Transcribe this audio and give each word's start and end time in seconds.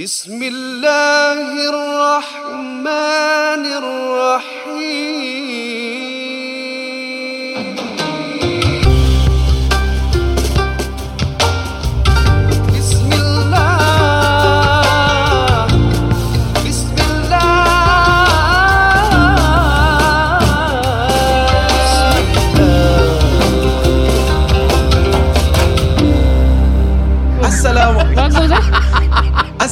بسم 0.00 0.42
الله 0.42 1.68
الرحمن 1.68 3.45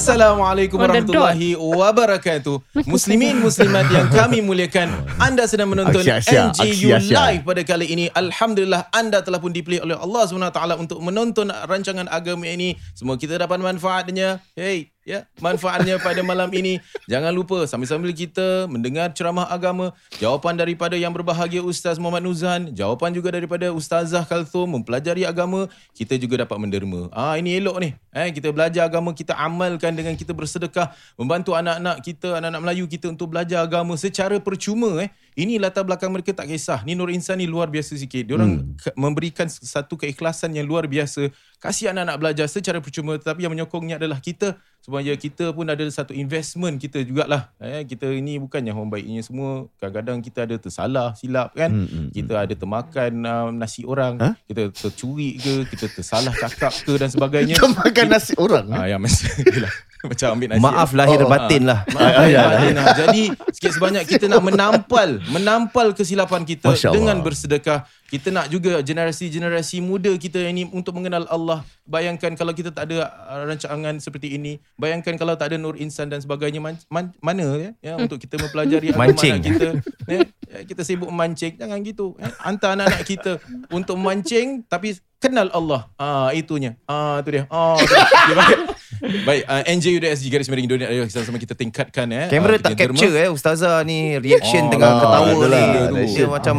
Assalamualaikum 0.05 0.77
warahmatullahi 0.77 1.57
wabarakatuh. 1.57 2.85
Muslimin 2.85 3.41
muslimat 3.41 3.89
yang 3.89 4.13
kami 4.13 4.45
muliakan, 4.45 4.93
anda 5.17 5.49
sedang 5.49 5.73
menonton 5.73 6.05
Aksya-aksya, 6.05 6.53
NGU 6.53 6.93
aksya-aksya. 6.93 7.17
live 7.17 7.43
pada 7.49 7.63
kali 7.65 7.89
ini. 7.89 8.05
Alhamdulillah 8.13 8.93
anda 8.93 9.25
telah 9.25 9.41
pun 9.41 9.49
dipilih 9.49 9.81
oleh 9.81 9.97
Allah 9.97 10.29
SWT 10.29 10.61
untuk 10.77 11.01
menonton 11.01 11.49
rancangan 11.49 12.05
agama 12.13 12.45
ini. 12.45 12.77
Semua 12.93 13.17
kita 13.17 13.41
dapat 13.41 13.57
manfaatnya. 13.65 14.45
Hey, 14.53 14.93
ya, 15.05 15.29
manfaatnya 15.39 16.01
pada 16.01 16.25
malam 16.25 16.49
ini. 16.51 16.81
Jangan 17.07 17.31
lupa 17.31 17.69
sambil-sambil 17.69 18.11
kita 18.17 18.67
mendengar 18.67 19.13
ceramah 19.13 19.47
agama, 19.53 19.93
jawapan 20.19 20.57
daripada 20.57 20.97
yang 20.97 21.13
berbahagia 21.13 21.61
Ustaz 21.61 22.01
Muhammad 22.01 22.25
Nuzhan, 22.25 22.73
jawapan 22.73 23.13
juga 23.13 23.31
daripada 23.31 23.71
Ustazah 23.71 24.25
Kalthum 24.25 24.81
mempelajari 24.81 25.29
agama, 25.29 25.69
kita 25.93 26.17
juga 26.17 26.43
dapat 26.43 26.57
menderma. 26.57 27.13
Ah 27.13 27.37
ini 27.37 27.61
elok 27.61 27.77
ni. 27.79 27.93
Eh 28.11 28.33
kita 28.33 28.51
belajar 28.51 28.89
agama, 28.89 29.13
kita 29.13 29.37
amalkan 29.37 29.93
dengan 29.95 30.17
kita 30.17 30.33
bersedekah, 30.33 30.91
membantu 31.21 31.53
anak-anak 31.55 32.01
kita, 32.03 32.41
anak-anak 32.41 32.61
Melayu 32.65 32.85
kita 32.89 33.13
untuk 33.13 33.31
belajar 33.31 33.63
agama 33.63 33.95
secara 34.01 34.41
percuma 34.41 35.05
eh. 35.05 35.13
Ini 35.35 35.59
latar 35.59 35.83
belakang 35.83 36.15
mereka 36.15 36.31
tak 36.31 36.47
kisah. 36.47 36.87
Ni 36.87 36.95
Nur 36.95 37.11
Insan 37.11 37.43
ni 37.43 37.51
luar 37.51 37.67
biasa 37.67 37.99
sikit. 37.99 38.23
Diorang 38.23 38.71
hmm. 38.71 38.95
memberikan 38.95 39.51
satu 39.51 39.99
keikhlasan 39.99 40.55
yang 40.55 40.63
luar 40.63 40.87
biasa. 40.87 41.27
Kasih 41.59 41.91
anak-anak 41.91 42.17
belajar 42.23 42.47
secara 42.47 42.79
percuma 42.79 43.19
tetapi 43.19 43.43
yang 43.43 43.51
menyokongnya 43.51 43.99
adalah 43.99 44.23
kita 44.23 44.55
supaya 44.85 45.17
kita 45.17 45.49
pun 45.51 45.65
ada 45.65 45.81
satu 45.89 46.13
investment 46.13 46.77
kita 46.77 47.01
jugalah. 47.01 47.49
Eh, 47.57 47.89
kita 47.89 48.05
ini 48.05 48.37
bukannya 48.37 48.69
orang 48.69 48.93
baik 48.93 49.07
ini 49.07 49.25
semua. 49.25 49.65
Kadang-kadang 49.81 50.21
kita 50.21 50.45
ada 50.45 50.57
tersalah, 50.57 51.17
silap 51.17 51.57
kan. 51.57 51.73
Hmm, 51.73 51.89
hmm, 51.89 52.07
kita 52.13 52.37
ada 52.37 52.53
termakan 52.53 53.13
uh, 53.25 53.49
nasi 53.49 53.81
orang. 53.83 54.21
Ha? 54.21 54.37
Kita 54.45 54.69
tercuri 54.71 55.41
ke, 55.41 55.65
kita 55.67 55.89
tersalah 55.89 56.37
cakap 56.37 56.77
ke 56.77 56.93
dan 56.95 57.09
sebagainya. 57.09 57.57
Kau 57.65 57.73
makan 57.73 58.07
nasi 58.07 58.37
orang 58.37 58.69
Ah, 58.69 58.85
ya, 58.85 59.01
mas, 59.01 59.25
yelah. 59.41 59.73
macam 60.05 60.37
ambil 60.37 60.49
nasi. 60.53 60.61
Maaf 60.61 60.91
lahir 60.93 61.19
Oh, 61.19 61.33
batin 61.33 61.63
lah. 61.65 61.81
Maaf, 61.89 62.13
Ah, 62.15 62.29
ya, 62.29 62.43
ya, 62.61 62.69
ya. 62.69 62.85
Jadi 62.95 63.23
sikit 63.57 63.73
sebanyak 63.73 64.05
kita 64.05 64.29
nak 64.29 64.45
menampal, 64.45 65.17
menampal 65.33 65.97
kesilapan 65.97 66.45
kita 66.45 66.69
Masya 66.69 66.93
Allah. 66.93 66.97
dengan 67.01 67.17
bersedekah. 67.25 67.89
Kita 68.15 68.31
nak 68.31 68.47
juga 68.47 68.79
generasi-generasi 68.79 69.83
muda 69.83 70.15
kita 70.15 70.39
ini 70.39 70.71
untuk 70.71 70.95
mengenal 70.95 71.27
Allah. 71.27 71.67
Bayangkan 71.83 72.31
kalau 72.39 72.55
kita 72.55 72.71
tak 72.71 72.87
ada 72.87 73.11
uh, 73.11 73.43
rancangan 73.43 73.99
seperti 73.99 74.39
ini. 74.39 74.63
Bayangkan 74.79 75.19
kalau 75.19 75.35
tak 75.35 75.51
ada 75.51 75.59
Nur 75.59 75.75
Insan 75.75 76.15
dan 76.15 76.23
sebagainya. 76.23 76.63
Man, 76.63 76.79
man, 76.87 77.11
mana 77.19 77.59
ya, 77.59 77.71
ya 77.83 77.95
untuk 77.99 78.23
kita 78.23 78.39
mempelajari 78.39 78.95
Mancing. 79.03 79.43
kita. 79.43 79.83
Ya, 80.07 80.31
ya, 80.47 80.59
kita 80.63 80.87
sibuk 80.87 81.11
memancing. 81.11 81.59
Jangan 81.59 81.83
gitu. 81.83 82.15
Eh. 82.23 82.31
Hantar 82.39 82.79
anak-anak 82.79 83.03
kita 83.03 83.43
untuk 83.75 83.99
memancing 83.99 84.63
tapi 84.71 84.95
kenal 85.19 85.51
Allah. 85.51 85.91
Ah 85.99 86.31
itunya. 86.31 86.79
Ah 86.87 87.19
tu 87.19 87.35
dia. 87.35 87.51
Ah 87.51 87.75
tu 87.83 87.91
dia. 88.39 88.74
Baik, 89.01 89.43
uh, 89.45 89.63
NJUDSG 89.65 90.25
garis 90.29 90.47
miring 90.47 90.67
Indonesia 90.67 90.89
ayo 90.89 91.03
sama 91.09 91.37
kita 91.37 91.53
tingkatkan 91.53 92.07
eh. 92.09 92.27
Kamera 92.29 92.55
Ah, 92.55 92.61
tak 92.61 92.71
kita 92.73 92.81
derma. 92.87 92.97
capture 92.97 93.15
eh 93.17 93.29
Ustazah 93.29 93.83
ni 93.83 94.17
reaction 94.17 94.63
Oh, 94.65 94.71
tengah 94.71 94.89
ah, 94.89 95.01
ketawa 95.01 95.29
adalah, 95.29 95.49
ni. 95.49 95.67
ada 95.67 95.91
Dia 95.91 96.05
action. 96.05 96.29
macam 96.29 96.57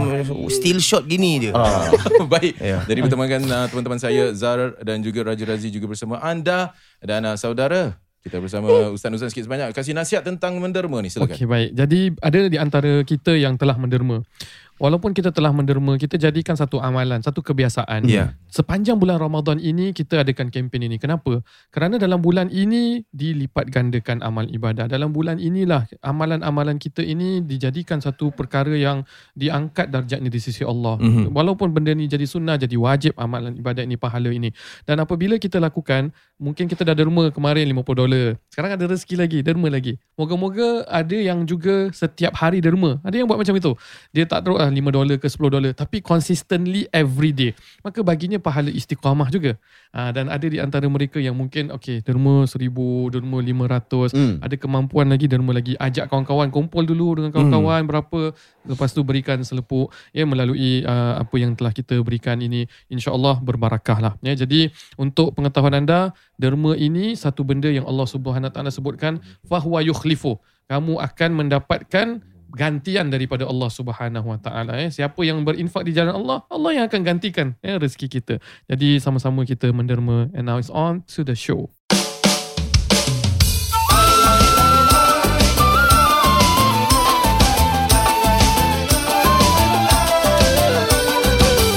still 0.49 0.79
shot 0.79 1.03
gini 1.03 1.31
je. 1.39 1.51
Ah. 1.51 1.87
Baik. 2.33 2.53
Ya. 2.57 2.83
Jadi 2.83 2.99
bertemankan 3.01 3.41
uh, 3.43 3.65
teman-teman 3.67 3.97
saya 3.97 4.31
Zar 4.31 4.59
dan 4.79 4.99
juga 4.99 5.23
Raja 5.25 5.43
Razi 5.43 5.69
juga 5.69 5.87
bersama 5.87 6.19
anda 6.19 6.73
dan 6.99 7.23
uh, 7.23 7.35
saudara 7.35 7.95
kita 8.19 8.41
bersama 8.41 8.89
Ustaz-ustaz 8.89 9.29
sikit 9.29 9.45
sebanyak 9.45 9.69
kasih 9.69 9.93
nasihat 9.93 10.25
tentang 10.25 10.57
menderma 10.57 10.97
ni 10.97 11.07
silakan. 11.07 11.37
Okey 11.37 11.45
baik. 11.45 11.69
Jadi 11.73 11.99
ada 12.17 12.39
di 12.45 12.57
antara 12.57 12.91
kita 13.01 13.37
yang 13.37 13.53
telah 13.53 13.77
menderma. 13.77 14.25
Walaupun 14.75 15.15
kita 15.15 15.31
telah 15.31 15.55
menderma, 15.55 15.95
kita 15.95 16.19
jadikan 16.19 16.59
satu 16.59 16.83
amalan, 16.83 17.23
satu 17.23 17.39
kebiasaan. 17.39 18.03
Ya. 18.11 18.35
Sepanjang 18.51 18.99
bulan 18.99 19.23
Ramadan 19.23 19.55
ini 19.55 19.95
kita 19.95 20.19
adakan 20.19 20.51
kempen 20.51 20.83
ini. 20.83 20.99
Kenapa? 20.99 21.39
Kerana 21.71 21.95
dalam 21.95 22.19
bulan 22.19 22.51
ini 22.51 22.99
dilipat 23.15 23.71
gandakan 23.71 24.19
amal 24.19 24.43
ibadah. 24.51 24.91
Dalam 24.91 25.15
bulan 25.15 25.39
inilah 25.39 25.87
amalan-amalan 26.03 26.75
kita 26.75 26.99
ini 26.99 27.39
dijadikan 27.39 28.03
satu 28.03 28.35
perkara 28.35 28.75
yang 28.75 29.07
diangkat 29.31 29.87
darjatnya 29.87 30.27
di 30.27 30.43
sisi 30.43 30.67
Allah. 30.67 30.99
Mhm. 30.99 31.31
Walaupun 31.31 31.71
benda 31.71 31.95
ni 31.95 32.11
jadi 32.11 32.27
sunnah, 32.27 32.59
jadi 32.59 32.75
wajib 32.75 33.15
amalan 33.15 33.55
ibadat 33.55 33.87
ini, 33.87 33.95
pahala 33.95 34.27
ini. 34.27 34.51
Dan 34.83 34.99
apabila 34.99 35.39
kita 35.39 35.55
lakukan, 35.63 36.11
mungkin 36.35 36.67
kita 36.67 36.83
dah 36.83 36.95
derma 36.95 37.31
kemarin 37.31 37.63
50 37.63 37.95
dolar. 37.95 38.35
Sekarang 38.51 38.75
ada 38.75 38.91
rezeki 38.91 39.15
lagi, 39.15 39.39
derma 39.39 39.71
lagi. 39.71 39.95
Moga-moga 40.19 40.83
ada 40.91 41.15
yang 41.15 41.47
juga 41.47 41.87
setiap 41.95 42.35
hari 42.35 42.59
derma. 42.59 42.99
Ada 43.07 43.23
yang 43.23 43.27
buat 43.31 43.39
macam 43.39 43.55
itu. 43.55 43.71
Dia 44.11 44.27
tak 44.27 44.43
terus 44.43 44.64
ah, 44.65 44.73
5 44.73 44.97
dolar 44.97 45.15
ke 45.21 45.27
10 45.29 45.53
dolar. 45.53 45.71
Tapi 45.77 46.01
consistently 46.01 46.89
every 46.89 47.29
day. 47.29 47.53
Maka 47.85 48.01
baginya 48.01 48.41
pahala 48.41 48.73
istiqamah 48.73 49.29
juga. 49.29 49.61
Ah, 49.93 50.09
dan 50.09 50.27
ada 50.33 50.43
di 50.43 50.57
antara 50.57 50.89
mereka 50.89 51.21
yang 51.21 51.37
mungkin, 51.37 51.69
okay, 51.69 52.01
derma 52.01 52.49
1000, 52.49 53.13
derma 53.13 53.37
500. 53.39 54.11
Hmm. 54.11 54.35
Ada 54.41 54.55
kemampuan 54.57 55.07
lagi, 55.07 55.29
derma 55.29 55.53
lagi. 55.53 55.77
Ajak 55.77 56.09
kawan-kawan, 56.09 56.49
kumpul 56.49 56.83
dulu 56.83 57.21
dengan 57.21 57.31
kawan-kawan 57.31 57.85
berapa. 57.85 58.33
Lepas 58.65 58.97
tu 58.97 59.05
berikan 59.05 59.37
selepuk 59.45 59.93
ya 60.09 60.25
melalui 60.25 60.81
uh, 60.81 61.21
apa 61.21 61.35
yang 61.37 61.53
telah 61.53 61.69
kita 61.69 62.01
berikan 62.01 62.41
ini. 62.41 62.65
InsyaAllah 62.89 63.39
berbarakah 63.45 63.97
lah. 64.01 64.13
Ya, 64.25 64.33
jadi 64.33 64.73
untuk 64.97 65.37
pengetahuan 65.37 65.77
anda, 65.77 66.11
derma 66.41 66.73
ini 66.73 67.13
satu 67.13 67.45
benda 67.45 67.69
yang 67.69 67.85
Allah 67.85 68.09
Subhanahu 68.09 68.49
Wa 68.49 68.53
Taala 68.53 68.73
sebutkan 68.73 69.21
fahuwa 69.45 69.85
yukhlifu. 69.85 70.41
Kamu 70.65 70.97
akan 70.97 71.29
mendapatkan 71.45 72.25
gantian 72.53 73.09
daripada 73.09 73.49
Allah 73.49 73.69
Subhanahu 73.71 74.27
Wa 74.29 74.39
Taala 74.39 74.77
eh. 74.77 74.89
Siapa 74.93 75.17
yang 75.25 75.41
berinfak 75.41 75.81
di 75.87 75.95
jalan 75.95 76.13
Allah 76.13 76.45
Allah 76.51 76.71
yang 76.77 76.85
akan 76.85 77.01
gantikan 77.01 77.57
ya 77.65 77.81
rezeki 77.81 78.07
kita. 78.21 78.35
Jadi 78.69 79.01
sama-sama 79.01 79.41
kita 79.47 79.73
menderma 79.73 80.29
and 80.37 80.45
now 80.45 80.61
it's 80.61 80.69
on 80.69 81.01
to 81.09 81.25
the 81.25 81.33
show. 81.33 81.71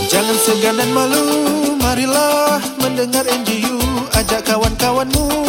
Jangan 0.09 0.37
segan 0.45 0.75
dan 0.77 0.91
malu 0.93 1.25
Marilah 1.79 2.61
mendengar 2.83 3.25
NGU 3.25 3.81
Ajak 4.13 4.45
kawan-kawanmu 4.45 5.48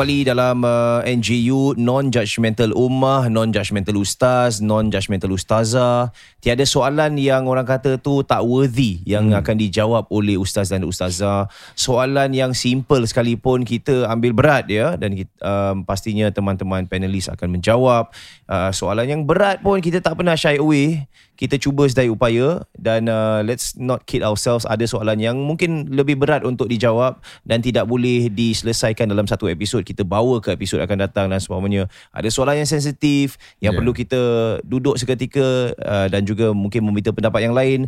kembali 0.00 0.32
dalam 0.32 0.64
uh, 0.64 1.04
NJU 1.04 1.76
Non-Judgmental 1.76 2.72
Ummah 2.72 3.28
Non-Judgmental 3.28 4.00
Ustaz 4.00 4.64
Non-Judgmental 4.64 5.28
Ustazah. 5.28 6.08
Tiada 6.40 6.64
soalan 6.64 7.20
yang 7.20 7.44
orang 7.44 7.68
kata 7.68 8.00
tu 8.00 8.24
tak 8.24 8.40
worthy 8.40 9.04
Yang 9.04 9.28
hmm. 9.28 9.40
akan 9.44 9.56
dijawab 9.60 10.04
oleh 10.08 10.40
Ustaz 10.40 10.72
dan 10.72 10.88
Ustazah. 10.88 11.52
Soalan 11.76 12.32
yang 12.32 12.56
simple 12.56 13.04
sekalipun 13.04 13.68
kita 13.68 14.08
ambil 14.08 14.32
berat 14.32 14.72
ya 14.72 14.96
Dan 14.96 15.20
kita, 15.20 15.36
um, 15.44 15.84
pastinya 15.84 16.32
teman-teman 16.32 16.88
panelis 16.88 17.28
akan 17.28 17.60
menjawab. 17.60 18.08
Uh, 18.48 18.72
Soalan 18.72 19.04
yang 19.04 19.28
berat 19.28 19.60
pun 19.60 19.84
kita 19.84 20.00
tak 20.00 20.16
pernah 20.16 20.32
shy 20.32 20.56
away 20.56 21.04
kita 21.40 21.56
cuba 21.56 21.88
sedaya 21.88 22.12
upaya 22.12 22.68
dan 22.76 23.08
uh, 23.08 23.40
let's 23.40 23.72
not 23.80 24.04
kid 24.04 24.20
ourselves 24.20 24.68
ada 24.68 24.84
soalan 24.84 25.16
yang 25.16 25.40
mungkin 25.40 25.88
lebih 25.88 26.20
berat 26.20 26.44
untuk 26.44 26.68
dijawab 26.68 27.16
dan 27.48 27.64
tidak 27.64 27.88
boleh 27.88 28.28
diselesaikan 28.28 29.08
dalam 29.08 29.24
satu 29.24 29.48
episod 29.48 29.80
kita 29.80 30.04
bawa 30.04 30.44
ke 30.44 30.52
episod 30.52 30.84
akan 30.84 31.08
datang 31.08 31.32
dan 31.32 31.40
sebagainya 31.40 31.88
ada 32.12 32.28
soalan 32.28 32.60
yang 32.60 32.68
sensitif 32.68 33.40
yang 33.56 33.70
Ya. 33.70 33.78
yeah. 33.78 33.86
perlu 33.86 33.94
kita 33.94 34.20
duduk 34.66 34.98
seketika 34.98 35.70
uh, 35.78 36.10
dan 36.10 36.26
juga 36.26 36.50
mungkin 36.50 36.82
meminta 36.82 37.14
pendapat 37.14 37.46
yang 37.46 37.54
lain 37.54 37.86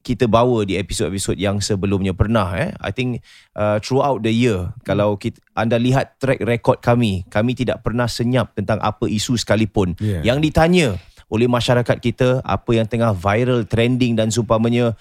kita 0.00 0.30
bawa 0.30 0.62
di 0.62 0.78
episod-episod 0.78 1.34
yang 1.34 1.58
sebelumnya 1.58 2.14
pernah 2.14 2.54
eh 2.54 2.70
I 2.78 2.94
think 2.94 3.20
uh, 3.58 3.82
throughout 3.82 4.22
the 4.22 4.30
year 4.30 4.70
kalau 4.86 5.18
kita, 5.18 5.42
anda 5.58 5.74
lihat 5.74 6.22
track 6.22 6.38
record 6.46 6.78
kami 6.80 7.26
kami 7.28 7.52
tidak 7.52 7.82
pernah 7.82 8.06
senyap 8.06 8.54
tentang 8.54 8.78
apa 8.80 9.04
isu 9.10 9.34
sekalipun 9.36 9.98
Yeah. 9.98 10.22
yang 10.22 10.38
ditanya 10.38 10.96
oleh 11.34 11.50
masyarakat 11.50 11.98
kita 11.98 12.38
apa 12.46 12.70
yang 12.70 12.86
tengah 12.86 13.10
viral 13.10 13.66
trending 13.66 14.14
dan 14.14 14.30
seumpamanya 14.30 14.94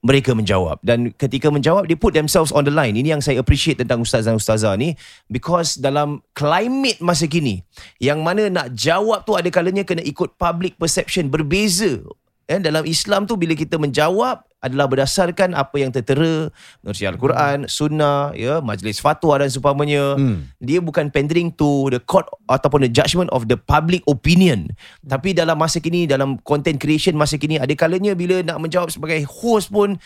mereka 0.00 0.32
menjawab. 0.32 0.80
Dan 0.80 1.12
ketika 1.12 1.52
menjawab 1.52 1.84
they 1.84 1.96
put 1.96 2.16
themselves 2.16 2.48
on 2.50 2.64
the 2.64 2.72
line. 2.72 2.96
Ini 2.96 3.20
yang 3.20 3.22
saya 3.22 3.36
appreciate 3.44 3.76
tentang 3.76 4.00
ustaz 4.00 4.24
dan 4.24 4.40
ustazah 4.40 4.72
ni. 4.80 4.96
Because 5.28 5.76
dalam 5.76 6.24
climate 6.32 7.04
masa 7.04 7.28
kini 7.28 7.60
yang 8.00 8.24
mana 8.24 8.48
nak 8.48 8.72
jawab 8.72 9.28
tu 9.28 9.36
ada 9.36 9.46
kalanya 9.52 9.84
kena 9.84 10.00
ikut 10.00 10.40
public 10.40 10.80
perception 10.80 11.28
berbeza. 11.28 12.00
Eh, 12.48 12.58
dalam 12.58 12.82
Islam 12.88 13.28
tu 13.28 13.36
bila 13.36 13.52
kita 13.52 13.76
menjawab 13.76 14.42
adalah 14.60 14.86
berdasarkan 14.86 15.56
apa 15.56 15.76
yang 15.80 15.88
tertera 15.88 16.52
menerusi 16.84 17.08
Al-Quran, 17.08 17.64
Sunnah, 17.64 18.36
ya, 18.36 18.60
majlis 18.60 19.00
fatwa 19.00 19.40
dan 19.40 19.48
seumpamanya. 19.48 20.20
Hmm. 20.20 20.52
Dia 20.60 20.84
bukan 20.84 21.08
pandering 21.08 21.52
to 21.56 21.88
the 21.88 22.00
court 22.00 22.28
ataupun 22.48 22.84
the 22.84 22.92
judgment 22.92 23.32
of 23.32 23.48
the 23.48 23.56
public 23.56 24.04
opinion. 24.04 24.68
Tapi 25.00 25.32
dalam 25.32 25.56
masa 25.56 25.80
kini, 25.80 26.04
dalam 26.04 26.36
content 26.44 26.76
creation 26.76 27.16
masa 27.16 27.40
kini, 27.40 27.56
ada 27.56 27.72
kalanya 27.72 28.12
bila 28.12 28.44
nak 28.44 28.60
menjawab 28.60 28.92
sebagai 28.92 29.24
host 29.24 29.72
pun 29.72 29.96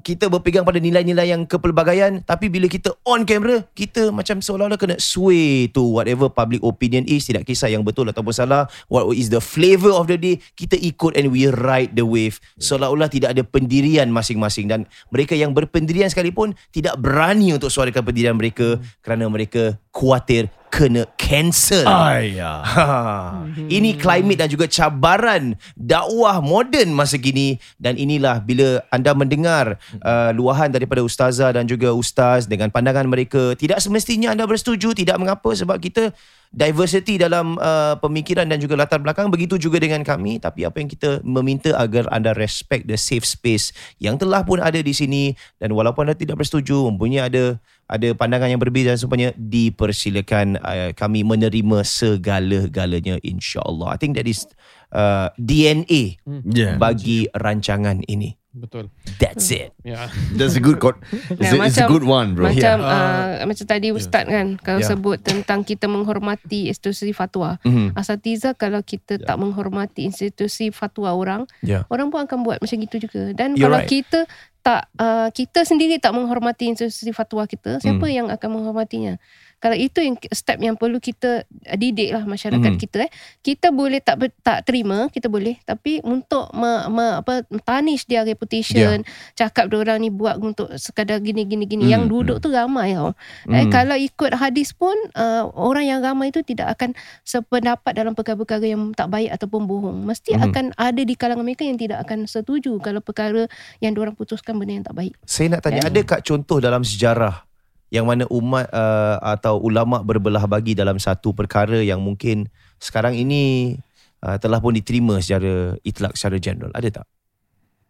kita 0.00 0.32
berpegang 0.32 0.64
pada 0.64 0.80
nilai-nilai 0.80 1.36
yang 1.36 1.44
kepelbagaian 1.44 2.24
tapi 2.24 2.48
bila 2.48 2.64
kita 2.64 2.96
on 3.04 3.28
camera 3.28 3.60
kita 3.76 4.08
macam 4.08 4.40
seolah-olah 4.40 4.80
kena 4.80 4.96
sway 4.96 5.68
to 5.68 5.84
whatever 5.84 6.32
public 6.32 6.64
opinion 6.64 7.04
is 7.04 7.28
tidak 7.28 7.44
kisah 7.44 7.68
yang 7.68 7.84
betul 7.84 8.08
ataupun 8.08 8.32
salah 8.32 8.64
what 8.88 9.04
is 9.12 9.28
the 9.28 9.42
flavour 9.42 9.92
of 9.92 10.08
the 10.08 10.16
day 10.16 10.40
kita 10.56 10.80
ikut 10.80 11.12
and 11.18 11.28
we 11.28 11.50
ride 11.50 11.92
the 11.98 12.06
wave. 12.06 12.38
Seolah-olah 12.62 13.10
tidak 13.10 13.34
ada 13.34 13.42
pendirian 13.42 14.08
masing-masing 14.08 14.70
dan 14.70 14.86
mereka 15.10 15.34
yang 15.34 15.52
berpendirian 15.52 16.08
sekalipun 16.08 16.54
tidak 16.70 16.96
berani 17.02 17.52
untuk 17.52 17.68
suarakan 17.68 18.06
pendirian 18.06 18.36
mereka 18.38 18.78
kerana 19.02 19.26
mereka 19.26 19.76
khawatir 19.90 20.48
kena 20.72 21.04
cancel. 21.20 21.84
Ayah. 21.84 22.64
Ha. 22.72 23.44
Ini 23.68 24.00
climate 24.00 24.40
dan 24.40 24.48
juga 24.48 24.64
cabaran 24.64 25.52
dakwah 25.76 26.40
moden 26.40 26.88
masa 26.96 27.20
kini 27.20 27.60
dan 27.76 28.00
inilah 28.00 28.40
bila 28.40 28.80
anda 28.88 29.12
mendengar 29.12 29.76
uh, 30.00 30.32
luahan 30.32 30.72
daripada 30.72 31.04
ustazah 31.04 31.52
dan 31.52 31.68
juga 31.68 31.92
ustaz 31.92 32.48
dengan 32.48 32.72
pandangan 32.72 33.04
mereka 33.04 33.52
tidak 33.60 33.84
semestinya 33.84 34.32
anda 34.32 34.48
bersetuju 34.48 34.96
tidak 34.96 35.20
mengapa 35.20 35.52
sebab 35.52 35.76
kita 35.84 36.16
diversity 36.52 37.16
dalam 37.16 37.56
uh, 37.56 37.96
pemikiran 37.96 38.44
dan 38.44 38.60
juga 38.60 38.76
latar 38.76 39.00
belakang 39.00 39.32
begitu 39.32 39.56
juga 39.56 39.80
dengan 39.80 40.04
kami 40.04 40.36
tapi 40.36 40.68
apa 40.68 40.76
yang 40.84 40.88
kita 40.88 41.24
meminta 41.24 41.72
agar 41.80 42.04
anda 42.12 42.36
respect 42.36 42.84
the 42.84 42.96
safe 43.00 43.24
space 43.24 43.72
yang 43.96 44.20
telah 44.20 44.44
pun 44.44 44.60
ada 44.60 44.80
di 44.80 44.92
sini 44.92 45.32
dan 45.56 45.72
walaupun 45.72 46.08
anda 46.08 46.16
tidak 46.16 46.40
bersetuju 46.40 46.92
mempunyai 46.92 47.28
ada 47.28 47.56
ada 47.92 48.08
pandangan 48.16 48.48
yang 48.48 48.56
berbeza 48.56 48.96
dan 48.96 48.98
semuanya 48.98 49.30
dipersilakan 49.36 50.56
uh, 50.56 50.90
kami 50.96 51.20
menerima 51.20 51.84
segala-galanya 51.84 53.20
insyaallah 53.20 53.92
i 53.92 53.98
think 54.00 54.16
that 54.16 54.24
is 54.24 54.48
uh, 54.90 55.28
DNA 55.36 56.16
Yeah. 56.42 56.80
bagi 56.80 57.28
rancangan 57.32 58.00
ini 58.08 58.36
Betul. 58.52 58.92
that's 59.16 59.48
it 59.48 59.72
Ya. 59.80 60.12
That's 60.38 60.54
a 60.54 60.62
good 60.62 60.78
quote. 60.78 61.00
It's, 61.10 61.50
Nah, 61.50 61.64
a, 61.64 61.66
it's 61.66 61.80
a 61.80 61.88
good 61.90 62.04
one, 62.06 62.38
bro. 62.38 62.52
Macam 62.52 62.78
uh, 62.84 63.42
macam 63.48 63.64
tadi 63.66 63.90
ustaz 63.90 64.28
kan 64.28 64.54
kalau 64.60 64.78
Yeah. 64.78 64.92
sebut 64.94 65.18
tentang 65.24 65.66
kita 65.66 65.90
menghormati 65.90 66.70
institusi 66.70 67.10
fatwa. 67.10 67.58
Mhm. 67.66 67.98
Asatiza 67.98 68.54
kalau 68.54 68.78
kita 68.84 69.18
tak 69.18 69.36
menghormati 69.40 70.06
institusi 70.06 70.70
fatwa 70.70 71.16
orang, 71.16 71.50
Yeah. 71.64 71.82
orang 71.90 72.14
pun 72.14 72.22
akan 72.22 72.46
buat 72.46 72.62
macam 72.62 72.76
gitu 72.78 72.96
juga. 73.02 73.32
Dan 73.34 73.56
You're 73.58 73.66
kalau 73.66 73.80
right. 73.82 73.90
kita 73.90 74.28
tak 74.62 74.88
uh, 74.96 75.28
kita 75.34 75.66
sendiri 75.66 75.98
tak 75.98 76.14
menghormati 76.14 76.70
institusi 76.70 77.10
fatwa 77.10 77.42
kita, 77.46 77.82
siapa 77.82 78.06
Hmm. 78.06 78.14
yang 78.14 78.26
akan 78.30 78.48
menghormatinya? 78.58 79.18
Kalau 79.62 79.78
itu 79.78 80.02
yang 80.02 80.18
step 80.28 80.58
yang 80.58 80.74
perlu 80.74 80.98
kita 80.98 81.46
uh, 81.46 81.76
didik 81.78 82.10
lah 82.10 82.26
masyarakat 82.26 82.66
Hmm. 82.66 82.80
kita 82.80 83.06
eh. 83.06 83.10
Kita 83.38 83.70
boleh 83.70 84.02
tak 84.02 84.16
ber- 84.18 84.34
tak 84.42 84.66
terima, 84.66 85.06
kita 85.06 85.30
boleh 85.30 85.54
tapi 85.62 86.02
untuk 86.02 86.50
me, 86.50 86.90
me, 86.90 87.22
apa 87.22 87.32
tarnish 87.62 88.02
dia 88.04 88.26
reputation, 88.26 89.06
cakap 89.32 89.70
dia 89.70 89.78
orang 89.78 90.02
ni 90.02 90.10
buat 90.10 90.36
untuk 90.36 90.66
sekadar 90.74 91.22
gini 91.22 91.46
gini 91.46 91.62
gini 91.62 91.86
Hmm, 91.86 91.92
yang 91.92 92.04
duduk 92.10 92.42
tu 92.42 92.50
ramai 92.50 92.92
tau. 92.92 93.14
Eh, 93.46 93.62
Hmm. 93.62 93.70
kalau 93.70 93.94
ikut 93.94 94.34
hadis 94.34 94.74
pun 94.74 94.94
uh, 95.14 95.46
orang 95.54 95.86
yang 95.86 96.00
ramai 96.02 96.28
itu 96.28 96.42
tidak 96.42 96.74
akan 96.74 96.98
sependapat 97.22 97.94
dalam 97.94 98.12
perkara-perkara 98.12 98.66
yang 98.66 98.90
tak 98.90 99.06
baik 99.06 99.30
ataupun 99.30 99.64
bohong. 99.64 100.02
Mesti 100.02 100.34
Mhm. 100.34 100.42
akan 100.42 100.64
ada 100.74 101.02
di 101.02 101.14
kalangan 101.14 101.46
mereka 101.46 101.62
yang 101.62 101.78
tidak 101.78 102.02
akan 102.02 102.26
setuju 102.26 102.82
kalau 102.82 102.98
perkara 102.98 103.46
yang 103.78 103.94
diorang 103.94 104.12
putuskan 104.12 104.58
benda 104.58 104.74
yang 104.74 104.82
tak 104.82 104.98
baik. 104.98 105.14
Saya 105.22 105.54
nak 105.54 105.62
tanya, 105.62 105.86
ada 105.86 106.00
kak 106.02 106.26
contoh 106.26 106.58
dalam 106.58 106.82
sejarah 106.82 107.46
yang 107.92 108.08
mana 108.08 108.24
umat 108.32 108.72
uh, 108.72 109.20
atau 109.20 109.60
ulama 109.60 110.00
berbelah 110.00 110.48
bagi 110.48 110.72
dalam 110.72 110.96
satu 110.96 111.36
perkara 111.36 111.84
yang 111.84 112.00
mungkin 112.00 112.48
sekarang 112.80 113.12
ini 113.12 113.76
uh, 114.24 114.40
telah 114.40 114.64
pun 114.64 114.72
diterima 114.72 115.20
secara 115.20 115.76
itlak 115.84 116.16
secara 116.16 116.40
general. 116.40 116.72
Ada 116.72 117.04
tak? 117.04 117.06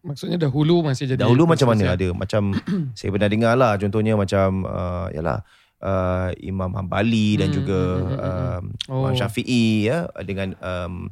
Maksudnya 0.03 0.35
dahulu 0.35 0.83
masih 0.83 1.07
jadi 1.07 1.23
Dahulu 1.23 1.47
macam 1.47 1.71
mana? 1.71 1.95
konsensus, 1.95 1.95
Ada 1.95 2.07
macam 2.11 2.43
saya 2.99 3.09
pernah 3.15 3.29
dengar 3.31 3.53
lah 3.55 3.79
contohnya 3.79 4.13
macam 4.19 4.67
uh, 4.67 5.07
yalah 5.15 5.39
uh, 5.79 6.35
Imam 6.43 6.75
Hambali 6.75 7.39
dan 7.39 7.47
Hmm, 7.47 7.55
juga 7.55 7.79
hmm, 7.79 8.03
hmm, 8.03 8.19
hmm, 8.19 8.27
um, 8.27 8.63
Oh. 8.91 8.99
Imam 9.07 9.15
Syafi'i 9.15 9.87
ya 9.87 10.11
dengan 10.27 10.59
um, 10.59 11.07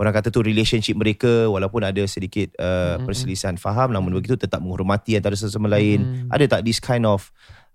orang 0.00 0.16
kata 0.16 0.32
tu 0.32 0.40
relationship 0.40 0.96
mereka 0.96 1.52
walaupun 1.52 1.84
ada 1.84 2.00
sedikit 2.08 2.56
uh, 2.56 2.64
Hmm, 2.64 2.88
hmm, 2.96 3.04
perselisihan 3.04 3.60
faham 3.60 3.92
namun 3.92 4.16
begitu 4.16 4.40
tetap 4.40 4.64
menghormati 4.64 5.20
antara 5.20 5.36
sesama 5.36 5.68
lain. 5.68 6.00
Hmm. 6.00 6.32
Ada 6.32 6.56
tak 6.56 6.60
this 6.64 6.80
kind 6.80 7.04
of 7.04 7.28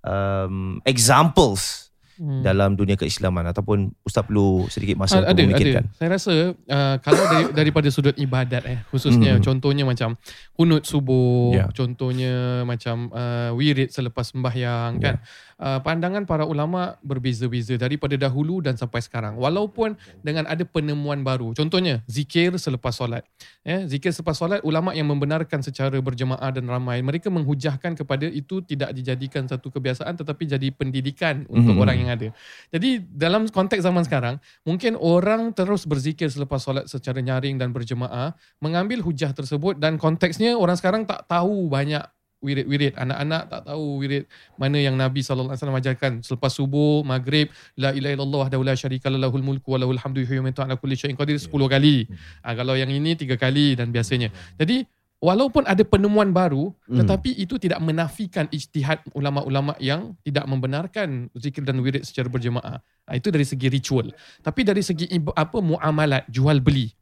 um, 0.06 0.78
examples 0.86 1.84
Hmm. 2.16 2.40
dalam 2.40 2.80
dunia 2.80 2.96
keislaman 2.96 3.44
ataupun 3.44 3.92
ustaz 4.08 4.24
perlu 4.24 4.72
sedikit 4.72 4.96
masa 4.96 5.20
Ah, 5.20 5.28
untuk 5.28 5.36
ada 5.36 5.42
memikirkan. 5.52 5.84
ada 5.84 5.98
saya 6.00 6.10
rasa 6.16 6.34
uh, 6.56 6.96
kalau 7.04 7.24
dari, 7.28 7.44
daripada 7.60 7.92
sudut 7.92 8.16
ibadat 8.16 8.64
eh 8.64 8.80
khususnya 8.88 9.36
Mhm. 9.36 9.44
contohnya 9.44 9.84
macam 9.84 10.16
kunut 10.56 10.88
subuh 10.88 11.52
Ya. 11.52 11.68
contohnya 11.76 12.64
macam 12.64 13.12
uh, 13.12 13.52
wirid 13.52 13.92
selepas 13.92 14.32
sembahyang 14.32 14.96
kan 14.96 15.20
uh, 15.60 15.80
pandangan 15.82 16.24
para 16.28 16.44
ulama 16.44 17.00
berbeza-beza 17.04 17.76
daripada 17.80 18.16
dahulu 18.20 18.60
dan 18.64 18.76
sampai 18.76 19.00
sekarang. 19.04 19.40
Walaupun 19.40 19.96
dengan 20.24 20.48
ada 20.48 20.64
penemuan 20.68 21.24
baru. 21.24 21.56
Contohnya 21.56 22.04
zikir 22.08 22.56
selepas 22.60 22.96
solat. 22.96 23.24
Eh 23.64 23.88
zikir 23.88 24.12
selepas 24.12 24.36
solat 24.36 24.60
ulama 24.64 24.92
yang 24.96 25.08
membenarkan 25.10 25.62
secara 25.64 25.98
berjemaah 26.00 26.52
dan 26.52 26.68
ramai. 26.68 27.00
Mereka 27.02 27.32
menghujahkan 27.32 27.96
kepada 28.00 28.28
itu 28.28 28.62
tidak 28.64 28.92
dijadikan 28.96 29.48
satu 29.48 29.72
kebiasaan 29.72 30.16
tetapi 30.20 30.44
jadi 30.48 30.68
pendidikan 30.72 31.48
untuk 31.52 31.76
Mhm. 31.76 31.82
orang 31.84 31.96
yang 32.00 32.12
ada. 32.16 32.28
Jadi 32.72 33.04
dalam 33.04 33.48
konteks 33.48 33.84
zaman 33.84 34.04
sekarang 34.04 34.40
mungkin 34.68 34.96
orang 35.00 35.52
terus 35.56 35.88
berzikir 35.88 36.28
selepas 36.32 36.62
solat 36.62 36.86
secara 36.88 37.20
nyaring 37.24 37.58
dan 37.60 37.72
berjemaah 37.72 38.36
mengambil 38.60 39.02
hujah 39.04 39.32
tersebut 39.32 39.78
dan 39.80 39.96
konteksnya 40.00 40.56
orang 40.58 40.76
sekarang 40.76 41.04
tak 41.08 41.28
tahu 41.28 41.68
banyak 41.72 42.04
wirid-wirid 42.44 42.94
anak-anak 43.00 43.42
tak 43.48 43.62
tahu 43.68 44.04
wirid 44.04 44.24
mana 44.60 44.78
yang 44.78 44.96
Nabi 45.00 45.24
sallallahu 45.24 45.56
alaihi 45.56 45.62
wasallam 45.64 45.80
ajarkan. 45.82 46.12
Selepas 46.22 46.52
subuh 46.56 47.02
maghrib 47.08 47.50
la 47.80 47.96
ilaha 47.96 48.14
illallah 48.16 48.40
wahdahu 48.48 48.64
la 48.64 48.76
syarika 48.76 49.08
lahu 49.10 49.24
lahul 49.24 49.44
mulku 49.44 49.74
wa 49.74 49.82
lahul 49.82 49.98
hamdu 49.98 50.22
yuhyi 50.22 50.40
wa 50.40 50.50
yumiitu 50.50 50.62
ala 50.62 50.76
kulli 50.76 50.96
syai'in 51.00 51.18
qadir 51.18 51.40
10 51.40 51.50
kali. 51.50 52.06
Ha, 52.44 52.54
kalau 52.54 52.76
yang 52.76 52.92
ini 52.92 53.16
3 53.18 53.36
kali 53.40 53.80
dan 53.80 53.90
biasanya. 53.90 54.30
Jadi 54.60 54.86
walaupun 55.24 55.66
ada 55.66 55.82
penemuan 55.82 56.30
baru 56.30 56.70
Hmm. 56.86 57.02
tetapi 57.02 57.34
itu 57.34 57.58
tidak 57.58 57.82
menafikan 57.82 58.46
ijtihad 58.54 59.02
ulama-ulama 59.18 59.74
yang 59.82 60.14
tidak 60.22 60.46
membenarkan 60.46 61.34
zikir 61.34 61.66
dan 61.66 61.82
wirid 61.82 62.06
secara 62.06 62.30
berjemaah. 62.30 62.78
Ha, 63.10 63.18
itu 63.18 63.34
dari 63.34 63.46
segi 63.48 63.68
ritual. 63.74 64.14
Tapi 64.46 64.62
dari 64.62 64.86
segi 64.86 65.10
apa 65.34 65.58
muamalat 65.62 66.30
jual 66.30 66.62
beli. 66.62 66.94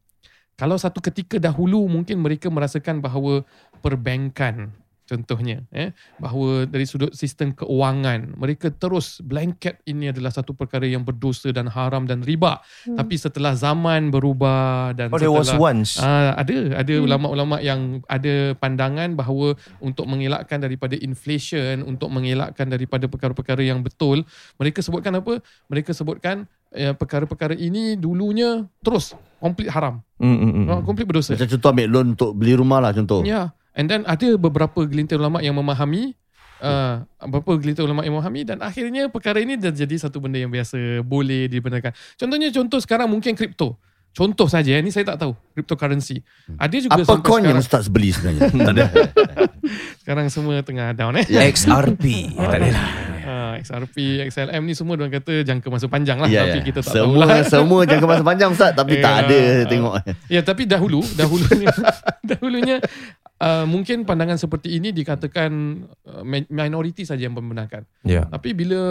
Kalau 0.54 0.78
satu 0.78 1.02
ketika 1.02 1.42
dahulu 1.42 1.90
mungkin 1.90 2.22
mereka 2.22 2.46
merasakan 2.48 3.02
bahawa 3.02 3.42
perbankan 3.82 4.70
contohnya 5.04 5.68
eh 5.70 5.92
bahawa 6.16 6.64
dari 6.64 6.88
sudut 6.88 7.12
sistem 7.12 7.52
keuangan 7.52 8.34
mereka 8.34 8.72
terus 8.72 9.20
blanket 9.20 9.84
ini 9.84 10.10
adalah 10.10 10.32
satu 10.32 10.56
perkara 10.56 10.88
yang 10.88 11.04
berdosa 11.04 11.52
dan 11.52 11.68
haram 11.68 12.08
dan 12.08 12.24
riba 12.24 12.64
Hmm. 12.84 12.96
tapi 12.96 13.16
setelah 13.16 13.54
zaman 13.54 14.08
berubah 14.10 14.92
dan 14.96 15.12
Oh 15.12 15.20
there 15.20 15.32
was 15.32 15.48
setelah 15.48 15.72
once. 15.76 16.00
Ah, 16.00 16.36
ada 16.36 16.80
ada 16.80 16.94
Hmm. 16.96 17.06
ulama-ulama 17.06 17.56
yang 17.60 18.00
ada 18.08 18.56
pandangan 18.56 19.14
bahawa 19.14 19.56
untuk 19.80 20.08
mengelakkan 20.08 20.60
daripada 20.60 20.96
inflation, 20.96 21.84
untuk 21.84 22.08
mengelakkan 22.10 22.68
daripada 22.68 23.08
perkara-perkara 23.08 23.64
yang 23.64 23.80
betul, 23.82 24.24
mereka 24.56 24.80
sebutkan 24.80 25.20
apa? 25.20 25.40
Mereka 25.68 25.92
sebutkan 25.92 26.46
eh, 26.74 26.90
perkara-perkara 26.92 27.54
ini 27.54 27.94
dulunya 27.96 28.66
terus 28.82 29.14
komplit 29.38 29.70
haram, 29.70 30.02
Mm, 30.18 30.26
mm, 30.34 30.52
mm. 30.58 30.66
ah, 30.68 30.82
komplit 30.82 31.06
berdosa. 31.06 31.38
Macam 31.38 31.50
contoh 31.54 31.70
ambil 31.70 31.88
loan 31.88 32.08
untuk 32.18 32.32
beli 32.34 32.54
rumah 32.58 32.80
lah 32.82 32.92
contoh. 32.92 33.22
Ya, 33.22 33.54
and 33.78 33.86
then 33.90 34.02
ada 34.06 34.38
beberapa 34.38 34.86
gelintir 34.88 35.20
ulama 35.20 35.42
yang 35.44 35.58
memahami 35.58 36.18
Uh, 36.64 37.04
beberapa 37.28 37.60
gelintir 37.60 37.84
ulama 37.84 38.08
yang 38.08 38.16
memahami 38.16 38.48
dan 38.48 38.64
akhirnya 38.64 39.12
perkara 39.12 39.44
ini 39.44 39.60
dah 39.60 39.76
jadi 39.76 40.00
satu 40.00 40.24
benda 40.24 40.40
yang 40.40 40.48
biasa 40.48 41.04
boleh 41.04 41.52
dibenarkan. 41.52 41.92
Contohnya 42.16 42.56
contoh 42.56 42.80
sekarang 42.80 43.12
mungkin 43.12 43.36
kripto. 43.36 43.76
Contoh 44.16 44.48
saja 44.48 44.80
ini 44.80 44.88
saya 44.88 45.12
tak 45.12 45.28
tahu 45.28 45.36
cryptocurrency. 45.58 46.24
Ada 46.56 46.76
juga 46.80 47.04
Apa 47.04 47.20
coin 47.20 47.44
yang 47.44 47.60
sekarang, 47.60 47.68
Ustaz 47.68 47.92
beli 47.92 48.16
sebenarnya? 48.16 48.48
tak 48.64 48.74
ada. 48.80 48.86
sekarang 50.02 50.28
semua 50.28 50.60
tengah 50.60 50.92
down 50.92 51.16
eh. 51.16 51.26
XRP. 51.26 52.04
tak 52.38 52.58
ada 52.58 52.70
lah. 52.70 52.88
Uh, 53.24 53.54
XRP, 53.58 53.96
XLM 54.28 54.62
ni 54.62 54.74
semua 54.74 54.94
orang 54.94 55.08
kata 55.10 55.42
jangka 55.42 55.68
masa 55.68 55.88
panjang 55.88 56.20
lah 56.20 56.28
Ya, 56.28 56.44
tapi 56.44 56.60
ya. 56.60 56.66
kita 56.66 56.80
tak 56.82 56.92
semua, 56.92 57.24
tahulah. 57.24 57.48
semua 57.56 57.80
jangka 57.84 58.06
masa 58.06 58.24
panjang 58.24 58.50
Ustaz 58.52 58.72
tapi 58.74 59.00
tak 59.00 59.14
Ya. 59.14 59.22
ada 59.24 59.40
tengok. 59.66 59.94
Ya 60.28 60.42
tapi 60.42 60.64
dahulu 60.66 61.00
dahulunya 61.14 61.72
dahulunya 62.22 62.76
uh, 63.40 63.64
mungkin 63.64 64.04
pandangan 64.04 64.36
seperti 64.36 64.76
ini 64.76 64.92
dikatakan 64.92 65.52
uh, 66.04 66.22
mi- 66.22 66.50
minoriti 66.50 67.04
saja 67.04 67.24
yang 67.24 67.34
membenarkan. 67.34 67.88
Ya. 68.04 68.28
Tapi 68.28 68.52
bila 68.52 68.82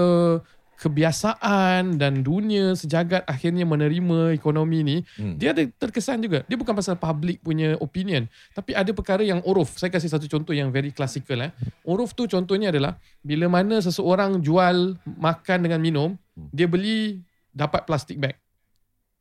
kebiasaan 0.83 1.95
dan 1.95 2.27
dunia 2.27 2.75
sejagat 2.75 3.23
akhirnya 3.31 3.63
menerima 3.63 4.35
ekonomi 4.35 4.83
ni, 4.83 4.97
Hmm. 5.15 5.39
dia 5.39 5.55
ada 5.55 5.63
terkesan 5.79 6.19
juga. 6.19 6.43
Dia 6.51 6.59
bukan 6.59 6.75
pasal 6.75 6.99
public 6.99 7.39
punya 7.47 7.79
opinion, 7.79 8.27
tapi 8.51 8.75
ada 8.75 8.91
perkara 8.91 9.23
yang 9.23 9.39
uruf. 9.47 9.79
Saya 9.79 9.95
kasih 9.95 10.11
satu 10.11 10.27
contoh 10.27 10.51
yang 10.51 10.75
very 10.75 10.91
classical 10.91 11.39
eh. 11.39 11.55
Uruf 11.87 12.19
tu 12.19 12.27
contohnya 12.27 12.75
adalah 12.75 12.99
bila 13.23 13.47
mana 13.47 13.79
seseorang 13.79 14.43
jual 14.43 14.99
makan 15.07 15.59
dengan 15.63 15.79
minum, 15.79 16.11
dia 16.51 16.67
beli 16.67 17.23
dapat 17.55 17.87
plastik 17.87 18.19
bag. 18.19 18.42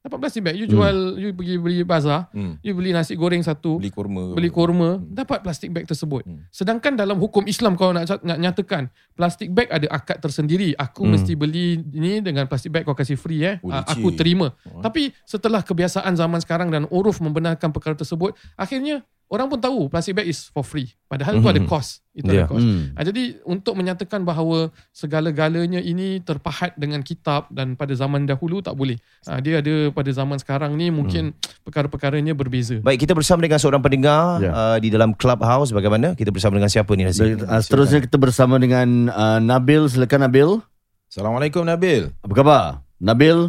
Dapat 0.02 0.18
plastik 0.18 0.42
bag. 0.42 0.58
You 0.58 0.66
jual, 0.66 0.98
you 1.14 1.30
pergi 1.30 1.62
beli 1.62 1.86
bazar, 1.86 2.26
Hmm. 2.34 2.58
you 2.60 2.74
beli 2.74 2.90
nasi 2.90 3.14
goreng 3.14 3.46
satu, 3.46 3.78
Beli 3.78 3.94
kurma. 3.94 4.34
beli 4.34 4.50
kurma, 4.50 4.98
dapat 4.98 5.46
plastik 5.46 5.70
bag 5.70 5.86
tersebut. 5.86 6.26
Hmm. 6.26 6.42
Sedangkan 6.50 6.98
dalam 6.98 7.22
hukum 7.22 7.46
Islam 7.46 7.78
kalau 7.78 7.94
nak, 7.94 8.10
nak 8.26 8.38
nyatakan, 8.42 8.90
plastik 9.14 9.54
bag 9.54 9.70
ada 9.70 9.86
akad 9.94 10.18
tersendiri. 10.18 10.74
Aku 10.74 11.06
Hmm. 11.06 11.14
mesti 11.14 11.38
beli 11.38 11.78
ni 11.78 12.18
dengan 12.18 12.50
plastik 12.50 12.74
bag 12.74 12.82
kau 12.82 12.98
kasih 12.98 13.14
free 13.14 13.46
eh. 13.46 13.56
Oh, 13.62 13.70
aku 13.70 14.10
terima. 14.12 14.50
Tapi 14.82 15.14
setelah 15.22 15.62
kebiasaan 15.62 16.18
zaman 16.18 16.42
sekarang 16.42 16.74
dan 16.74 16.90
uruf 16.90 17.22
membenarkan 17.22 17.70
perkara 17.70 17.94
tersebut, 17.94 18.34
akhirnya 18.58 19.06
orang 19.32 19.48
pun 19.48 19.58
tahu 19.58 19.88
plastik 19.88 20.20
bag 20.20 20.28
is 20.28 20.52
for 20.52 20.60
free. 20.60 20.92
Padahal 21.08 21.40
itu 21.40 21.48
ada 21.48 21.64
cost. 21.64 22.04
Itu 22.12 22.28
Yeah. 22.28 22.44
ada 22.44 22.52
cost. 22.52 22.68
Hmm. 22.68 22.92
Ah, 23.00 23.04
jadi 23.08 23.40
untuk 23.48 23.80
menyatakan 23.80 24.28
bahawa 24.28 24.70
segala-galanya 24.92 25.80
ini 25.80 26.20
terpahat 26.20 26.76
dengan 26.76 27.00
kitab 27.00 27.48
dan 27.48 27.80
pada 27.80 27.96
zaman 27.96 28.28
dahulu 28.28 28.60
tak 28.60 28.76
boleh. 28.76 29.00
Ah, 29.24 29.40
dia 29.40 29.64
ada 29.64 29.88
pada 29.96 30.12
zaman 30.12 30.36
sekarang 30.36 30.76
ni 30.76 30.92
mungkin 30.92 31.32
perkara-perkaranya 31.64 32.36
berbeza. 32.36 32.84
Baik, 32.84 33.08
kita 33.08 33.16
bersama 33.16 33.40
dengan 33.40 33.58
seorang 33.58 33.80
pendengar 33.80 34.44
Ya. 34.44 34.52
uh, 34.52 34.78
di 34.84 34.92
dalam 34.92 35.16
Clubhouse. 35.16 35.72
Bagaimana? 35.72 36.12
Kita 36.20 36.36
bersama 36.36 36.60
dengan 36.60 36.68
siapa 36.68 36.92
ni, 37.00 37.08
Nazif? 37.08 37.24
Dan, 37.24 37.48
uh, 37.48 37.62
seterusnya 37.64 38.04
kita 38.04 38.20
bersama 38.20 38.60
dengan 38.60 39.08
uh, 39.08 39.40
Nabil. 39.40 39.88
Silakan 39.88 40.28
Nabil. 40.28 40.60
Assalamualaikum 41.08 41.64
Nabil. 41.64 42.12
Apa 42.20 42.34
khabar? 42.36 42.64
Nabil. 43.00 43.48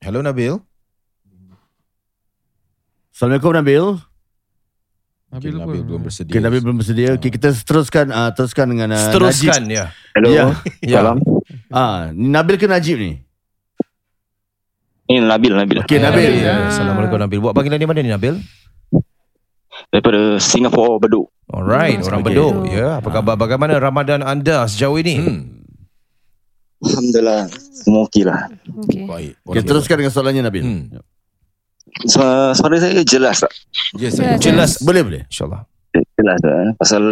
Hello 0.00 0.20
Nabil. 0.24 0.56
Assalamualaikum 3.16 3.52
Nabil. 3.56 3.84
Nabil, 5.32 5.48
Okay? 5.48 5.48
Nabil 5.56 5.82
belum 5.88 6.00
bersedia. 6.04 6.32
Okay, 6.36 6.40
Nabil 6.44 6.60
belum 6.60 6.76
bersedia. 6.76 7.08
Okay, 7.16 7.32
kita 7.32 7.48
teruskan 7.64 8.12
uh, 8.12 8.28
teruskan 8.36 8.68
dengan 8.68 8.92
uh, 8.92 9.08
Teruskan, 9.08 9.72
ya. 9.72 9.88
Hello. 10.12 10.28
Ya. 10.28 10.52
Ya. 10.84 11.00
Salam. 11.00 11.24
Najib. 11.24 11.72
Ah, 11.72 12.12
Nabil 12.12 12.56
ke 12.60 12.68
Najib 12.68 13.00
ni? 13.00 13.16
Ini 15.08 15.24
Nabil, 15.24 15.48
Nabil. 15.56 15.80
Okay, 15.88 15.96
Nabil. 15.96 16.44
Ya. 16.44 16.68
Assalamualaikum 16.68 17.16
Nabil. 17.16 17.40
Buat 17.40 17.56
panggilan 17.56 17.80
di 17.80 17.88
mana 17.88 18.04
ni 18.04 18.12
Nabil? 18.12 18.36
Daripada 19.88 20.36
Singapore, 20.36 21.00
Bedok. 21.00 21.32
Alright, 21.48 22.04
Hmm, 22.04 22.08
orang 22.12 22.20
okay. 22.20 22.36
Bedok. 22.36 22.52
Ya, 22.68 23.00
apa 23.00 23.08
khabar? 23.16 23.40
Bagaimana 23.40 23.80
Ramadan 23.80 24.20
anda 24.28 24.68
sejauh 24.68 25.00
ini? 25.00 25.24
Hmm. 25.24 25.40
Alhamdulillah. 26.84 27.48
Semua 27.80 28.04
okey 28.12 28.28
lah. 28.28 28.52
Okay. 28.84 29.08
Baik. 29.08 29.32
Okay, 29.40 29.62
teruskan 29.64 30.04
dengan 30.04 30.12
soalannya 30.12 30.44
Nabil. 30.44 30.64
Hmm. 30.68 31.00
Suara, 32.04 32.52
suara 32.52 32.76
saya 32.76 33.00
jelas 33.02 33.40
tak? 33.40 33.52
Yes, 33.94 34.18
Jelas. 34.18 34.38
Jelas. 34.38 34.70
Boleh, 34.80 35.02
boleh. 35.02 35.22
InsyaAllah. 35.26 35.62
Jelas 35.94 36.38
tak? 36.38 36.52
eh? 36.52 36.70
Pasal 36.76 37.02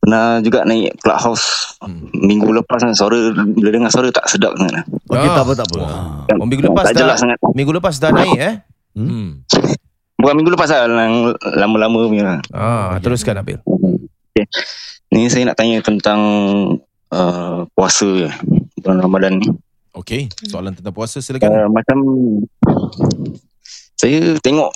pernah 0.00 0.40
juga 0.40 0.64
naik 0.64 0.96
clubhouse 0.98 1.76
Hmm. 1.80 2.12
minggu 2.12 2.52
lepas 2.52 2.76
kan 2.76 2.92
suara 2.92 3.16
bila 3.32 3.72
dengar 3.72 3.88
suara 3.88 4.12
tak 4.12 4.28
sedap 4.28 4.52
sangat. 4.54 4.84
Okay, 5.06 5.28
Ah. 5.28 5.32
tak 5.32 5.44
apa, 5.44 5.52
tak 5.56 5.66
apa. 5.66 5.78
Ah. 5.80 6.36
Oh, 6.36 6.44
minggu 6.44 6.60
lepas 6.62 6.84
tak 6.86 6.92
dah 6.92 7.00
jelas 7.02 7.18
sangat. 7.18 7.38
minggu 7.50 7.72
lepas 7.72 7.94
dah 7.96 8.10
naik 8.10 8.36
eh? 8.36 8.54
Hmm. 8.92 9.40
Bukan 10.16 10.34
minggu 10.36 10.52
lepas 10.52 10.68
lah, 10.68 10.84
yang 10.84 11.32
lama-lama 11.56 12.04
punya. 12.04 12.36
Ah, 12.52 13.00
teruskan 13.00 13.40
Nabil. 13.40 13.56
Ni 15.08 15.26
saya 15.26 15.48
nak 15.48 15.56
tanya 15.56 15.80
tentang 15.80 16.20
uh, 17.08 17.64
puasa 17.72 18.28
ya, 18.28 18.30
bulan 18.78 19.00
Ramadan 19.00 19.40
ni. 19.40 19.48
Okey, 19.90 20.28
soalan 20.44 20.70
tentang 20.70 20.92
puasa 20.92 21.18
silakan. 21.18 21.48
Uh, 21.48 21.66
macam 21.66 21.96
saya 24.00 24.40
tengok 24.40 24.72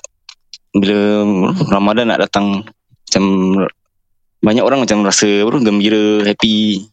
bila 0.76 1.24
Ramadan 1.72 2.12
nak 2.12 2.28
datang 2.28 2.60
macam 3.08 3.24
banyak 4.44 4.60
orang 4.60 4.84
macam 4.84 5.00
rasa 5.00 5.48
apa 5.48 5.64
gembira, 5.64 6.20
happy. 6.28 6.84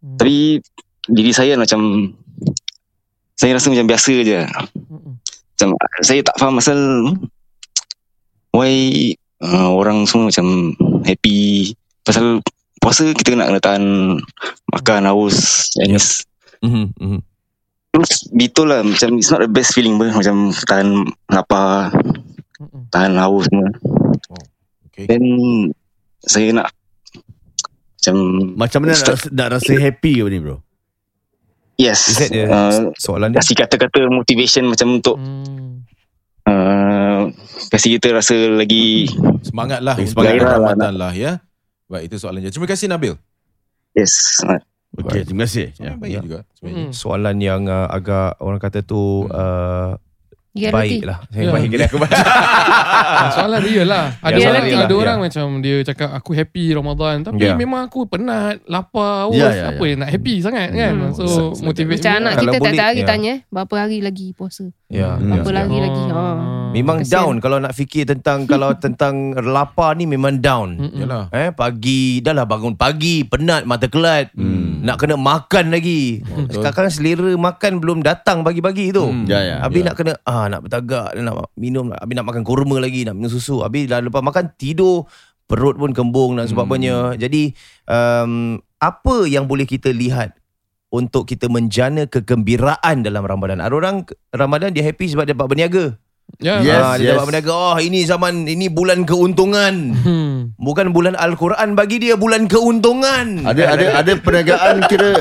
Hmm. 0.00 0.16
Tapi 0.16 0.64
diri 1.12 1.32
saya 1.36 1.60
macam 1.60 2.14
saya 3.36 3.52
rasa 3.52 3.68
macam 3.68 3.84
biasa 3.84 4.12
je. 4.24 4.40
Mm-mm. 4.88 5.14
Macam 5.20 5.68
saya 6.00 6.24
tak 6.24 6.40
faham 6.40 6.56
asal 6.56 6.80
why 8.56 8.72
uh, 9.44 9.68
orang 9.68 10.08
semua 10.08 10.32
macam 10.32 10.72
happy 11.04 11.76
pasal 12.00 12.40
puasa 12.80 13.12
kita 13.12 13.36
nak 13.36 13.52
kena 13.52 13.60
tahan 13.60 13.84
makan 14.72 15.04
haus 15.04 15.68
and 15.84 16.00
it's 16.00 16.24
Mhm, 16.60 16.92
mhm. 17.00 17.20
Terus 17.90 18.10
betul 18.30 18.66
lah 18.68 18.80
Macam 18.80 19.18
it's 19.18 19.28
not 19.28 19.40
the 19.40 19.50
best 19.50 19.74
feeling 19.74 19.96
pun 19.96 20.10
Macam 20.10 20.50
tahan 20.64 20.88
lapar 21.26 21.90
Mm-mm. 22.56 22.86
Tahan 22.88 23.12
haus 23.16 23.44
semua 23.46 23.70
Okey. 24.86 25.04
Then 25.04 25.22
Saya 26.20 26.52
nak 26.52 26.70
Macam 27.98 28.14
Macam 28.54 28.78
mana 28.80 28.94
nak, 28.94 29.06
rasa- 29.10 29.32
nak 29.32 29.48
rasa 29.52 29.72
happy 29.74 30.12
ke 30.16 30.26
ni 30.26 30.38
bro? 30.38 30.56
Yes 31.74 32.00
Is 32.06 32.16
that 32.18 32.30
the 32.30 32.46
uh, 32.46 32.92
soalan 32.94 33.32
dia? 33.32 33.40
Kasih 33.40 33.56
kata-kata 33.56 34.06
motivation 34.06 34.68
Macam 34.68 34.96
untuk 34.96 35.16
Hmm. 35.18 35.82
uh, 36.46 37.26
Kasih 37.68 37.98
kita 37.98 38.12
rasa 38.12 38.36
lagi 38.50 39.10
Semangatlah 39.42 39.96
Bagi 39.96 40.06
untuk 40.06 40.14
semangat 40.14 40.38
lah, 40.38 40.54
Ramadan 40.54 40.94
lah 40.94 41.12
ya. 41.12 41.32
Baik, 41.84 42.06
itu 42.06 42.16
soalan 42.16 42.38
dia. 42.38 42.54
Terima 42.54 42.70
kasih 42.70 42.86
Nabil. 42.86 43.18
Yes 43.92 44.38
Okay, 44.92 45.22
terima 45.22 45.44
kasih. 45.44 45.70
Soalan 45.72 45.86
Ya. 45.86 45.94
baik 45.96 46.10
Ya. 46.10 46.20
juga 46.20 46.38
sebenarnya. 46.52 46.82
Mm. 46.82 46.92
Soalan 46.92 47.36
yang 47.38 47.62
uh, 47.64 47.86
agak 47.88 48.28
orang 48.38 48.58
kata 48.58 48.80
tu 48.80 49.00
uh, 49.26 49.94
Reality. 50.50 50.74
baik 50.74 51.00
lah. 51.04 51.18
Saya 51.24 51.42
Ya. 51.42 51.52
baik 51.52 51.68
kena 51.68 51.84
aku 51.86 51.96
baca. 51.96 52.18
Soalan 53.36 53.60
real 53.60 53.86
lah. 53.86 54.06
Ada 54.18 54.34
Ya, 54.34 54.46
orang, 54.46 54.64
lah. 54.64 54.80
ada 54.80 54.90
Ya. 54.90 54.98
orang 54.98 55.18
macam 55.20 55.44
dia 55.60 55.76
cakap 55.84 56.10
aku 56.10 56.30
happy 56.32 56.64
Ramadan 56.72 57.16
tapi 57.22 57.38
Ya. 57.40 57.54
memang 57.54 57.86
aku 57.86 58.02
penat, 58.04 58.58
lapar, 58.66 59.30
Ya, 59.30 59.46
ya, 59.48 59.64
apa 59.70 59.84
yang 59.84 59.98
nak 60.00 60.10
happy 60.10 60.34
sangat 60.40 60.68
kan. 60.72 60.92
Hmm. 60.92 61.14
So 61.14 61.54
motivate 61.60 62.02
Macam 62.02 62.12
anak 62.18 62.32
Kalau 62.34 62.52
kita 62.52 62.68
tak 62.72 62.86
hari 62.88 63.00
ya. 63.00 63.06
tanya 63.06 63.34
berapa 63.46 63.74
hari 63.78 63.98
lagi 64.00 64.26
puasa. 64.32 64.66
ya. 64.86 65.14
Hmm. 65.14 65.38
Berapa 65.38 65.46
ya. 65.46 65.56
lagi 65.56 65.78
lagi. 65.78 66.02
Ha. 66.10 66.22
Memang 66.70 66.98
Kesian. 67.00 67.14
down 67.16 67.34
kalau 67.38 67.58
nak 67.58 67.70
fikir 67.72 68.04
tentang 68.04 68.42
kalau 68.44 68.74
tentang 68.84 69.14
lapar 69.36 69.94
ni 69.94 70.02
memang 70.04 70.34
down. 70.36 70.74
Mm-mm. 70.76 70.98
Yalah. 70.98 71.24
Eh 71.30 71.50
pagi 71.50 72.18
dah 72.20 72.30
lah 72.32 72.42
bangun 72.42 72.74
pagi 72.74 73.22
penat 73.22 73.62
mata 73.64 73.86
kelat. 73.86 74.34
Hmm. 74.80 74.88
Nak 74.88 74.96
kena 74.96 75.14
makan 75.20 75.64
lagi. 75.68 76.24
betul. 76.24 76.64
Sekarang 76.64 76.88
selera 76.88 77.30
makan 77.36 77.84
belum 77.84 78.00
datang 78.00 78.40
pagi-pagi 78.40 78.96
tu. 78.96 79.04
Hmm. 79.04 79.28
Ya, 79.28 79.44
ya. 79.44 79.56
Habis 79.60 79.84
ya. 79.84 79.86
nak 79.92 79.94
kena 80.00 80.12
ah 80.24 80.48
nak 80.48 80.60
bertagak 80.64 81.12
nak 81.20 81.52
minum 81.60 81.92
habis 81.92 82.14
nak 82.16 82.26
makan 82.26 82.42
kurma 82.42 82.80
lagi 82.80 83.04
nak 83.04 83.20
minum 83.20 83.28
susu 83.28 83.60
habis 83.60 83.84
dah 83.92 84.00
lepas 84.00 84.24
makan 84.24 84.56
tidur 84.56 85.04
perut 85.44 85.76
pun 85.76 85.92
kembung 85.92 86.40
dan 86.40 86.48
sebagainya. 86.48 87.20
Jadi 87.20 87.52
um, 87.90 88.56
apa 88.80 89.28
yang 89.28 89.44
boleh 89.44 89.68
kita 89.68 89.92
lihat 89.92 90.32
untuk 90.90 91.28
kita 91.28 91.46
menjana 91.46 92.08
kegembiraan 92.08 93.02
dalam 93.04 93.22
Ramadan. 93.22 93.62
Ada 93.62 93.74
orang 93.74 93.96
Ramadan 94.34 94.74
dia 94.74 94.82
happy 94.82 95.06
sebab 95.12 95.28
dia 95.28 95.34
dapat 95.36 95.46
berniaga. 95.50 95.84
Ya. 96.38 96.62
Yes, 96.62 96.78
ah, 96.78 96.94
dia 96.94 97.04
yes. 97.04 97.12
dapat 97.14 97.26
berniaga. 97.26 97.52
Oh, 97.52 97.76
ini 97.76 98.00
zaman 98.02 98.46
ini 98.46 98.66
bulan 98.66 99.02
keuntungan. 99.02 99.74
Hmm. 99.92 100.34
Bukan 100.54 100.94
bulan 100.94 101.12
Al-Quran 101.12 101.74
bagi 101.74 101.98
dia 101.98 102.14
bulan 102.14 102.46
keuntungan. 102.46 103.42
Ada 103.42 103.62
ada 103.74 103.84
ada 103.98 104.12
perniagaan 104.14 104.86
kira 104.86 105.18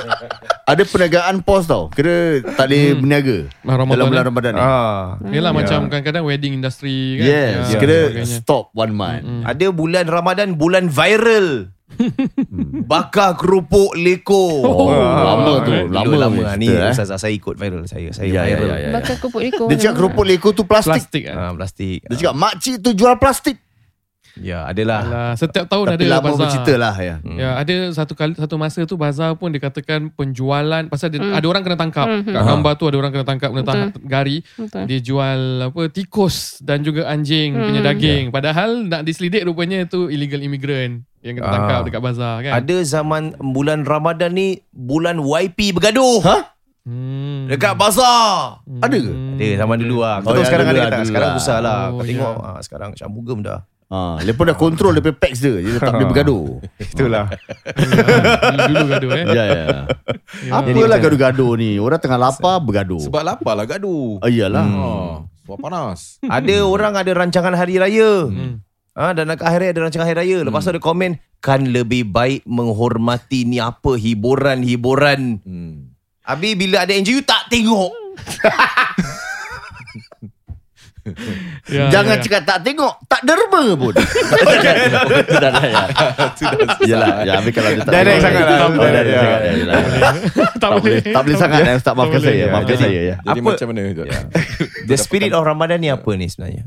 ada 0.64 0.82
perniagaan 0.82 1.42
pos 1.42 1.66
tau. 1.66 1.90
Kira 1.90 2.46
tak 2.54 2.68
boleh 2.68 2.84
Hmm. 2.86 3.00
berniaga 3.02 3.38
Ah, 3.62 3.76
Ramadan, 3.76 3.96
dalam 3.96 4.08
bulan 4.08 4.22
eh? 4.22 4.28
Ramadan 4.30 4.52
ni. 4.52 4.62
Ah. 4.62 5.04
Yelah 5.28 5.52
Ya. 5.52 5.58
macam 5.58 5.80
kadang-kadang 5.88 6.24
wedding 6.24 6.54
industry 6.54 7.18
kan. 7.18 7.26
Yes, 7.26 7.66
Ya, 7.68 7.78
kira 7.78 7.98
sebagainya. 8.08 8.38
stop 8.40 8.66
one 8.72 8.94
month. 8.94 9.24
Mm-mm. 9.26 9.44
Ada 9.44 9.66
bulan 9.70 10.06
Ramadan 10.06 10.50
bulan 10.56 10.86
viral. 10.88 11.74
Bakar 12.86 13.36
kerupuk 13.36 13.94
leko. 13.94 14.44
Oh, 14.62 14.90
lama 14.94 15.54
tu, 15.62 15.72
lama 15.88 16.16
lama 16.20 16.44
ni 16.56 16.68
eh. 16.68 16.90
Ustaz 16.90 17.12
saya 17.12 17.32
ikut 17.32 17.56
viral 17.56 17.86
saya 17.86 18.10
saya 18.12 18.30
Ya, 18.30 18.42
ya, 18.46 18.56
viral. 18.56 18.70
ya, 18.70 18.78
ya. 18.80 18.90
Bakar 18.94 19.16
kerupuk 19.18 19.42
liko. 19.42 19.64
Dia 19.68 19.78
cakap 19.80 19.96
kerupuk 19.98 20.26
leko 20.26 20.50
tu 20.52 20.64
plastik. 20.64 20.94
Plastik 20.96 21.24
kan. 21.26 21.36
Ah, 21.36 21.52
plastik. 21.52 22.00
Dia 22.04 22.16
cakap 22.18 22.36
makcik 22.36 22.76
tu 22.80 22.90
jual 22.94 23.16
plastik. 23.16 23.58
Ya, 24.40 24.64
adalah. 24.64 25.04
Alah, 25.04 25.32
setiap 25.36 25.68
tahun 25.68 25.86
Tapi 25.90 25.96
ada 26.00 26.06
lama 26.14 26.32
bazar. 26.32 26.40
bercerita 26.40 26.74
lah 26.78 26.96
ya. 26.96 27.16
Ya, 27.28 27.50
ada 27.60 27.76
satu 27.92 28.14
kali 28.14 28.38
satu 28.38 28.56
masa 28.56 28.80
tu 28.86 28.96
bazar 28.96 29.36
pun 29.36 29.52
dikatakan 29.52 30.14
penjualan 30.14 30.86
pasal 30.88 31.12
dia, 31.12 31.20
Hmm. 31.20 31.36
ada 31.36 31.44
orang 31.44 31.60
kena 31.60 31.76
tangkap. 31.76 32.08
Hmm, 32.08 32.24
Kat 32.24 32.44
gambar 32.48 32.74
tu 32.74 32.86
ada 32.88 32.96
orang 32.96 33.12
kena 33.12 33.26
tangkap 33.26 33.50
kena 33.52 33.66
tangkap 33.66 34.00
gari. 34.00 34.40
Betul. 34.56 34.86
Dia 34.86 35.00
jual 35.02 35.40
apa 35.66 35.82
tikus 35.90 36.62
dan 36.62 36.80
juga 36.80 37.10
anjing 37.10 37.52
Hmm. 37.52 37.68
punya 37.68 37.82
daging. 37.84 38.24
Padahal 38.32 38.88
nak 38.88 39.02
diselidik 39.04 39.44
rupanya 39.44 39.84
tu 39.84 40.08
illegal 40.08 40.40
immigrant 40.40 41.04
yang 41.22 41.36
kena 41.36 41.46
Ah. 41.46 41.54
tangkap 41.54 41.80
dekat 41.84 42.02
bazar 42.02 42.34
kan. 42.40 42.52
Ada 42.56 42.78
zaman 42.82 43.22
bulan 43.38 43.84
Ramadan 43.84 44.32
ni 44.32 44.48
bulan 44.70 45.18
YP 45.18 45.72
bergaduh. 45.72 46.24
Ha? 46.24 46.38
Hmm. 46.84 47.46
Dekat 47.46 47.76
bazar. 47.76 48.64
Ada 48.80 48.98
ke? 48.98 49.14
Ada 49.36 49.48
zaman 49.60 49.78
dulu 49.78 49.96
lah. 50.00 50.20
Kau 50.20 50.32
Oh, 50.32 50.34
tahu 50.34 50.42
ya, 50.42 50.48
sekarang 50.48 50.66
ada 50.68 50.80
tak? 50.90 51.06
Sekarang 51.06 51.30
lah. 51.30 51.38
besar 51.38 51.58
lah. 51.60 51.80
Kau 51.88 51.96
Oh, 51.96 52.04
tengok 52.04 52.34
ya. 52.34 52.48
ah, 52.48 52.60
sekarang 52.60 52.88
macam 52.92 53.08
bugem 53.12 53.40
dah. 53.42 53.60
Ha, 53.90 54.22
lepas 54.22 54.46
dah 54.46 54.54
kontrol 54.54 54.94
dia 54.94 55.02
pack 55.04 55.34
dia. 55.34 55.54
Dia 55.58 55.78
tak 55.78 55.92
boleh 55.92 56.08
bergaduh. 56.08 56.46
Itulah. 56.94 57.26
dulu, 58.62 58.86
gaduh 58.88 59.10
eh. 59.12 59.26
Ya, 59.28 59.44
ya. 59.46 59.66
Apalah 60.48 60.98
gaduh-gaduh 61.00 61.52
ni? 61.56 61.70
Orang 61.78 61.98
tengah 61.98 62.22
lapar 62.22 62.58
bergaduh. 62.60 63.02
Sebab 63.02 63.22
lapar 63.24 63.54
lah 63.54 63.66
gaduh. 63.66 64.22
Iyalah. 64.22 64.66
Oh, 64.70 65.14
sebab 65.42 65.58
panas. 65.60 66.22
Ada 66.22 66.62
orang 66.62 66.94
ada 66.96 67.12
rancangan 67.12 67.54
hari 67.54 67.76
raya. 67.76 68.30
Hmm. 68.30 68.62
Ha, 68.92 69.12
dan 69.12 69.28
nak 69.28 69.40
akhir 69.40 69.60
raya 69.60 69.72
ada 69.72 69.82
rancangan 69.82 70.06
hari 70.06 70.18
raya. 70.18 70.38
Lepas 70.42 70.62
tu 70.62 70.72
ada 70.72 70.80
komen, 70.80 71.12
kan 71.40 71.62
lebih 71.64 72.04
baik 72.06 72.44
menghormati 72.44 73.44
ni 73.44 73.58
apa 73.58 73.96
hiburan-hiburan. 73.96 75.40
Hmm. 75.40 75.94
Habis 76.22 76.54
bila 76.54 76.84
ada 76.84 76.92
NGU 76.92 77.22
tak 77.22 77.48
tengok. 77.48 77.92
Ya, 81.66 81.90
Jangan 81.90 82.16
ya, 82.16 82.22
ya. 82.22 82.24
cakap 82.24 82.42
tak 82.46 82.60
tengok, 82.62 82.94
tak 83.08 83.22
derma 83.26 83.64
pun. 83.74 83.94
Sudah 85.26 85.50
dah 85.58 85.64
ya. 85.64 85.84
Yalah, 86.86 87.14
ya 87.26 87.34
habis 87.40 87.52
kalau 87.52 87.70
dia 87.72 87.82
tak 87.82 87.90
Direct 87.90 88.06
tengok, 88.12 88.22
sangat 88.22 88.44
lah. 88.46 88.60
Oh, 88.70 88.86
Ya. 88.86 89.02
ya, 89.02 89.52
yalah. 89.56 89.82
tak 90.54 90.70
boleh. 90.76 90.98
Tak 91.02 91.22
boleh 91.24 91.38
sangat 91.40 91.60
eh, 91.64 91.74
Ustaz 91.74 91.94
maafkan 91.94 92.14
Tak 92.14 92.22
boleh. 92.22 92.30
saya. 92.30 92.38
Ya, 92.38 92.48
Maafkan 92.48 92.70
jadi- 92.70 92.84
saya 92.84 93.00
ya. 93.02 93.16
Jadi 93.18 93.40
Apa- 93.40 93.50
macam 93.50 93.68
mana? 93.68 93.82
The 94.86 94.98
spirit 95.00 95.32
of 95.32 95.42
Ramadan 95.42 95.78
ni 95.80 95.90
apa 95.90 96.12
ni 96.14 96.26
sebenarnya? 96.28 96.64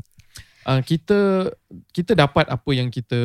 Uh, 0.65 0.81
kita 0.81 1.51
kita 1.91 2.11
dapat 2.13 2.47
apa 2.49 2.69
yang 2.71 2.87
kita 2.87 3.19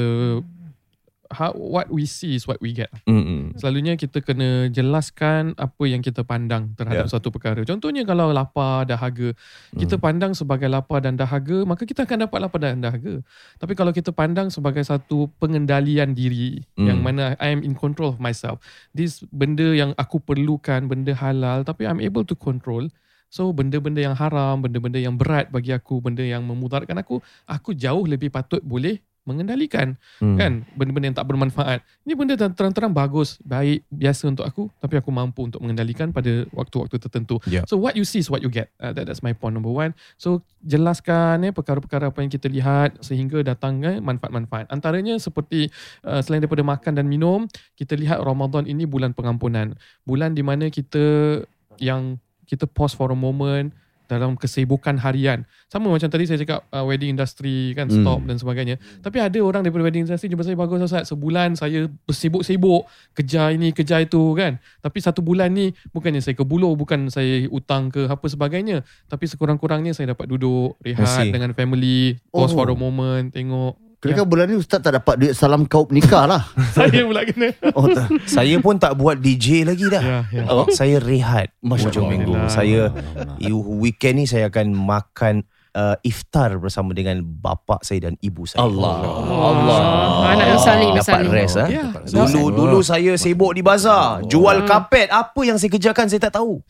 how, 1.29 1.53
what 1.53 1.93
we 1.93 2.09
see 2.09 2.33
is 2.33 2.49
what 2.49 2.57
we 2.65 2.73
get. 2.73 2.89
Mm-mm. 3.05 3.53
Selalunya 3.61 4.01
kita 4.01 4.25
kena 4.25 4.73
jelaskan 4.73 5.53
apa 5.61 5.85
yang 5.85 6.01
kita 6.01 6.25
pandang 6.25 6.73
terhadap 6.73 7.05
Ya. 7.05 7.13
satu 7.13 7.29
perkara. 7.29 7.61
Contohnya 7.69 8.01
kalau 8.09 8.33
lapar, 8.33 8.89
dahaga, 8.89 9.37
kita 9.77 10.01
pandang 10.01 10.33
sebagai 10.33 10.73
lapar 10.73 11.05
dan 11.05 11.21
dahaga, 11.21 11.69
maka 11.69 11.85
kita 11.85 12.09
akan 12.09 12.25
dapat 12.25 12.39
lapar 12.41 12.61
dan 12.65 12.81
dahaga. 12.81 13.21
Tapi 13.61 13.73
kalau 13.77 13.93
kita 13.93 14.09
pandang 14.09 14.49
sebagai 14.49 14.81
satu 14.81 15.29
pengendalian 15.37 16.17
diri 16.17 16.65
Hmm. 16.81 16.89
yang 16.89 16.99
mana 17.05 17.37
I 17.37 17.53
am 17.53 17.61
in 17.61 17.77
control 17.77 18.17
of 18.17 18.19
myself. 18.23 18.57
This 18.97 19.21
benda 19.29 19.77
yang 19.77 19.93
aku 20.01 20.25
perlukan, 20.25 20.89
benda 20.89 21.13
halal 21.13 21.61
tapi 21.61 21.85
I'm 21.85 22.01
able 22.01 22.25
to 22.25 22.33
control. 22.39 22.89
So 23.29 23.53
benda-benda 23.53 24.01
yang 24.01 24.17
haram, 24.17 24.65
benda-benda 24.65 24.97
yang 24.97 25.15
berat 25.17 25.53
bagi 25.53 25.73
aku, 25.73 26.01
benda 26.01 26.25
yang 26.25 26.45
memudaratkan 26.45 26.97
aku, 26.97 27.21
aku 27.45 27.77
jauh 27.77 28.09
lebih 28.09 28.33
patut 28.33 28.65
boleh 28.65 28.99
mengendalikan 29.29 29.93
Hmm. 30.25 30.41
kan? 30.41 30.65
Benda-benda 30.73 31.13
yang 31.13 31.19
tak 31.21 31.29
bermanfaat. 31.29 31.85
Ini 32.09 32.17
benda 32.17 32.33
ter- 32.33 32.49
terang-terang 32.49 32.97
bagus 32.97 33.37
baik 33.45 33.85
biasa 33.93 34.33
untuk 34.33 34.49
aku 34.49 34.73
tapi 34.81 34.97
aku 34.97 35.13
mampu 35.13 35.45
untuk 35.45 35.61
mengendalikan 35.61 36.09
pada 36.09 36.49
waktu-waktu 36.57 36.97
tertentu. 36.97 37.37
Yeah. 37.45 37.69
so 37.69 37.77
what 37.77 37.93
you 37.93 38.09
see 38.09 38.25
is 38.25 38.33
what 38.33 38.41
you 38.41 38.49
get. 38.49 38.73
Uh, 38.81 38.97
that, 38.97 39.05
that's 39.05 39.21
my 39.21 39.37
point 39.37 39.53
number 39.53 39.69
one. 39.69 39.93
So 40.17 40.41
jelaskan 40.65 41.45
eh 41.45 41.53
perkara-perkara 41.53 42.09
apa 42.09 42.25
yang 42.25 42.33
kita 42.33 42.49
lihat 42.49 43.05
sehingga 43.05 43.45
datang 43.45 43.85
eh, 43.85 44.01
manfaat-manfaat. 44.01 44.73
Antaranya 44.73 45.21
seperti 45.21 45.69
uh, 46.09 46.25
selain 46.25 46.41
daripada 46.41 46.65
makan 46.65 46.97
dan 46.97 47.05
minum 47.05 47.45
kita 47.77 48.01
lihat 48.01 48.25
Ramadan 48.25 48.65
ini 48.65 48.89
bulan 48.89 49.13
pengampunan. 49.13 49.77
Bulan 50.09 50.33
di 50.33 50.41
mana 50.41 50.73
kita 50.73 51.45
yang 51.77 52.17
kita 52.49 52.65
pause 52.65 52.97
for 52.97 53.13
a 53.13 53.19
moment 53.19 53.71
dalam 54.09 54.41
kesibukan 54.41 54.97
harian. 54.97 55.45
Sama 55.69 55.93
macam 55.93 56.09
tadi 56.09 56.25
saya 56.25 56.41
cakap 56.41 56.65
uh, 56.73 56.81
wedding 56.81 57.13
industry 57.13 57.77
kan 57.77 57.93
Hmm. 57.93 58.01
stop 58.01 58.21
dan 58.25 58.41
sebagainya. 58.41 58.81
Tapi 59.05 59.21
ada 59.21 59.37
orang 59.45 59.61
daripada 59.61 59.85
wedding 59.85 60.09
industry 60.09 60.33
jumpa 60.33 60.49
saya 60.49 60.57
bagus 60.57 60.81
Ustaz. 60.81 61.13
Sebulan 61.13 61.61
saya 61.61 61.93
bersibuk-sibuk 62.09 62.89
kejar 63.13 63.53
ini 63.53 63.69
kejar 63.71 64.09
itu 64.09 64.33
kan. 64.33 64.57
Tapi 64.81 64.99
satu 64.99 65.21
bulan 65.21 65.53
ni 65.53 65.77
bukannya 65.93 66.25
saya 66.25 66.33
ke 66.33 66.41
buluh, 66.41 66.73
bukan 66.73 67.13
saya 67.13 67.53
utang 67.53 67.93
ke 67.93 68.09
apa 68.09 68.25
sebagainya. 68.25 68.81
Tapi 69.07 69.29
sekurang-kurangnya 69.29 69.93
saya 69.93 70.17
dapat 70.17 70.25
duduk 70.25 70.81
rehat 70.81 71.29
dengan 71.29 71.53
family, 71.53 72.17
pause 72.33 72.57
Oh. 72.57 72.65
for 72.65 72.73
a 72.73 72.77
moment, 72.77 73.29
tengok. 73.29 73.77
Kira 73.99 74.23
bulan 74.23 74.47
ni 74.47 74.55
Ustaz 74.55 74.79
tak 74.79 74.95
dapat 74.95 75.19
duit 75.19 75.35
salam 75.35 75.67
kaup 75.67 75.91
nikah 75.91 76.23
lah. 76.23 76.47
saya 76.79 77.03
pula 77.03 77.27
kena. 77.27 77.51
Oh, 77.75 77.91
tak. 77.91 78.07
Saya 78.31 78.55
pun 78.63 78.79
tak 78.79 78.95
buat 78.95 79.19
DJ 79.19 79.67
lagi 79.67 79.91
dah. 79.91 79.99
ya, 79.99 80.19
ya. 80.31 80.43
Oh. 80.47 80.71
Saya 80.71 81.03
rehat 81.03 81.51
Masya 81.59 81.91
hujung 81.91 82.07
Allah. 82.07 82.15
minggu. 82.15 82.33
Saya 82.47 82.95
you- 83.43 83.83
weekend 83.83 84.23
ni 84.23 84.27
saya 84.31 84.47
akan 84.55 84.71
makan 84.71 85.35
uh, 85.79 85.97
iftar 86.03 86.59
bersama 86.59 86.91
dengan 86.91 87.23
bapa 87.23 87.79
saya 87.81 88.11
dan 88.11 88.19
ibu 88.19 88.43
saya. 88.45 88.67
Allah. 88.67 88.99
Allah. 89.23 89.81
Anak 90.29 90.47
yang 90.49 90.61
salih 90.61 90.89
Dapat 90.91 91.07
misalnya. 91.23 91.31
rest 91.33 91.57
ah. 91.57 91.69
Ya. 91.69 91.85
Dulu 92.05 92.43
dulu 92.51 92.79
saya 92.83 93.15
sibuk 93.15 93.55
di 93.55 93.63
bazar, 93.63 94.27
jual 94.27 94.67
kapet. 94.67 95.07
Apa 95.09 95.41
yang 95.41 95.57
saya 95.57 95.71
kerjakan 95.71 96.11
saya 96.11 96.21
tak 96.21 96.35
tahu. 96.35 96.59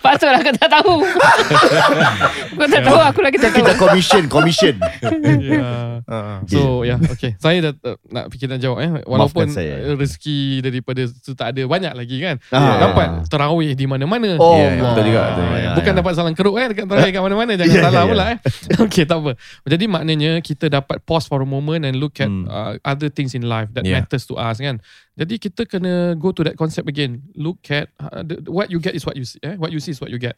Patutlah 0.00 0.38
kau 0.38 0.54
tak 0.54 0.70
tahu. 0.70 0.94
kau 2.56 2.68
tak 2.70 2.82
tahu, 2.86 2.98
aku 3.02 3.20
lagi 3.20 3.36
tak 3.36 3.50
tahu. 3.50 3.58
Kita 3.60 3.74
commission, 3.74 4.22
commission. 4.30 4.74
ya. 5.42 5.98
So 6.46 6.82
ya 6.82 6.96
yeah, 6.96 6.98
okay 7.06 7.34
Saya 7.36 7.58
dah 7.60 7.72
uh, 7.84 7.98
nak 8.08 8.32
fikir 8.32 8.46
nak 8.46 8.58
jawab 8.58 8.80
eh 8.80 8.90
Walaupun 9.04 9.46
Maafkan 9.46 9.48
saya. 9.52 9.78
uh, 9.84 9.94
rezeki 9.94 10.58
daripada 10.58 11.04
itu 11.04 11.32
tak 11.34 11.54
ada 11.54 11.62
banyak 11.64 11.92
lagi 11.92 12.16
kan 12.18 12.38
Ah. 12.50 12.82
Dapat 12.82 13.28
terawih 13.28 13.74
di 13.74 13.84
mana-mana 13.84 14.34
Oh, 14.36 14.56
Ya, 14.56 14.74
Allah. 14.74 14.90
betul 14.90 15.04
juga, 15.06 15.22
betul. 15.28 15.44
Ya, 15.52 15.70
Bukan 15.74 15.92
ya. 15.92 15.96
dapat 15.96 16.12
salam 16.14 16.32
keruk 16.34 16.56
eh 16.56 16.66
dekat 16.68 16.84
terawih 16.84 16.99
kat 17.08 17.22
mana-mana 17.24 17.56
jangan 17.56 17.72
Ya, 17.72 17.82
salah 17.88 18.02
ya, 18.04 18.10
pula 18.12 18.24
eh. 18.28 18.38
Okay 18.84 19.08
tak 19.08 19.24
apa. 19.24 19.32
Jadi 19.64 19.84
maknanya 19.88 20.30
kita 20.38 20.68
dapat 20.68 21.00
pause 21.02 21.24
for 21.24 21.40
a 21.40 21.48
moment 21.48 21.88
and 21.88 21.96
look 21.96 22.20
at 22.20 22.28
Hmm. 22.28 22.44
uh, 22.44 22.76
other 22.84 23.08
things 23.08 23.32
in 23.32 23.48
life 23.48 23.72
that 23.72 23.88
Yeah. 23.88 24.04
matters 24.04 24.28
to 24.28 24.36
us 24.36 24.60
kan. 24.60 24.84
Jadi 25.16 25.40
kita 25.40 25.64
kena 25.64 26.14
go 26.14 26.30
to 26.30 26.44
that 26.44 26.54
concept 26.54 26.84
again. 26.86 27.24
Look 27.32 27.64
at 27.68 27.88
uh, 27.96 28.20
the, 28.20 28.44
what 28.46 28.68
you 28.68 28.76
get 28.78 28.92
is 28.92 29.02
what 29.02 29.16
you 29.16 29.24
see 29.24 29.40
eh. 29.40 29.56
What 29.56 29.72
you 29.72 29.80
see 29.80 29.92
is 29.92 30.00
what 30.00 30.12
you 30.12 30.20
get. 30.20 30.36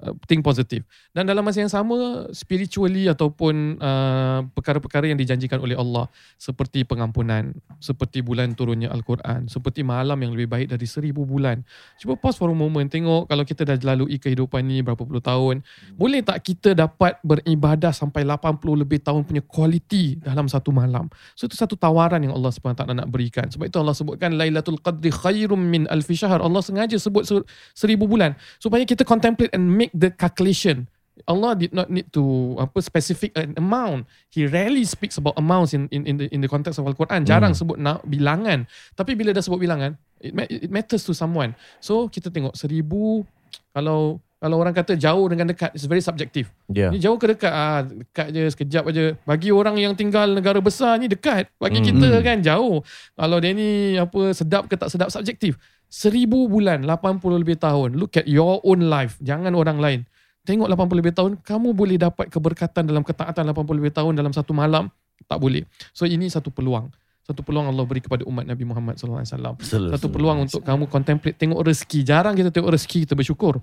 Uh, 0.00 0.16
think 0.24 0.40
positive. 0.40 0.80
Dan 1.12 1.28
dalam 1.28 1.44
masa 1.44 1.60
yang 1.60 1.68
sama 1.68 2.24
spiritually 2.32 3.04
ataupun 3.04 3.76
uh, 3.76 4.40
perkara-perkara 4.56 5.12
yang 5.12 5.20
dijanjikan 5.20 5.60
oleh 5.60 5.76
Allah 5.76 6.08
seperti 6.40 6.88
pengampunan, 6.88 7.52
seperti 7.84 8.24
bulan 8.24 8.56
turunnya 8.56 8.88
Al-Quran, 8.88 9.52
seperti 9.52 9.84
malam 9.84 10.16
yang 10.24 10.32
lebih 10.32 10.48
baik 10.48 10.72
dari 10.72 10.88
seribu 10.88 11.28
bulan. 11.28 11.60
Cuba 12.00 12.16
pause 12.16 12.40
for 12.40 12.48
a 12.48 12.56
moment 12.56 12.88
tengok 12.88 13.28
kalau 13.28 13.44
kita 13.44 13.68
dah 13.68 13.76
lalui 13.92 14.16
kehidupan 14.16 14.64
ni 14.64 14.80
berapa 14.80 15.04
puluh 15.04 15.20
tahun, 15.20 15.60
boleh 16.00 16.24
tak 16.24 16.48
kita 16.48 16.72
dapat 16.72 17.20
beribadah 17.20 17.92
sampai 17.92 18.24
80 18.24 18.56
lebih 18.80 19.04
tahun 19.04 19.28
punya 19.28 19.44
quality 19.44 20.16
dalam 20.24 20.48
satu 20.48 20.72
malam. 20.72 21.12
So 21.36 21.44
itu 21.44 21.60
satu 21.60 21.76
tawaran 21.76 22.24
yang 22.24 22.32
Allah 22.32 22.48
SWT 22.48 22.88
nak 22.88 23.08
berikan. 23.12 23.52
Sebab 23.52 23.68
itu 23.68 23.76
Allah 23.76 23.92
sebutkan 23.92 24.32
Lailatul 24.32 24.80
Qadri 24.80 25.12
khairum 25.12 25.60
min 25.60 25.84
alfi 25.92 26.16
syahr. 26.16 26.40
Allah 26.40 26.64
sengaja 26.64 26.96
sebut 26.96 27.28
ser- 27.28 27.44
seribu 27.76 28.08
bulan 28.08 28.32
supaya 28.56 28.82
kita 28.88 29.04
contemplate 29.04 29.52
and 29.52 29.68
make 29.68 29.89
the 29.92 30.10
calculation. 30.12 30.88
Allah 31.28 31.52
did 31.52 31.76
not 31.76 31.92
need 31.92 32.08
to 32.16 32.56
apa 32.56 32.80
specific 32.80 33.36
an 33.36 33.52
amount. 33.60 34.08
He 34.32 34.48
rarely 34.48 34.88
speaks 34.88 35.20
about 35.20 35.36
amounts 35.36 35.76
in 35.76 35.84
in 35.92 36.08
in 36.08 36.16
the 36.16 36.26
in 36.32 36.40
the 36.40 36.48
context 36.48 36.80
of 36.80 36.88
Al-Quran. 36.88 37.28
Jarang 37.28 37.52
sebut 37.52 37.76
na, 37.76 38.00
bilangan. 38.08 38.64
Tapi 38.96 39.12
bila 39.12 39.36
dah 39.36 39.44
sebut 39.44 39.60
bilangan, 39.60 40.00
it, 40.16 40.32
it 40.48 40.70
matters 40.72 41.04
to 41.04 41.12
someone. 41.12 41.52
So 41.78 42.08
kita 42.08 42.32
tengok 42.32 42.56
seribu 42.56 43.28
kalau 43.76 44.16
kalau 44.40 44.56
orang 44.56 44.72
kata 44.72 44.96
jauh 44.96 45.28
dengan 45.28 45.52
dekat 45.52 45.76
it's 45.76 45.84
very 45.84 46.00
subjective. 46.00 46.48
Ya. 46.72 46.88
Ni 46.88 46.96
jauh 46.96 47.20
ke 47.20 47.36
dekat 47.36 47.52
ah 47.52 47.84
dekat 47.84 48.26
je 48.32 48.42
sekejap 48.48 48.88
aja. 48.88 49.12
Bagi 49.28 49.52
orang 49.52 49.76
yang 49.76 49.92
tinggal 49.92 50.32
negara 50.32 50.64
besar 50.64 50.96
ni 50.96 51.12
dekat. 51.12 51.52
Bagi 51.60 51.84
Hmm. 51.84 51.86
kita 51.92 52.08
kan 52.24 52.40
jauh. 52.40 52.80
Kalau 53.14 53.36
dia 53.36 53.52
ni 53.52 54.00
apa 54.00 54.32
sedap 54.32 54.64
ke 54.64 54.80
tak 54.80 54.88
sedap 54.88 55.12
subjektif. 55.12 55.60
Seribu 55.92 56.48
bulan, 56.48 56.86
80 56.86 57.36
lebih 57.36 57.60
tahun. 57.60 58.00
Look 58.00 58.16
at 58.16 58.24
your 58.24 58.64
own 58.64 58.88
life. 58.88 59.20
Jangan 59.20 59.52
orang 59.52 59.76
lain. 59.76 60.00
Tengok 60.48 60.72
80 60.72 60.98
lebih 61.04 61.12
tahun, 61.12 61.32
kamu 61.44 61.76
boleh 61.76 62.00
dapat 62.00 62.32
keberkatan 62.32 62.88
dalam 62.88 63.04
ketaatan 63.04 63.44
80 63.52 63.76
lebih 63.76 63.92
tahun 63.92 64.16
dalam 64.16 64.32
satu 64.32 64.56
malam. 64.56 64.88
Tak 65.28 65.36
boleh. 65.36 65.68
So 65.92 66.08
ini 66.08 66.32
satu 66.32 66.48
peluang. 66.48 66.88
Satu 67.20 67.44
peluang 67.44 67.68
Allah 67.68 67.84
beri 67.84 68.00
kepada 68.00 68.24
umat 68.24 68.48
Nabi 68.48 68.64
Muhammad 68.64 68.96
SAW. 68.96 69.20
Satu 69.60 70.08
peluang 70.08 70.48
untuk 70.48 70.64
kamu 70.64 70.88
contemplate 70.88 71.36
tengok 71.36 71.60
rezeki. 71.60 72.02
Jarang 72.08 72.32
kita 72.34 72.48
tengok 72.48 72.72
rezeki 72.72 73.04
kita 73.04 73.12
bersyukur. 73.12 73.60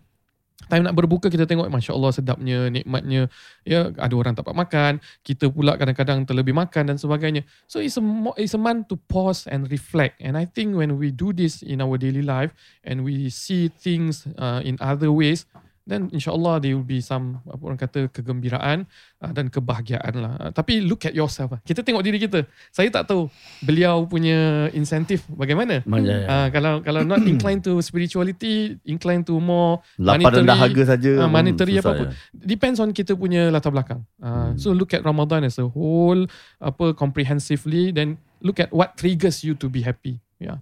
Time 0.65 0.89
nak 0.89 0.98
berbuka 0.98 1.30
kita 1.30 1.46
tengok 1.46 1.70
Masya 1.70 1.93
Allah 1.93 2.10
sedapnya 2.10 2.65
Nikmatnya. 2.74 3.30
Ya 3.62 3.93
ada 3.93 4.13
orang 4.17 4.34
tak 4.34 4.41
dapat 4.41 4.58
makan 4.58 4.93
Kita 5.22 5.54
pula 5.54 5.78
kadang-kadang 5.78 6.26
terlebih 6.26 6.58
makan 6.58 6.89
Dan 6.89 6.98
sebagainya. 6.98 7.46
So 7.70 7.78
it's 7.78 8.02
a, 8.02 8.04
it's 8.41 8.58
a 8.58 8.62
month 8.62 8.89
to 8.89 8.98
pause 8.98 9.46
and 9.46 9.70
reflect. 9.70 10.17
And 10.17 10.34
I 10.34 10.50
think 10.50 10.74
when 10.74 10.98
we 10.98 11.13
do 11.13 11.30
this 11.30 11.62
in 11.62 11.78
our 11.78 12.02
daily 12.02 12.26
life 12.26 12.58
And 12.82 13.06
we 13.06 13.30
see 13.30 13.70
things 13.70 14.26
uh, 14.41 14.65
in 14.65 14.82
other 14.82 15.13
ways 15.13 15.46
Then 15.88 16.12
insyaAllah 16.12 16.60
there 16.60 16.76
will 16.76 16.84
be 16.84 17.00
some 17.00 17.39
Apa 17.41 17.63
orang 17.63 17.80
kata 17.80 18.12
kegembiraan 18.12 18.84
uh, 19.17 19.32
Dan 19.32 19.47
kebahagiaan 19.47 20.13
lah 20.13 20.34
uh, 20.38 20.52
Tapi 20.52 20.84
look 20.84 21.02
at 21.02 21.15
yourself 21.15 21.56
lah. 21.56 21.63
Kita 21.63 21.80
tengok 21.80 22.04
diri 22.04 22.19
kita 22.19 22.43
Saya 22.69 22.91
tak 22.91 23.08
tahu 23.08 23.32
Beliau 23.62 24.04
punya 24.04 24.36
insentif 24.71 25.23
bagaimana 25.30 25.80
Mana- 25.84 26.28
Uh, 26.28 26.47
kalau 26.50 26.82
kalau 26.82 27.02
not 27.02 27.23
inclined 27.32 27.62
to 27.62 27.80
spirituality, 27.80 28.76
inclined 28.84 29.23
to 29.23 29.38
more 29.38 29.80
Lapar 29.95 30.28
dan 30.30 30.43
monetary- 30.43 30.52
dahaga 30.52 30.84
saja. 30.86 31.12
ah, 31.17 31.30
monetary 31.30 31.71
hmm, 31.71 31.80
susah 31.80 31.93
apa-apa. 31.93 32.06
ya. 32.06 32.45
depends 32.45 32.78
on 32.78 32.89
kita 32.91 33.13
punya 33.13 33.47
latar 33.47 33.71
belakang. 33.71 34.04
Uh, 34.17 34.52
Hmm. 34.52 34.60
So 34.60 34.71
look 34.71 34.91
at 34.91 35.02
Ramadan 35.02 35.43
as 35.43 35.56
a 35.56 35.65
whole, 35.65 36.28
apa 36.58 36.91
comprehensively, 36.93 37.89
then 37.89 38.19
look 38.39 38.58
at 38.58 38.67
what 38.69 38.93
triggers 38.93 39.39
you 39.41 39.56
to 39.56 39.67
be 39.67 39.80
happy. 39.80 40.19
Yeah. 40.38 40.60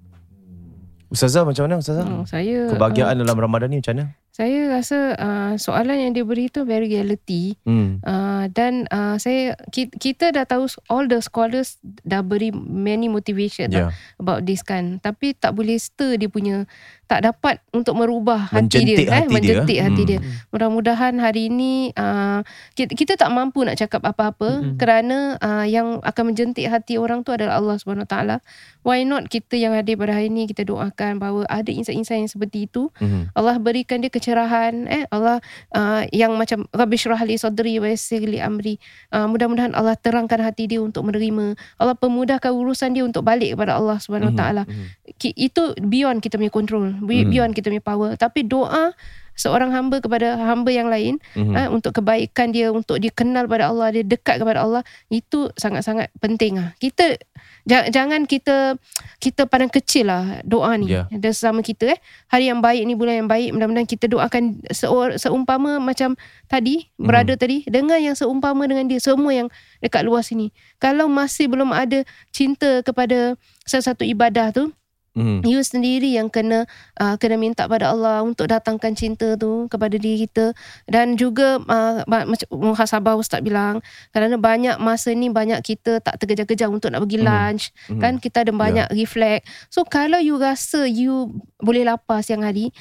Ustazah 1.08 1.42
macam 1.44 1.66
mana 1.66 1.78
Ustazah? 1.78 2.04
Hmm, 2.04 2.26
saya 2.26 2.70
Kebahagiaan 2.70 3.16
dalam 3.16 3.34
Ramadan 3.36 3.70
ni 3.70 3.80
macam 3.80 3.94
mana? 3.96 4.06
Saya 4.36 4.68
rasa 4.70 5.16
uh, 5.16 5.54
soalan 5.56 5.96
yang 5.98 6.12
dia 6.12 6.28
beri 6.28 6.52
tu 6.52 6.68
very 6.68 6.92
reality 6.92 7.56
Hmm. 7.64 8.04
uh, 8.04 8.52
dan 8.52 8.84
uh, 8.90 9.16
saya 9.16 9.56
kita, 9.72 9.96
kita 9.96 10.26
dah 10.30 10.44
tahu 10.44 10.68
all 10.86 11.08
the 11.08 11.18
scholars 11.20 11.80
dah 12.04 12.20
beri 12.20 12.52
many 12.52 13.08
motivation 13.08 13.72
yeah. 13.72 13.96
about 14.18 14.44
this 14.44 14.60
kan 14.60 15.00
tapi 15.00 15.32
tak 15.34 15.56
boleh 15.56 15.80
stir 15.80 16.18
dia 16.18 16.28
punya 16.28 16.68
tak 17.06 17.22
dapat 17.22 17.62
untuk 17.70 17.96
merubah 17.96 18.50
hati 18.50 18.82
Menjentik 18.82 18.98
dia 19.00 19.14
hati 19.14 19.24
dia. 19.24 19.32
menjentik 19.32 19.80
hati 19.80 20.02
Hmm. 20.04 20.10
dia 20.10 20.20
mudah-mudahan 20.50 21.14
hari 21.16 21.48
ini 21.48 21.74
uh, 21.94 22.44
kita, 22.74 22.92
kita 22.92 23.14
tak 23.16 23.30
mampu 23.30 23.62
nak 23.62 23.78
cakap 23.78 24.04
apa-apa 24.04 24.50
Mm-mm. 24.60 24.76
kerana 24.76 25.18
uh, 25.38 25.64
yang 25.64 26.02
akan 26.02 26.24
menjentik 26.28 26.66
hati 26.66 26.98
orang 26.98 27.22
tu 27.22 27.32
adalah 27.32 27.56
Allah 27.56 27.78
Subhanahu 27.78 28.04
Wa 28.04 28.12
Taala 28.12 28.36
why 28.82 29.02
not 29.02 29.30
kita 29.30 29.56
yang 29.56 29.72
hadir 29.72 29.96
pada 29.96 30.12
hari 30.12 30.28
ini 30.28 30.44
kita 30.44 30.66
doakan 30.66 31.18
bahawa 31.18 31.48
ada 31.48 31.70
insan-insan 31.70 32.26
yang 32.26 32.32
seperti 32.32 32.68
itu 32.68 32.92
Hmm. 32.98 33.30
Allah 33.32 33.56
berikan 33.58 34.02
dia 34.02 34.10
kecerahan 34.26 34.90
eh 34.90 35.06
Allah 35.14 35.38
uh, 35.78 36.02
yang 36.10 36.34
macam 36.34 36.66
Rabbi 36.74 36.98
syrah 36.98 37.22
li 37.22 37.38
sadri 37.38 37.78
wa 37.78 37.86
yassir 37.86 38.26
li 38.26 38.42
amri. 38.42 38.82
Uh, 39.14 39.30
mudah-mudahan 39.30 39.78
Allah 39.78 39.94
terangkan 39.94 40.42
hati 40.42 40.66
dia 40.66 40.82
untuk 40.82 41.06
menerima. 41.06 41.54
Allah 41.78 41.94
pemudahkan 41.94 42.50
urusan 42.50 42.98
dia 42.98 43.06
untuk 43.06 43.22
balik 43.22 43.54
kepada 43.54 43.78
Allah 43.78 44.02
Subhanahu 44.02 44.34
Wa 44.34 44.38
Taala. 44.42 44.64
Mhm. 44.66 44.86
Ki- 45.22 45.38
itu 45.38 45.78
beyond 45.78 46.26
kita 46.26 46.42
punya 46.42 46.50
control. 46.50 46.98
Mhm. 46.98 47.30
beyond 47.30 47.52
kita 47.54 47.70
punya 47.70 47.86
power. 47.86 48.18
Tapi 48.18 48.42
doa 48.50 48.98
seorang 49.36 49.70
hamba 49.70 50.00
kepada 50.00 50.40
hamba 50.40 50.72
yang 50.72 50.88
lain 50.88 51.20
Mhm. 51.36 51.54
eh, 51.54 51.68
untuk 51.68 51.92
kebaikan 51.94 52.50
dia 52.50 52.72
untuk 52.72 52.98
dia 52.98 53.12
kenal 53.12 53.46
pada 53.46 53.68
Allah 53.68 53.92
dia 53.92 54.02
dekat 54.02 54.40
kepada 54.40 54.64
Allah 54.64 54.82
itu 55.08 55.52
sangat-sangat 55.54 56.10
penting 56.18 56.58
ah 56.58 56.72
kita 56.80 57.20
ja- 57.64 57.88
jangan 57.88 58.24
kita 58.24 58.80
kita 59.20 59.44
pandang 59.46 59.70
kecil 59.70 60.08
lah 60.08 60.40
doa 60.42 60.72
ni 60.76 60.90
yeah. 60.90 61.06
dan 61.12 61.32
sesama 61.32 61.60
kita 61.60 61.92
eh 61.92 62.00
hari 62.28 62.48
yang 62.48 62.60
baik 62.60 62.82
ni 62.82 62.96
bulan 62.96 63.22
yang 63.22 63.30
baik 63.30 63.52
mudah-mudahan 63.52 63.86
kita 63.86 64.08
doakan 64.08 64.64
seor, 64.72 65.20
seumpama 65.20 65.78
macam 65.78 66.16
tadi 66.46 66.88
Mhm. 66.96 67.04
berada 67.04 67.34
tadi 67.36 67.68
dengan 67.68 68.00
yang 68.00 68.16
seumpama 68.16 68.66
dengan 68.66 68.88
dia 68.88 68.98
semua 68.98 69.36
yang 69.36 69.48
dekat 69.80 70.02
luar 70.02 70.24
sini 70.24 70.50
kalau 70.78 71.06
masih 71.06 71.46
belum 71.46 71.70
ada 71.70 72.02
cinta 72.32 72.80
kepada 72.82 73.36
sesuatu 73.64 74.02
ibadah 74.02 74.50
tu 74.50 74.72
Mhm. 75.16 75.48
you 75.48 75.64
sendiri 75.64 76.12
yang 76.12 76.28
kena 76.28 76.68
uh, 77.00 77.16
kena 77.16 77.40
minta 77.40 77.66
pada 77.66 77.96
Allah 77.96 78.20
untuk 78.20 78.52
datangkan 78.52 78.92
cinta 78.94 79.40
tu 79.40 79.72
kepada 79.72 79.96
diri 79.96 80.28
kita 80.28 80.52
dan 80.86 81.16
juga 81.16 81.58
uh, 81.58 82.04
macam 82.04 82.48
muhasabah 82.52 83.16
ustaz 83.16 83.40
bilang 83.40 83.80
kerana 84.12 84.36
banyak 84.36 84.76
masa 84.78 85.16
ni 85.16 85.32
banyak 85.32 85.64
kita 85.64 86.04
tak 86.04 86.20
terkejar-kejar 86.20 86.68
untuk 86.68 86.92
nak 86.92 87.02
pergi 87.08 87.24
Mhm. 87.24 87.26
lunch 87.26 87.64
Mhm. 87.88 88.02
kan 88.04 88.14
kita 88.20 88.44
ada 88.44 88.52
banyak 88.52 88.88
reflect 88.92 89.48
so 89.72 89.88
kalau 89.88 90.20
you 90.20 90.36
rasa 90.36 90.84
you 90.84 91.32
boleh 91.64 91.88
lapar 91.88 92.20
siang 92.20 92.44
hari 92.44 92.76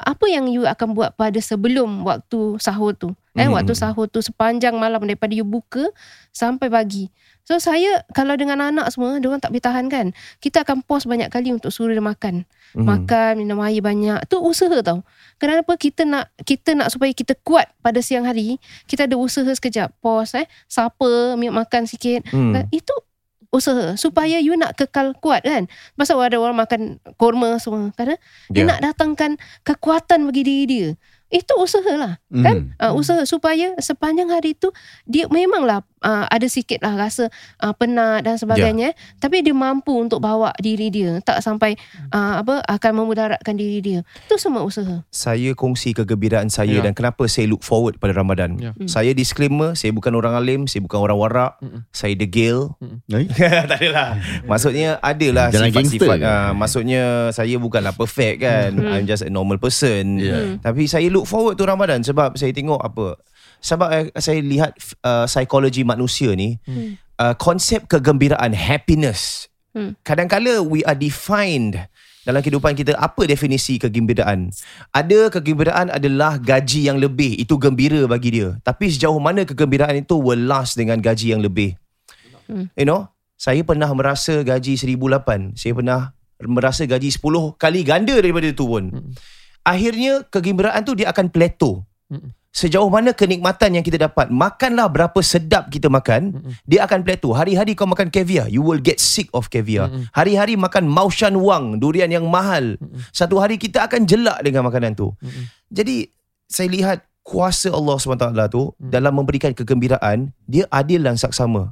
apa 0.00 0.26
yang 0.26 0.48
you 0.50 0.64
akan 0.66 0.96
buat 0.96 1.14
pada 1.14 1.38
sebelum 1.38 2.02
waktu 2.02 2.56
sahur 2.58 2.96
tu 2.96 3.12
eh 3.38 3.46
Mhm. 3.46 3.54
waktu 3.54 3.72
sahur 3.76 4.10
tu 4.10 4.18
sepanjang 4.18 4.74
malam 4.74 4.98
daripada 5.06 5.30
you 5.30 5.46
buka 5.46 5.86
sampai 6.34 6.66
pagi 6.66 7.06
so 7.50 7.58
saya 7.58 8.06
kalau 8.14 8.38
dengan 8.38 8.62
anak 8.62 8.86
semua 8.94 9.18
dia 9.18 9.26
orang 9.26 9.42
tak 9.42 9.50
boleh 9.50 9.64
tahan 9.66 9.90
kan? 9.90 10.06
Kita 10.38 10.62
akan 10.62 10.86
pause 10.86 11.10
banyak 11.10 11.26
kali 11.26 11.50
untuk 11.50 11.74
suruh 11.74 11.90
dia 11.90 12.00
makan. 12.00 12.46
Mhm. 12.70 12.86
makan 12.86 13.32
minum 13.42 13.58
air 13.66 13.82
banyak. 13.82 14.22
Tu 14.30 14.38
usaha 14.38 14.78
tau. 14.78 15.02
Kenapa 15.42 15.74
kita 15.74 16.06
nak 16.06 16.30
kita 16.46 16.78
nak 16.78 16.94
supaya 16.94 17.10
kita 17.10 17.34
kuat 17.42 17.66
pada 17.82 17.98
siang 17.98 18.22
hari 18.22 18.62
kita 18.86 19.10
ada 19.10 19.18
usaha 19.18 19.50
sekejap. 19.50 19.90
Pause 19.98 20.42
eh. 20.42 20.46
Sapa 20.70 21.34
minum 21.34 21.58
makan 21.58 21.90
sikit. 21.90 22.22
Dan 22.54 22.70
itu 22.70 22.94
usaha 23.50 23.98
supaya 23.98 24.38
you 24.38 24.54
nak 24.54 24.78
kekal 24.78 25.10
kuat 25.18 25.42
kan? 25.42 25.66
Pasal 25.98 26.22
ada 26.22 26.38
orang 26.38 26.54
makan 26.54 26.80
kurma 27.18 27.58
semua 27.58 27.90
kerana 27.98 28.14
dia 28.46 28.62
Ya. 28.62 28.70
nak 28.70 28.78
datangkan 28.86 29.34
kekuatan 29.66 30.30
bagi 30.30 30.46
diri 30.46 30.64
dia. 30.70 30.88
Itu 31.26 31.58
usaha 31.58 31.94
lah 31.98 32.22
kan? 32.30 32.74
Uh, 32.78 32.94
usaha 32.94 33.26
supaya 33.26 33.74
sepanjang 33.82 34.30
hari 34.30 34.54
tu 34.54 34.70
dia 35.02 35.26
memanglah 35.26 35.82
uh, 36.02 36.26
ada 36.26 36.46
sikit 36.50 36.82
lah 36.82 36.98
rasa 36.98 37.30
uh, 37.62 37.72
penat 37.76 38.26
dan 38.26 38.34
sebagainya 38.34 38.98
tapi 39.22 39.46
dia 39.46 39.54
mampu 39.54 39.94
untuk 39.94 40.18
bawa 40.18 40.50
diri 40.58 40.90
dia 40.90 41.22
tak 41.22 41.40
sampai 41.40 41.78
uh, 42.10 42.42
apa 42.42 42.64
akan 42.66 43.04
memudaratkan 43.04 43.54
diri 43.54 43.78
dia 43.78 44.00
itu 44.26 44.36
semua 44.36 44.66
usaha 44.66 45.06
saya 45.12 45.54
kongsi 45.54 45.94
kegembiraan 45.94 46.50
saya 46.50 46.80
Ya. 46.80 46.86
dan 46.88 46.96
kenapa 46.96 47.28
saya 47.28 47.46
look 47.46 47.60
forward 47.60 48.00
pada 48.00 48.16
Ramadan. 48.16 48.56
Ya. 48.56 48.72
Hmm. 48.72 48.88
Saya 48.88 49.12
disclaimer, 49.12 49.76
saya 49.76 49.92
bukan 49.92 50.16
orang 50.16 50.34
alim, 50.34 50.60
saya 50.64 50.80
bukan 50.80 50.98
orang 51.04 51.18
warak, 51.20 51.52
Mm-mm. 51.60 51.84
saya 51.92 52.16
degil. 52.16 52.72
Eh? 53.12 53.28
tak 53.70 53.78
adalah. 53.78 54.16
Maksudnya 54.48 54.96
adalah 55.04 55.52
Jangan 55.52 55.68
sifat-sifat. 55.70 56.18
Uh, 56.22 56.50
maksudnya 56.56 57.02
saya 57.30 57.56
bukanlah 57.60 57.92
perfect 57.92 58.40
kan. 58.40 58.70
Hmm. 58.74 58.90
I'm 58.90 59.04
just 59.04 59.26
a 59.26 59.30
normal 59.30 59.60
person. 59.60 60.16
Yeah. 60.16 60.56
Tapi 60.64 60.88
saya 60.88 61.06
look 61.12 61.28
forward 61.28 61.60
to 61.60 61.68
Ramadan 61.68 62.00
sebab 62.00 62.34
saya 62.40 62.50
tengok 62.50 62.80
apa. 62.80 63.20
Sebab 63.60 63.88
uh, 63.88 64.04
saya 64.16 64.40
lihat 64.40 64.72
uh, 65.00 65.24
psikologi 65.24 65.84
manusia 65.84 66.32
ni, 66.32 66.56
Hmm. 66.64 66.96
uh, 67.16 67.36
konsep 67.36 67.84
kegembiraan, 67.86 68.52
happiness. 68.52 69.46
Hmm. 69.70 69.94
Kadang-kala 70.02 70.60
we 70.60 70.82
are 70.82 70.96
defined 70.96 71.78
dalam 72.20 72.44
kehidupan 72.44 72.74
kita 72.74 72.92
apa 72.94 73.24
definisi 73.24 73.80
kegembiraan 73.80 74.52
ada 74.92 75.32
kegembiraan 75.32 75.88
adalah 75.88 76.36
gaji 76.36 76.84
yang 76.84 77.00
lebih 77.00 77.32
itu 77.34 77.56
gembira 77.56 78.04
bagi 78.04 78.36
dia 78.36 78.60
tapi 78.60 78.92
sejauh 78.92 79.16
mana 79.16 79.40
kegembiraan 79.42 80.04
itu 80.04 80.20
will 80.20 80.36
last 80.36 80.76
dengan 80.76 81.00
gaji 81.00 81.32
yang 81.32 81.40
lebih 81.40 81.80
Hmm. 82.44 82.68
you 82.76 82.84
know 82.84 83.08
saya 83.40 83.64
pernah 83.64 83.88
merasa 83.94 84.44
gaji 84.44 84.76
1008 84.76 85.56
saya 85.56 85.72
pernah 85.72 86.00
merasa 86.44 86.84
gaji 86.84 87.08
10 87.08 87.56
kali 87.56 87.80
ganda 87.82 88.12
daripada 88.12 88.52
itu 88.52 88.68
pun 88.68 88.92
Hmm. 88.92 89.10
akhirnya 89.64 90.20
kegembiraan 90.28 90.84
tu 90.84 90.92
dia 90.92 91.08
akan 91.08 91.32
plateau 91.32 91.88
Hmm. 92.12 92.36
Sejauh 92.50 92.90
mana 92.90 93.14
kenikmatan 93.14 93.78
yang 93.78 93.86
kita 93.86 94.10
dapat 94.10 94.26
Makanlah 94.26 94.90
berapa 94.90 95.14
sedap 95.22 95.70
kita 95.70 95.86
makan 95.86 96.34
Mm-mm. 96.34 96.52
Dia 96.66 96.82
akan 96.82 97.06
plateau 97.06 97.30
Hari-hari 97.30 97.78
kau 97.78 97.86
makan 97.86 98.10
caviar 98.10 98.50
You 98.50 98.66
will 98.66 98.82
get 98.82 98.98
sick 98.98 99.30
of 99.30 99.46
caviar 99.54 99.86
Mm-mm. 99.86 100.10
Hari-hari 100.10 100.58
makan 100.58 100.90
Maushan 100.90 101.38
Wang 101.38 101.78
Durian 101.78 102.10
yang 102.10 102.26
mahal 102.26 102.74
Mm-mm. 102.82 103.06
Satu 103.14 103.38
hari 103.38 103.54
kita 103.54 103.86
akan 103.86 104.02
jelak 104.02 104.42
dengan 104.42 104.66
makanan 104.66 104.98
tu 104.98 105.14
Mm-mm. 105.22 105.46
Jadi 105.70 106.10
Saya 106.50 106.66
lihat 106.74 106.98
Kuasa 107.22 107.70
Allah 107.70 107.94
SWT 107.94 108.26
tu 108.50 108.74
Mm. 108.82 108.90
Dalam 108.90 109.12
memberikan 109.14 109.54
kegembiraan 109.54 110.34
Dia 110.50 110.66
adil 110.74 111.06
dan 111.06 111.14
saksama 111.14 111.70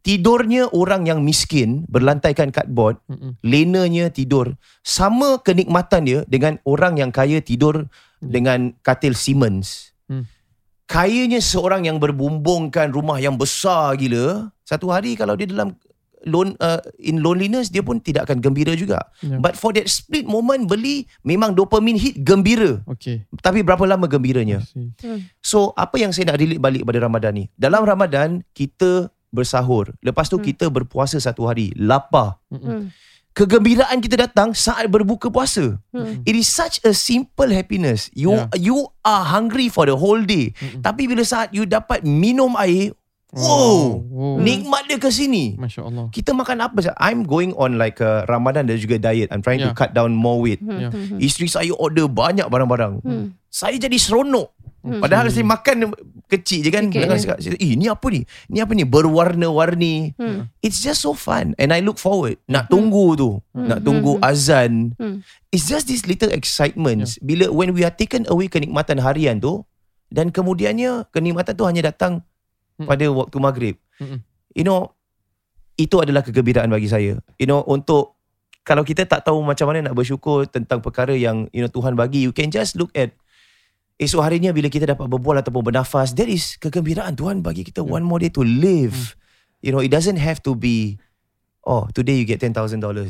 Tidurnya 0.00 0.72
orang 0.72 1.04
yang 1.04 1.20
miskin 1.20 1.84
Berlantaikan 1.92 2.48
cardboard 2.48 2.96
Mm-mm. 3.04 3.36
lenanya 3.44 4.08
tidur 4.08 4.56
sama 4.80 5.44
kenikmatan 5.44 6.08
dia 6.08 6.20
dengan 6.24 6.56
orang 6.64 6.96
yang 6.96 7.12
kaya 7.12 7.42
tidur 7.44 7.90
dengan 8.22 8.72
katil 8.80 9.12
Siemens. 9.12 9.92
Hmm. 10.86 10.92
Kayanya 11.02 11.42
seorang 11.42 11.82
yang 11.84 11.98
berbumbungkan 11.98 12.94
rumah 12.94 13.18
yang 13.18 13.34
besar 13.34 13.98
gila, 13.98 14.54
satu 14.62 14.94
hari 14.94 15.18
kalau 15.18 15.34
dia 15.34 15.50
dalam 15.50 15.74
lone, 16.22 16.54
uh, 16.58 16.78
in 16.98 17.22
loneliness 17.22 17.70
dia 17.70 17.82
pun 17.82 17.98
tidak 17.98 18.30
akan 18.30 18.38
gembira 18.38 18.74
juga. 18.74 19.02
Ya. 19.22 19.38
But 19.38 19.58
for 19.58 19.74
that 19.74 19.90
split 19.90 20.26
moment 20.26 20.66
beli 20.66 21.06
memang 21.22 21.54
dopamine 21.54 21.98
hit 21.98 22.22
gembira. 22.22 22.82
Okay. 22.86 23.26
Tapi 23.42 23.66
berapa 23.66 23.82
lama 23.82 24.06
gembiranya? 24.06 24.62
See. 24.62 24.94
So 25.42 25.74
apa 25.74 25.98
yang 25.98 26.14
saya 26.14 26.34
nak 26.34 26.38
relate 26.38 26.62
balik 26.62 26.82
pada 26.86 26.98
Ramadan 27.02 27.32
ni? 27.34 27.44
Dalam 27.54 27.82
Ramadan 27.82 28.42
kita 28.54 29.10
bersahur. 29.30 29.90
Lepas 30.00 30.30
tu 30.30 30.38
Hmm. 30.38 30.46
kita 30.46 30.70
berpuasa 30.70 31.18
satu 31.18 31.50
hari. 31.50 31.74
Lapar. 31.74 32.38
Hmm. 32.48 32.88
Kegembiraan 33.36 34.00
kita 34.00 34.16
datang 34.16 34.56
saat 34.56 34.88
berbuka 34.88 35.28
puasa. 35.28 35.76
Hmm. 35.92 36.24
It 36.24 36.32
is 36.32 36.48
such 36.48 36.80
a 36.88 36.96
simple 36.96 37.52
happiness. 37.52 38.08
You 38.16 38.32
Yeah. 38.32 38.48
you 38.56 38.76
are 39.04 39.28
hungry 39.28 39.68
for 39.68 39.84
the 39.84 39.92
whole 39.92 40.24
day. 40.24 40.56
Mm-mm. 40.56 40.80
Tapi 40.80 41.04
bila 41.04 41.20
saat 41.20 41.52
you 41.52 41.68
dapat 41.68 42.00
minum 42.00 42.56
air, 42.56 42.96
wow, 43.36 44.00
wow. 44.00 44.40
nikmat 44.40 44.88
dia 44.88 44.96
ke 44.96 45.12
sini. 45.12 45.52
Masya 45.60 45.84
Allah. 45.84 46.08
Kita 46.08 46.32
makan 46.32 46.64
apa? 46.64 46.96
I'm 46.96 47.28
going 47.28 47.52
on 47.60 47.76
like 47.76 48.00
a 48.00 48.24
Ramadan 48.24 48.72
dan 48.72 48.80
juga 48.80 48.96
diet. 48.96 49.28
I'm 49.28 49.44
trying 49.44 49.60
to 49.60 49.68
Yeah. 49.68 49.76
cut 49.76 49.92
down 49.92 50.16
more 50.16 50.40
weight. 50.40 50.64
Hmm. 50.64 50.80
Ya. 50.80 50.88
Hmm. 50.88 51.20
Isteri 51.20 51.52
saya 51.52 51.72
order 51.76 52.08
banyak 52.08 52.48
barang-barang. 52.48 53.04
Hmm. 53.04 53.36
Saya 53.52 53.76
jadi 53.76 54.00
seronok. 54.00 54.48
Hmm. 54.86 55.02
Padahal 55.02 55.26
saya 55.34 55.42
makan 55.42 55.90
kecil 56.30 56.62
je 56.62 56.70
kan. 56.70 56.86
Dengan 56.86 57.18
cakap, 57.18 57.42
eh 57.42 57.74
ni 57.74 57.90
apa 57.90 58.06
ni? 58.06 58.22
Ni 58.46 58.62
apa 58.62 58.70
ni? 58.70 58.86
Berwarna-warni. 58.86 60.14
Hmm. 60.14 60.46
It's 60.62 60.78
just 60.78 61.02
so 61.02 61.10
fun. 61.10 61.58
And 61.58 61.74
I 61.74 61.82
look 61.82 61.98
forward. 61.98 62.38
Nak 62.46 62.70
tunggu 62.70 63.18
tu. 63.18 63.42
Hmm. 63.50 63.66
Nak 63.66 63.82
tunggu 63.82 64.16
Hmm. 64.16 64.24
azan. 64.24 64.72
Hmm. 64.94 65.26
It's 65.50 65.66
just 65.66 65.90
these 65.90 66.06
little 66.06 66.30
excitements. 66.30 67.18
Bila 67.18 67.50
when 67.50 67.74
we 67.74 67.82
are 67.82 67.90
taken 67.90 68.22
away 68.30 68.46
kenikmatan 68.46 69.02
harian 69.02 69.42
tu. 69.42 69.66
Dan 70.06 70.30
kemudiannya 70.30 71.10
kenikmatan 71.10 71.58
tu 71.58 71.66
hanya 71.66 71.90
datang 71.90 72.22
Hmm. 72.78 72.86
pada 72.86 73.10
waktu 73.10 73.36
maghrib. 73.42 73.76
Mm-mm. 73.98 74.22
You 74.54 74.62
know, 74.62 74.94
itu 75.74 75.96
adalah 75.98 76.22
kegembiraan 76.22 76.70
bagi 76.70 76.86
saya. 76.86 77.18
You 77.40 77.48
know, 77.48 77.64
untuk 77.64 78.16
kalau 78.62 78.84
kita 78.84 79.08
tak 79.08 79.24
tahu 79.24 79.40
macam 79.40 79.72
mana 79.72 79.90
nak 79.90 79.94
bersyukur 79.96 80.44
tentang 80.44 80.84
perkara 80.84 81.16
yang 81.16 81.48
you 81.50 81.64
know 81.64 81.72
Tuhan 81.72 81.96
bagi, 81.96 82.22
you 82.22 82.36
can 82.36 82.52
just 82.52 82.76
look 82.76 82.92
at 82.92 83.16
esok 83.96 84.20
harinya 84.20 84.52
bila 84.52 84.68
kita 84.68 84.84
dapat 84.86 85.08
berbual 85.08 85.40
ataupun 85.40 85.72
bernafas, 85.72 86.12
that 86.12 86.28
is 86.28 86.56
kegembiraan 86.56 87.16
Tuhan 87.16 87.40
bagi 87.40 87.64
kita 87.64 87.80
one 87.80 88.04
more 88.04 88.20
day 88.20 88.28
to 88.28 88.44
live. 88.44 89.16
You 89.60 89.72
know, 89.72 89.80
it 89.80 89.88
doesn't 89.88 90.20
have 90.20 90.44
to 90.44 90.52
be 90.52 91.00
oh 91.66 91.90
today 91.90 92.14
you 92.14 92.22
get 92.22 92.38
$10,000 92.38 92.54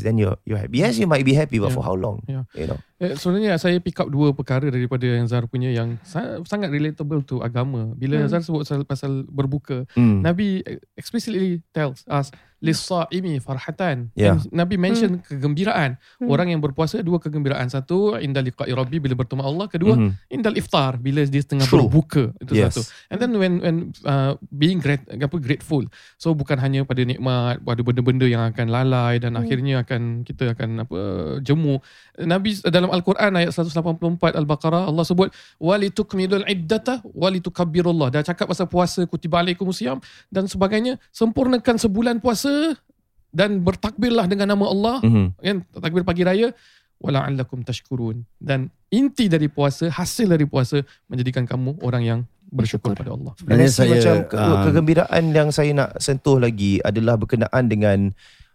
then 0.00 0.16
you're 0.16 0.38
you're 0.48 0.56
happy. 0.56 0.80
Yes, 0.80 0.96
you 0.96 1.04
might 1.04 1.26
be 1.26 1.36
happy 1.36 1.58
but 1.58 1.68
Yeah. 1.68 1.76
for 1.76 1.84
how 1.84 1.92
long? 1.92 2.24
Yeah. 2.24 2.48
You 2.56 2.72
know. 2.72 2.78
Eh, 2.96 3.12
sebenarnya 3.12 3.60
saya 3.60 3.76
pick 3.76 4.00
up 4.00 4.08
dua 4.08 4.32
perkara 4.32 4.72
daripada 4.72 5.04
yang 5.04 5.28
Zar 5.28 5.44
punya 5.44 5.68
yang 5.68 6.00
sa- 6.00 6.40
sangat 6.48 6.72
relatable 6.72 7.20
to 7.28 7.44
agama. 7.44 7.92
Bila 7.92 8.24
Hmm. 8.24 8.30
Zar 8.32 8.40
sebut 8.40 8.64
pasal, 8.64 8.80
pasal 8.88 9.12
berbuka, 9.28 9.84
Mm. 9.92 10.24
Nabi 10.24 10.64
explicitly 10.96 11.60
tells 11.76 12.08
us 12.08 12.32
lis-saimi 12.58 13.36
farhatan. 13.38 14.08
Yeah. 14.16 14.40
Nabi 14.48 14.80
mention 14.80 15.20
kegembiraan. 15.20 16.00
Hmm. 16.18 16.28
Orang 16.28 16.48
yang 16.48 16.60
berpuasa 16.60 17.04
dua 17.04 17.20
kegembiraan. 17.20 17.68
Satu 17.68 18.16
inda 18.16 18.40
liqa'i 18.40 18.72
rabbi 18.72 18.96
bila 18.96 19.12
bertemu 19.12 19.42
Allah, 19.44 19.66
kedua 19.68 19.94
Mhm. 19.94 20.10
indal 20.32 20.56
iftar 20.56 20.96
bila 20.96 21.20
dia 21.22 21.44
tengah 21.44 21.68
True. 21.68 21.84
berbuka. 21.84 22.32
Itu 22.40 22.56
Yes. 22.56 22.72
satu. 22.72 22.80
And 23.12 23.18
then 23.20 23.32
when 23.36 23.52
when 23.60 23.76
uh, 24.02 24.34
being 24.48 24.80
great, 24.80 25.04
apa 25.06 25.36
grateful. 25.36 25.84
So 26.16 26.32
bukan 26.32 26.56
hanya 26.56 26.82
pada 26.82 27.04
nikmat, 27.04 27.60
pada 27.60 27.80
benda-benda 27.84 28.24
yang 28.24 28.42
akan 28.48 28.66
lalai 28.68 29.20
dan 29.20 29.36
Hmm. 29.36 29.44
akhirnya 29.44 29.84
akan 29.84 30.24
kita 30.24 30.56
akan 30.56 30.88
apa 30.88 30.98
jemu. 31.44 31.78
Nabi 32.16 32.56
dalam 32.64 32.88
Al-Quran 32.88 33.36
ayat 33.36 33.52
184 33.52 34.32
Al-Baqarah 34.32 34.88
Allah 34.88 35.04
sebut 35.04 35.28
walitukmilul 35.60 36.48
iddata 36.48 37.04
walitukabbirullah. 37.04 38.08
Dah 38.08 38.24
cakap 38.24 38.48
pasal 38.48 38.64
puasa 38.66 39.04
kutiba 39.04 39.44
alaikumusiyam 39.44 40.00
dan 40.32 40.48
sebagainya. 40.48 40.96
Sempurnakan 41.12 41.76
sebulan 41.76 42.16
puasa 42.18 42.45
dan 43.30 43.60
bertakbirlah 43.60 44.24
dengan 44.24 44.48
nama 44.48 44.64
Allah 44.66 44.96
Mhm. 45.04 45.26
kan 45.36 45.56
takbir 45.76 46.02
pagi 46.02 46.24
raya 46.24 46.48
wala'allakum 46.96 47.60
tashkurun 47.60 48.24
dan 48.40 48.72
inti 48.88 49.28
dari 49.28 49.46
puasa 49.46 49.92
hasil 49.92 50.32
dari 50.32 50.48
puasa 50.48 50.80
menjadikan 51.06 51.44
kamu 51.44 51.76
orang 51.84 52.02
yang 52.02 52.20
bersyukur 52.48 52.94
pada 52.94 53.12
Allah. 53.12 53.34
Dan 53.42 53.58
Sebenarnya 53.60 53.70
saya, 53.70 53.90
macam 53.92 54.16
ke, 54.24 54.36
ah, 54.38 54.62
kegembiraan 54.64 55.24
yang 55.34 55.48
saya 55.50 55.74
nak 55.74 55.98
sentuh 55.98 56.38
lagi 56.38 56.78
adalah 56.80 57.18
berkenaan 57.18 57.66
dengan 57.66 57.98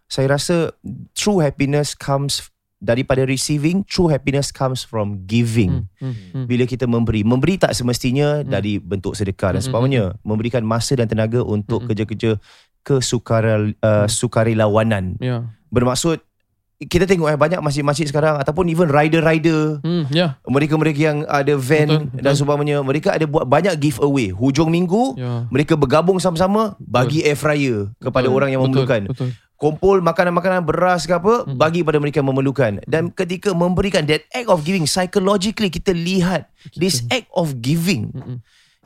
saya 0.08 0.32
rasa 0.32 0.72
true 1.12 1.38
happiness 1.38 1.92
comes 1.92 2.48
daripada 2.82 3.22
receiving, 3.22 3.86
true 3.86 4.10
happiness 4.10 4.50
comes 4.50 4.82
from 4.82 5.22
giving. 5.24 5.86
Hmm, 6.02 6.10
hmm, 6.10 6.14
hmm. 6.34 6.44
Bila 6.50 6.64
kita 6.66 6.90
memberi, 6.90 7.22
memberi 7.22 7.54
tak 7.54 7.78
semestinya 7.78 8.42
Hmm. 8.42 8.50
dari 8.50 8.82
bentuk 8.82 9.14
sedekah 9.14 9.54
dan 9.54 9.62
Hmm, 9.62 9.68
sebagainya. 9.70 10.04
Memberikan 10.26 10.66
masa 10.66 10.98
dan 10.98 11.06
tenaga 11.06 11.46
untuk 11.46 11.84
Hmm. 11.84 11.88
kerja-kerja 11.92 12.42
kesukarel, 12.82 13.74
uh, 13.78 14.06
sukarelawanan. 14.06 15.16
Ya. 15.18 15.48
Bermaksud 15.68 16.20
kita 16.82 17.06
tengok 17.06 17.30
eh 17.30 17.38
banyak 17.38 17.62
masjid-masjid 17.62 18.04
sekarang 18.04 18.42
ataupun 18.42 18.66
even 18.66 18.90
rider-rider 18.90 19.78
Hmm, 19.80 20.10
ya. 20.10 20.34
mereka-mereka 20.42 20.98
yang 20.98 21.18
ada 21.30 21.54
van 21.54 21.86
Betul, 21.86 22.02
betul. 22.10 22.22
dan 22.26 22.32
sebagainya 22.34 22.76
mereka 22.82 23.08
ada 23.14 23.22
buat 23.22 23.46
banyak 23.46 23.78
giveaway 23.78 24.34
hujung 24.34 24.66
minggu 24.66 25.14
Ya. 25.14 25.46
mereka 25.46 25.78
bergabung 25.78 26.18
sama-sama 26.18 26.74
bagi 26.76 27.22
air 27.22 27.38
fryer 27.38 27.86
kepada 27.96 28.26
Betul, 28.26 28.34
orang 28.34 28.50
yang 28.50 28.60
betul, 28.60 28.82
memerlukan 28.82 29.02
Betul. 29.14 29.28
kumpul 29.54 30.02
makanan-makanan 30.02 30.66
beras 30.66 31.06
ke 31.06 31.14
apa 31.14 31.46
Mm. 31.46 31.54
bagi 31.54 31.80
pada 31.86 32.02
mereka 32.02 32.18
yang 32.18 32.34
memerlukan 32.34 32.82
dan 32.82 33.14
ketika 33.14 33.54
memberikan 33.54 34.02
that 34.02 34.26
act 34.28 34.50
of 34.50 34.66
giving 34.66 34.82
psychologically 34.82 35.70
kita 35.70 35.94
lihat 35.94 36.50
this 36.74 37.06
act 37.08 37.30
of 37.30 37.62
giving 37.62 38.10
Mm-mm. 38.10 38.42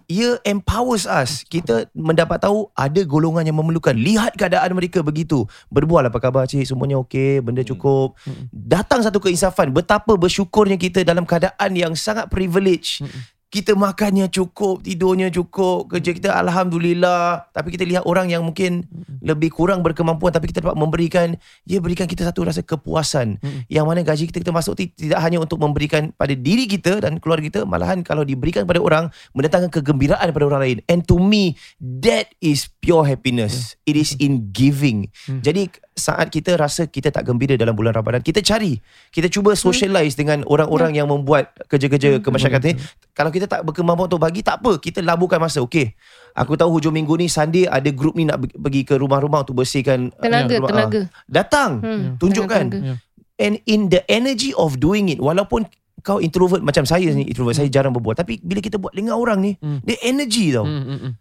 Ia 0.06 0.38
empowers 0.46 1.04
us. 1.06 1.42
Kita 1.46 1.90
mendapat 1.94 2.42
tahu 2.42 2.70
ada 2.74 3.02
golongan 3.02 3.46
yang 3.46 3.58
memerlukan. 3.58 3.94
Lihat 3.94 4.38
keadaan 4.38 4.72
mereka 4.74 5.02
begitu. 5.02 5.46
Berbual 5.70 6.06
apa 6.06 6.18
khabar 6.18 6.46
cik? 6.46 6.66
Semuanya 6.66 6.98
okey? 7.02 7.42
Benda 7.42 7.62
cukup. 7.62 8.14
Mm-mm. 8.26 8.46
datang 8.50 9.02
satu 9.02 9.18
keinsafan. 9.18 9.70
Betapa 9.74 10.14
bersyukurnya 10.14 10.78
kita 10.78 11.02
dalam 11.02 11.26
keadaan 11.26 11.70
yang 11.74 11.92
sangat 11.98 12.30
privilege. 12.30 13.02
Mm-mm. 13.02 13.35
Kita 13.56 13.72
makannya 13.72 14.28
cukup 14.28 14.84
tidurnya 14.84 15.32
cukup 15.32 15.88
kerja 15.88 16.12
kita 16.12 16.30
alhamdulillah. 16.36 17.48
Tapi 17.56 17.72
kita 17.72 17.88
lihat 17.88 18.04
orang 18.04 18.28
yang 18.28 18.44
mungkin 18.44 18.84
lebih 19.24 19.48
kurang 19.48 19.80
berkemampuan 19.80 20.28
tapi 20.28 20.52
kita 20.52 20.60
dapat 20.60 20.76
memberikan 20.76 21.40
dia 21.64 21.80
berikan 21.80 22.04
kita 22.04 22.28
satu 22.28 22.44
rasa 22.44 22.60
kepuasan. 22.60 23.40
Mm-mm. 23.40 23.64
yang 23.72 23.88
mana 23.88 24.04
gaji 24.04 24.28
kita 24.28 24.44
kita 24.44 24.52
masuk 24.52 24.76
ti- 24.76 24.92
tidak 24.92 25.24
hanya 25.24 25.40
untuk 25.40 25.56
memberikan 25.56 26.12
pada 26.12 26.36
diri 26.36 26.68
kita 26.68 27.00
dan 27.00 27.16
keluarga 27.16 27.48
kita 27.48 27.60
malahan 27.64 28.04
kalau 28.04 28.28
diberikan 28.28 28.68
pada 28.68 28.84
orang 28.84 29.08
mendatangkan 29.32 29.72
kegembiraan 29.72 30.28
pada 30.36 30.44
orang 30.44 30.60
lain. 30.60 30.78
And 30.92 31.00
to 31.08 31.16
me 31.16 31.56
that 31.80 32.36
is 32.44 32.68
pure 32.84 33.08
happiness. 33.08 33.80
It 33.88 33.96
is 33.96 34.12
in 34.20 34.52
giving. 34.52 35.08
Hmm. 35.24 35.40
jadi 35.40 35.72
saat 35.96 36.28
kita 36.28 36.54
rasa 36.54 36.84
kita 36.84 37.08
tak 37.08 37.24
gembira 37.24 37.56
dalam 37.56 37.72
bulan 37.72 37.90
Ramadan 37.90 38.20
kita 38.20 38.38
cari. 38.38 38.76
Kita 39.08 39.26
cuba 39.26 39.56
socialize 39.56 40.12
dengan 40.12 40.44
orang-orang 40.44 40.92
yang 40.92 41.08
membuat 41.08 41.56
kerja-kerja 41.64 42.20
kemasyarakatan 42.20 42.68
ni. 42.70 42.78
Kalau 43.10 43.32
kita 43.32 43.48
tak 43.48 43.64
berkemampuan 43.64 44.06
untuk 44.06 44.20
bagi 44.20 44.44
tak 44.44 44.60
apa. 44.60 44.76
Kita 44.76 45.00
laburkan 45.00 45.40
masa. 45.40 45.58
Okey 45.58 45.96
aku 46.32 46.52
tahu 46.52 46.68
hujung 46.70 46.92
minggu 46.92 47.16
ni 47.16 47.26
Sunday 47.26 47.64
ada 47.64 47.88
grup 47.88 48.12
ni 48.12 48.22
nak 48.22 48.44
pergi 48.44 48.84
ke 48.84 48.92
rumah-rumah 48.94 49.40
untuk 49.40 49.56
bersihkan 49.56 50.12
Tenaga, 50.14 50.52
rumah- 50.54 50.68
tenaga. 50.68 51.00
ah. 51.00 51.04
datang. 51.24 51.70
Hmm, 51.80 52.02
tunjukkan. 52.16 52.64
tenaga. 52.70 52.86
Ya. 52.86 52.94
and 53.36 53.60
in 53.64 53.88
the 53.88 54.04
energy 54.06 54.52
of 54.54 54.76
doing 54.76 55.08
it 55.08 55.16
walaupun 55.16 55.64
kau 56.00 56.20
introvert 56.20 56.60
macam 56.60 56.84
saya 56.84 57.08
ni 57.10 57.24
introvert 57.24 57.52
saya 57.52 57.68
jarang 57.68 57.90
berbual 57.90 58.12
tapi 58.12 58.36
bila 58.38 58.60
kita 58.60 58.76
buat 58.76 58.92
dengan 58.92 59.16
orang 59.16 59.40
ni 59.40 59.52
Hmm. 59.56 59.80
dia 59.80 59.96
energy 60.02 60.52
tau. 60.52 60.64
Hmm, 60.64 60.84
hmm, 60.84 60.98
hmm. 60.98 61.12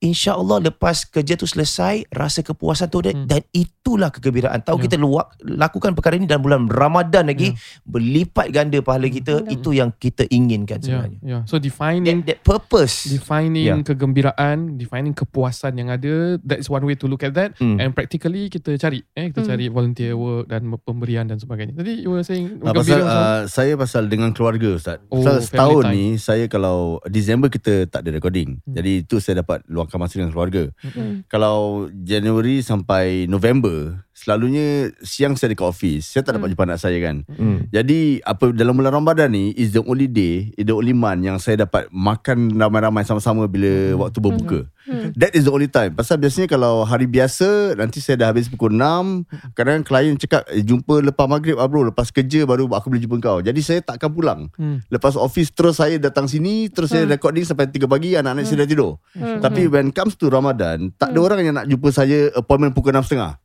InsyaAllah 0.00 0.62
lepas 0.64 1.02
kerja 1.04 1.34
tu 1.34 1.42
selesai 1.44 2.06
Rasa 2.08 2.40
kepuasan 2.40 2.86
tu 2.86 3.00
Hmm. 3.00 3.24
Dan 3.24 3.42
itulah 3.50 4.10
kegembiraan 4.10 4.60
Tahu 4.60 4.76
Ya. 4.76 4.82
kita 4.84 4.96
luak, 4.96 5.38
lakukan 5.40 5.92
perkara 5.92 6.14
ini 6.14 6.24
Dalam 6.24 6.40
bulan 6.40 6.66
Ramadan 6.66 7.26
lagi 7.26 7.54
Berlipat 7.82 8.50
ganda 8.50 8.78
pahala 8.78 9.06
kita 9.06 9.40
Hmm. 9.40 9.50
Itu 9.50 9.70
yang 9.70 9.90
kita 9.92 10.26
inginkan 10.26 10.78
Ya, 10.78 10.84
sebenarnya 10.84 11.18
ya. 11.20 11.38
So 11.44 11.58
defining 11.58 12.22
that, 12.22 12.38
that 12.38 12.38
purpose 12.42 13.06
defining 13.08 13.64
Ya. 13.64 13.74
kegembiraan, 13.80 14.76
defining 14.76 15.12
kepuasan 15.12 15.74
yang 15.74 15.88
ada, 15.88 16.36
that's 16.40 16.66
one 16.66 16.82
way 16.82 16.94
to 16.94 17.06
look 17.06 17.20
at 17.20 17.32
that. 17.32 17.54
Hmm. 17.56 17.76
And 17.76 17.90
practically 17.90 18.48
kita 18.48 18.74
cari, 18.76 19.02
eh 19.12 19.28
kita 19.28 19.42
Hmm. 19.42 19.50
cari 19.50 19.66
volunteer 19.68 20.14
work 20.14 20.46
dan 20.46 20.62
pemberian 20.80 21.24
dan 21.24 21.36
sebagainya. 21.36 21.74
Jadi 21.74 22.02
you 22.02 22.10
were 22.10 22.22
saying 22.22 22.60
Ah, 22.60 22.70
pasal 22.72 23.00
uh, 23.00 23.40
saya 23.46 23.74
pasal 23.74 24.06
dengan 24.06 24.30
keluarga 24.30 24.68
Ustaz. 24.70 24.98
Oh, 25.08 25.18
pasal 25.18 25.40
setahun 25.40 25.82
time. 25.84 25.92
ni 25.92 26.04
saya 26.16 26.44
kalau 26.46 27.00
Disember 27.04 27.48
kita 27.48 27.86
tak 27.86 28.02
ada 28.02 28.10
recording. 28.12 28.60
Hmm. 28.60 28.74
Jadi 28.74 28.92
itu 29.02 29.16
saya 29.18 29.40
dapat 29.40 29.64
luangkan 29.88 30.00
masa 30.04 30.20
dengan 30.20 30.32
keluarga. 30.36 30.68
Hmm. 30.84 31.24
Kalau 31.32 31.88
Januari 32.04 32.60
sampai 32.60 33.24
November 33.24 34.04
selalunya 34.18 34.90
siang 34.98 35.38
saya 35.38 35.54
dekat 35.54 35.70
office. 35.70 36.10
Saya 36.10 36.26
tak 36.26 36.34
dapat 36.34 36.50
Hmm. 36.50 36.54
jumpa 36.58 36.64
anak 36.66 36.80
saya 36.82 36.98
kan. 36.98 37.16
hmm. 37.28 37.70
Jadi 37.70 38.18
apa 38.26 38.50
dalam 38.50 38.74
bulan 38.74 38.90
Ramadan 38.90 39.30
ni 39.30 39.54
is 39.54 39.70
the 39.70 39.82
only 39.86 40.10
day, 40.10 40.50
is 40.58 40.66
the 40.66 40.74
only 40.74 40.90
month 40.90 41.22
yang 41.22 41.38
saya 41.38 41.62
dapat 41.62 41.86
makan 41.94 42.50
ramai-ramai 42.50 43.06
sama-sama 43.06 43.46
bila 43.46 43.94
waktu 43.94 44.18
berbuka. 44.18 44.60
Hmm. 44.88 45.12
That 45.20 45.36
is 45.36 45.44
the 45.44 45.52
only 45.52 45.68
time. 45.68 45.92
Pasal 45.92 46.16
biasanya 46.16 46.48
kalau 46.48 46.80
hari 46.80 47.04
biasa 47.04 47.76
nanti 47.76 48.00
saya 48.00 48.24
dah 48.24 48.32
habis 48.32 48.48
pukul 48.48 48.72
6, 48.72 49.28
kadang-kadang 49.52 49.84
klien 49.84 50.16
cakap 50.16 50.48
eh, 50.48 50.64
jumpa 50.64 51.04
lepas 51.04 51.28
maghrib 51.28 51.60
ah 51.60 51.68
bro, 51.68 51.84
lepas 51.84 52.08
kerja 52.08 52.48
baru 52.48 52.64
aku 52.72 52.88
boleh 52.88 53.04
jumpa 53.04 53.20
kau. 53.20 53.38
Jadi 53.44 53.60
saya 53.60 53.84
takkan 53.84 54.08
pulang. 54.08 54.48
Hmm. 54.56 54.80
Lepas 54.88 55.12
office 55.14 55.52
terus 55.52 55.76
saya 55.76 56.00
datang 56.00 56.24
sini, 56.24 56.72
terus 56.72 56.88
saya 56.88 57.04
recording 57.04 57.44
sampai 57.44 57.68
3 57.68 57.84
pagi 57.84 58.16
anak-anak 58.16 58.48
saya 58.48 58.64
dah 58.64 58.68
tidur. 58.68 58.96
Hmm. 59.12 59.44
Tapi 59.44 59.68
when 59.68 59.92
comes 59.92 60.16
to 60.16 60.32
Ramadan, 60.32 60.88
tak 60.96 61.12
ada 61.12 61.20
orang 61.20 61.44
yang 61.44 61.54
nak 61.60 61.68
jumpa 61.68 61.92
saya 61.92 62.32
appointment 62.32 62.72
pukul 62.72 62.96
6.30. 62.96 63.20
Ah, 63.20 63.36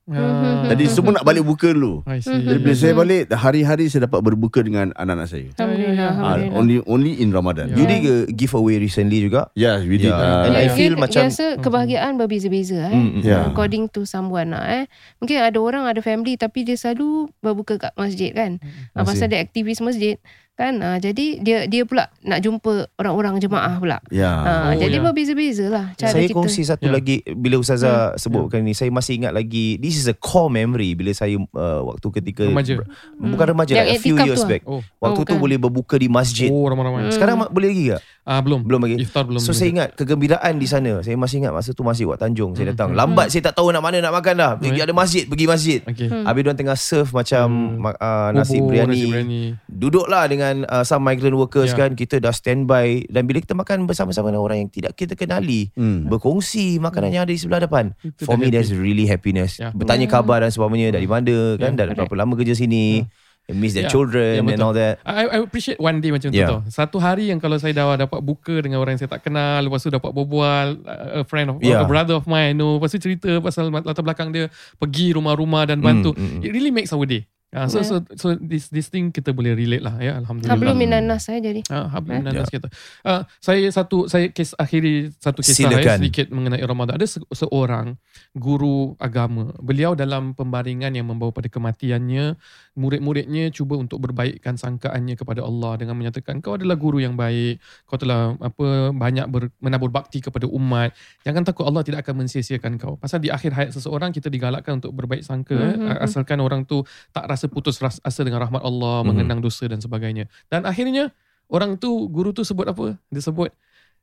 Jadi 0.66 0.84
semua 0.88 1.12
nak 1.14 1.26
balik 1.26 1.44
buka 1.44 1.70
dulu. 1.70 2.02
Jadi 2.06 2.58
bila 2.58 2.76
saya 2.76 2.94
balik 2.94 3.22
hari-hari 3.30 3.86
saya 3.88 4.06
dapat 4.06 4.20
berbuka 4.22 4.60
dengan 4.60 4.92
anak-anak 4.94 5.28
saya. 5.28 5.48
Alhamdulillah. 5.56 6.12
Alhamdulillah. 6.14 6.56
only 6.56 6.78
only 6.86 7.14
in 7.18 7.30
Ramadan. 7.30 7.72
Ya. 7.72 7.76
You 7.76 7.86
did 7.86 8.02
a 8.04 8.16
giveaway 8.30 8.78
recently 8.78 9.20
juga 9.22 9.52
Yeah, 9.54 9.80
we 9.80 9.98
did. 9.98 10.10
Yeah. 10.10 10.20
Uh, 10.20 10.48
And 10.48 10.56
I 10.56 10.68
feel 10.70 10.94
macam- 10.96 11.28
biasa 11.28 11.60
kebahagiaan 11.60 12.16
berbeza-beza 12.16 12.88
eh. 12.88 12.94
Hmm, 12.94 13.10
hmm. 13.10 13.22
Yeah. 13.24 13.50
According 13.50 13.92
to 13.92 14.04
someone 14.04 14.52
lah 14.52 14.64
eh. 14.74 14.84
Mungkin 15.18 15.38
ada 15.40 15.58
orang 15.58 15.84
ada 15.86 16.00
family 16.00 16.36
tapi 16.36 16.64
dia 16.64 16.76
selalu 16.76 17.30
berbuka 17.40 17.80
kat 17.80 17.94
masjid 17.96 18.32
kan. 18.32 18.58
I 18.62 18.96
Ah, 18.96 19.04
pasal 19.04 19.28
dia 19.28 19.40
aktivis 19.40 19.80
masjid 19.80 20.16
kan. 20.54 20.74
Ah, 20.80 20.98
jadi 20.98 21.40
dia 21.40 21.58
dia 21.66 21.82
pula 21.82 22.08
nak 22.20 22.40
jumpa 22.40 22.70
orang-orang 22.96 23.38
jemaah 23.38 23.76
pula. 23.76 23.98
yeah. 24.10 24.38
Ah, 24.38 24.62
Oh, 24.66 24.74
jadi 24.76 24.96
ya. 24.96 25.04
berbeza-beza 25.04 25.66
lah 25.68 25.86
cara 25.94 26.14
saya 26.14 26.26
kita. 26.26 26.36
kongsi 26.36 26.62
satu 26.62 26.86
Ya. 26.86 26.94
lagi 26.94 27.16
bila 27.28 27.58
Ustazah 27.58 28.14
sebutkan 28.16 28.62
ni 28.62 28.72
saya 28.72 28.90
masih 28.90 29.18
ingat 29.18 29.32
lagi 29.32 29.76
this 29.78 29.94
is 29.94 30.06
a 30.06 30.14
core 30.14 30.48
memory 30.48 30.94
bila 30.94 31.10
saya 31.12 31.36
uh, 31.36 31.82
waktu 31.86 32.08
ketika 32.16 32.46
Remaja. 32.46 32.86
bukan 33.16 33.46
remaja 33.50 33.74
Yang 33.74 33.82
like 33.84 33.92
a 33.92 34.00
few 34.00 34.16
years 34.20 34.38
tu 34.38 34.46
ah? 34.46 34.50
back 34.50 34.62
Oh, 34.66 34.82
waktu 35.00 35.20
Oh, 35.20 35.26
tu 35.26 35.32
bukan. 35.32 35.42
boleh 35.42 35.58
berbuka 35.60 35.96
di 35.96 36.08
masjid 36.08 36.48
oh 36.48 36.66
ramai-ramai. 36.66 37.10
sekarang 37.10 37.36
ma- 37.40 37.50
boleh 37.50 37.70
lagi 37.70 37.86
tak 37.92 38.02
Ah 38.24 38.40
belum. 38.40 38.64
belum 38.64 38.80
lagi 38.80 38.96
Iftar 39.02 39.26
belum. 39.26 39.36
So 39.38 39.52
saya 39.52 39.68
ingat 39.70 39.90
kegembiraan 39.94 40.56
di 40.56 40.64
sana. 40.64 41.02
Saya 41.02 41.12
masih 41.14 41.44
ingat 41.44 41.52
masa 41.52 41.70
tu 41.72 41.84
masih 41.84 42.08
Wak 42.08 42.18
Tanjung 42.18 42.54
saya 42.54 42.64
Hmm, 42.64 42.72
datang. 42.72 42.90
hmm. 42.90 43.00
Lambat 43.02 43.28
saya 43.28 43.44
tak 43.44 43.60
tahu 43.60 43.68
nak 43.70 43.82
mana 43.82 44.00
nak 44.00 44.14
makan 44.14 44.34
dah. 44.34 44.52
Pergi 44.56 44.72
Right. 44.74 44.86
ada 44.86 44.94
masjid, 44.94 45.24
pergi 45.26 45.44
masjid. 45.46 45.80
Okay. 45.84 46.08
Hmm. 46.08 46.24
Habis 46.24 46.40
diorang 46.40 46.56
tengah 46.56 46.78
serve 46.78 47.12
macam 47.12 47.44
Hmm. 47.44 47.84
uh, 47.86 48.30
nasi, 48.32 48.58
biryani. 48.58 48.88
Nasi 48.90 49.04
biryani. 49.06 49.42
Duduklah 49.66 50.24
dengan 50.26 50.43
uh, 50.66 50.84
some 50.84 51.02
migrant 51.02 51.34
workers 51.34 51.72
Ya. 51.72 51.80
kan. 51.80 51.90
Kita 51.94 52.18
dah 52.18 52.32
standby 52.32 53.08
dan 53.08 53.24
bila 53.24 53.40
kita 53.40 53.54
makan 53.54 53.84
bersama-sama 53.84 54.30
dengan 54.30 54.44
orang 54.44 54.58
yang 54.62 54.70
tidak 54.70 54.94
kita 54.94 55.14
kenali, 55.14 55.72
Hmm. 55.74 56.06
berkongsi 56.06 56.78
makanan 56.78 57.10
yang 57.12 57.24
ada 57.24 57.32
di 57.32 57.40
sebelah 57.40 57.62
depan. 57.62 57.96
Itu 58.00 58.24
For 58.24 58.36
me 58.36 58.48
happy. 58.48 58.54
that's 58.54 58.72
really 58.72 59.06
happiness. 59.06 59.58
Ya. 59.58 59.72
Bertanya 59.72 60.06
khabar 60.06 60.40
dan 60.40 60.50
sebagainya 60.50 60.92
dari 60.92 61.08
mana 61.08 61.56
kan, 61.56 61.72
Ya, 61.72 61.80
dah 61.80 61.96
berapa 61.96 62.14
lama 62.14 62.34
kerja 62.36 62.54
sini. 62.54 63.08
miss 63.44 63.76
their 63.76 63.84
Yeah. 63.84 63.92
children 63.92 64.40
Yeah, 64.40 64.56
and 64.56 64.64
all 64.64 64.72
that. 64.72 65.04
I, 65.04 65.28
I 65.28 65.44
appreciate 65.44 65.76
one 65.76 66.00
day 66.00 66.16
macam 66.16 66.32
Yeah. 66.32 66.48
tu 66.48 66.52
tau. 66.56 66.60
Satu 66.72 66.96
hari 66.96 67.28
yang 67.28 67.44
kalau 67.44 67.60
saya 67.60 67.76
dah 67.76 68.00
dapat 68.00 68.24
buka 68.24 68.64
dengan 68.64 68.80
orang 68.80 68.96
yang 68.96 69.04
saya 69.04 69.20
tak 69.20 69.28
kenal, 69.28 69.60
lepas 69.60 69.84
tu 69.84 69.92
dapat 69.92 70.16
berbual, 70.16 70.80
uh, 70.88 71.20
a 71.20 71.24
friend 71.28 71.52
of, 71.52 71.56
Yeah. 71.60 71.84
a 71.84 71.86
brother 71.86 72.16
of 72.16 72.24
mine, 72.24 72.56
no, 72.56 72.80
lepas 72.80 72.96
tu 72.96 73.04
cerita 73.04 73.44
pasal 73.44 73.68
latar 73.68 74.00
belakang 74.00 74.32
dia, 74.32 74.48
pergi 74.80 75.12
rumah-rumah 75.12 75.68
dan 75.68 75.84
bantu. 75.84 76.16
Mm, 76.16 76.24
mm, 76.24 76.32
mm. 76.40 76.42
It 76.42 76.52
really 76.56 76.72
makes 76.72 76.96
our 76.96 77.04
day. 77.04 77.28
Uh, 77.54 77.70
so, 77.70 77.86
so 77.86 77.96
so 78.18 78.28
this 78.36 78.68
this 78.68 78.90
thing 78.90 79.08
kita 79.08 79.30
boleh 79.30 79.54
relate 79.54 79.80
lah 79.80 79.94
ya 79.98 80.18
alhamdulillah. 80.18 80.58
Hablum 80.58 80.74
minan 80.74 81.06
nas 81.06 81.22
saya 81.24 81.38
jadi. 81.38 81.62
Ah, 81.70 81.86
hablum 81.88 82.18
Eh? 82.18 82.20
minan 82.20 82.34
nas 82.36 82.50
kita. 82.50 82.66
Ah, 83.02 83.30
saya 83.38 83.70
satu 83.70 84.10
saya 84.10 84.28
kes 84.28 84.58
akhiri 84.58 85.14
satu 85.16 85.40
kisah 85.40 85.70
Silakan. 85.70 85.86
ya, 85.86 85.96
sedikit 85.96 86.28
mengenai 86.28 86.60
Ramadan. 86.60 86.98
Ada 86.98 87.06
se- 87.08 87.30
seorang 87.30 87.94
guru 88.34 88.98
agama. 88.98 89.54
Beliau 89.60 89.94
dalam 89.94 90.34
pembaringan 90.34 90.92
yang 90.92 91.06
membawa 91.06 91.30
pada 91.30 91.46
kematiannya, 91.46 92.34
murid-muridnya 92.74 93.48
cuba 93.50 93.78
untuk 93.78 94.02
berbaikkan 94.02 94.58
sangkaannya 94.58 95.14
kepada 95.14 95.42
Allah 95.42 95.78
dengan 95.78 95.94
menyatakan 95.94 96.42
kau 96.42 96.58
adalah 96.58 96.74
guru 96.74 96.98
yang 96.98 97.14
baik, 97.14 97.62
kau 97.86 97.96
telah 97.96 98.34
apa 98.36 98.90
banyak 98.90 99.30
ber, 99.30 99.54
menabur 99.60 99.88
bakti 99.88 100.20
kepada 100.20 100.50
umat. 100.50 100.90
Jangan 101.22 101.46
takut 101.46 101.64
Allah 101.64 101.86
tidak 101.86 102.02
akan 102.02 102.26
mensia-siakan 102.26 102.76
kau. 102.76 102.98
Pasal 102.98 103.22
di 103.22 103.30
akhir 103.30 103.54
hayat 103.54 103.72
seseorang 103.72 104.10
kita 104.10 104.28
digalakkan 104.28 104.82
untuk 104.82 104.90
berbaik 104.92 105.22
sangka 105.22 105.54
eh, 105.54 105.78
Mhm. 105.78 106.02
asalkan 106.02 106.42
orang 106.42 106.66
tu 106.66 106.82
tak 107.14 107.30
rasa 107.30 107.43
putus 107.48 107.80
ras- 107.80 108.02
asa 108.02 108.22
dengan 108.22 108.44
rahmat 108.44 108.62
Allah, 108.62 109.02
Mhm. 109.02 109.08
mengenang 109.08 109.40
dosa 109.40 109.66
dan 109.66 109.80
sebagainya. 109.80 110.28
Dan 110.48 110.64
akhirnya 110.64 111.12
orang 111.48 111.76
tu 111.76 112.08
guru 112.08 112.32
tu 112.32 112.42
sebut 112.42 112.66
apa? 112.66 112.96
Dia 113.10 113.22
sebut 113.22 113.52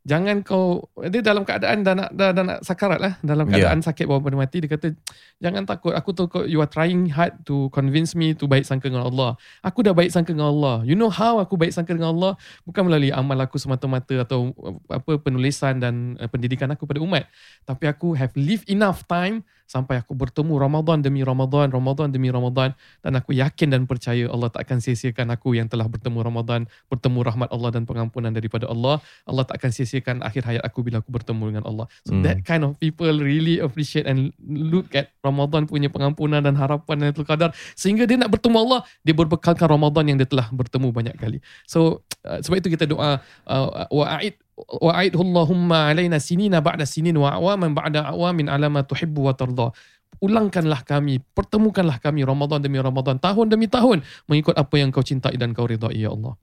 jangan 0.01 0.41
kau 0.41 0.89
dia 1.13 1.21
dalam 1.21 1.45
keadaan 1.45 1.85
dah 1.85 1.93
nak 1.93 2.09
dah, 2.17 2.33
dah 2.33 2.41
nak 2.41 2.59
sakarat 2.65 2.97
lah 2.97 3.13
dalam 3.21 3.45
Ya. 3.53 3.61
keadaan 3.69 3.85
sakit 3.85 4.09
bawa 4.09 4.25
pada 4.25 4.33
mati 4.33 4.65
dia 4.65 4.73
kata 4.73 4.97
jangan 5.37 5.69
takut 5.69 5.93
aku 5.93 6.17
tahu 6.17 6.27
kau 6.27 6.43
you 6.49 6.57
are 6.57 6.71
trying 6.73 7.05
hard 7.13 7.37
to 7.45 7.69
convince 7.69 8.17
me 8.17 8.33
to 8.33 8.49
baik 8.49 8.65
sangka 8.65 8.89
dengan 8.89 9.05
Allah 9.05 9.37
aku 9.61 9.85
dah 9.85 9.93
baik 9.93 10.09
sangka 10.09 10.33
dengan 10.33 10.57
Allah 10.57 10.81
you 10.89 10.97
know 10.97 11.13
how 11.13 11.37
aku 11.37 11.61
baik 11.61 11.77
sangka 11.77 11.93
dengan 11.93 12.17
Allah 12.17 12.33
bukan 12.65 12.89
melalui 12.89 13.13
amal 13.13 13.37
aku 13.45 13.61
semata-mata 13.61 14.25
atau 14.25 14.57
apa 14.89 15.21
penulisan 15.21 15.77
dan 15.77 16.17
uh, 16.17 16.33
pendidikan 16.33 16.73
aku 16.73 16.89
pada 16.89 17.05
umat 17.05 17.29
tapi 17.69 17.85
aku 17.85 18.17
have 18.17 18.33
lived 18.33 18.73
enough 18.73 19.05
time 19.05 19.45
sampai 19.71 20.03
aku 20.03 20.19
bertemu 20.19 20.59
Ramadan 20.59 20.99
demi 20.99 21.23
Ramadan 21.23 21.71
Ramadan 21.71 22.11
demi 22.11 22.27
Ramadan 22.35 22.75
dan 23.07 23.13
aku 23.15 23.31
yakin 23.31 23.71
dan 23.71 23.87
percaya 23.87 24.27
Allah 24.27 24.51
tak 24.51 24.67
akan 24.67 24.83
sia-siakan 24.83 25.31
aku 25.31 25.55
yang 25.55 25.71
telah 25.71 25.87
bertemu 25.87 26.27
Ramadan 26.27 26.67
bertemu 26.91 27.19
rahmat 27.23 27.49
Allah 27.55 27.71
dan 27.71 27.87
pengampunan 27.87 28.35
daripada 28.35 28.67
Allah. 28.67 28.99
Allah 29.31 29.47
tak 29.47 29.63
akan 29.63 29.71
sia-siakan 29.71 30.27
akhir 30.27 30.43
hayat 30.43 30.67
aku 30.67 30.83
bila 30.83 30.99
aku 30.99 31.15
bertemu 31.15 31.55
dengan 31.55 31.65
Allah. 31.71 31.87
So 32.03 32.19
Hmm. 32.19 32.27
that 32.27 32.43
kind 32.43 32.67
of 32.67 32.75
people 32.83 33.07
really 33.23 33.63
appreciate 33.63 34.11
and 34.11 34.35
look 34.43 34.91
at 34.99 35.15
Ramadan 35.23 35.71
punya 35.71 35.87
pengampunan 35.87 36.43
dan 36.43 36.59
harapan 36.59 37.07
Lailatul 37.07 37.29
Qadar. 37.29 37.55
Sehingga 37.79 38.11
dia 38.11 38.19
nak 38.19 38.35
bertemu 38.35 38.57
Allah 38.67 38.81
dia 39.07 39.15
berbekalkan 39.15 39.71
Ramadan 39.71 40.11
yang 40.11 40.19
dia 40.19 40.27
telah 40.27 40.51
bertemu 40.51 40.91
banyak 40.91 41.15
kali. 41.15 41.39
So 41.71 42.03
uh, 42.27 42.43
sebab 42.43 42.59
itu 42.59 42.75
kita 42.75 42.91
doa 42.91 43.23
uh, 43.47 43.87
wa'id 43.95 44.35
wa'idhu 44.69 45.23
Allahumma 45.25 45.93
alaina 45.93 46.21
sinina 46.21 46.61
ba'da 46.61 46.85
sinin 46.85 47.17
wa 47.17 47.33
awaman 47.35 47.73
ba'da 47.73 48.13
awamin 48.13 48.49
ala 48.49 48.69
ma 48.69 48.81
tuhibbu 48.85 49.27
wa 49.27 49.35
tarda 49.35 49.73
ulangkanlah 50.21 50.85
kami 50.85 51.23
pertemukanlah 51.33 51.97
kami 52.03 52.27
Ramadan 52.27 52.61
demi 52.61 52.77
Ramadan 52.77 53.17
tahun 53.17 53.49
demi 53.49 53.67
tahun 53.67 54.05
mengikut 54.29 54.55
apa 54.55 54.75
yang 54.77 54.93
kau 54.93 55.05
cintai 55.05 55.35
dan 55.41 55.57
kau 55.57 55.65
ridai 55.65 55.97
ya 55.97 56.13
Allah 56.13 56.37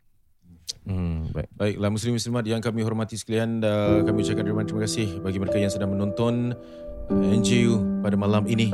Hmm, 0.88 1.32
baik. 1.36 1.52
Baiklah 1.56 1.92
muslim 1.92 2.16
muslimat 2.16 2.44
yang 2.48 2.64
kami 2.64 2.80
hormati 2.80 3.20
sekalian 3.20 3.60
uh, 3.60 4.04
kami 4.08 4.24
ucapkan 4.24 4.44
terima, 4.44 4.64
terima 4.64 4.82
kasih 4.88 5.20
bagi 5.20 5.40
mereka 5.40 5.60
yang 5.60 5.72
sedang 5.72 5.92
menonton 5.92 6.56
uh, 7.12 7.36
NGU 7.36 8.04
pada 8.04 8.16
malam 8.16 8.48
ini. 8.48 8.72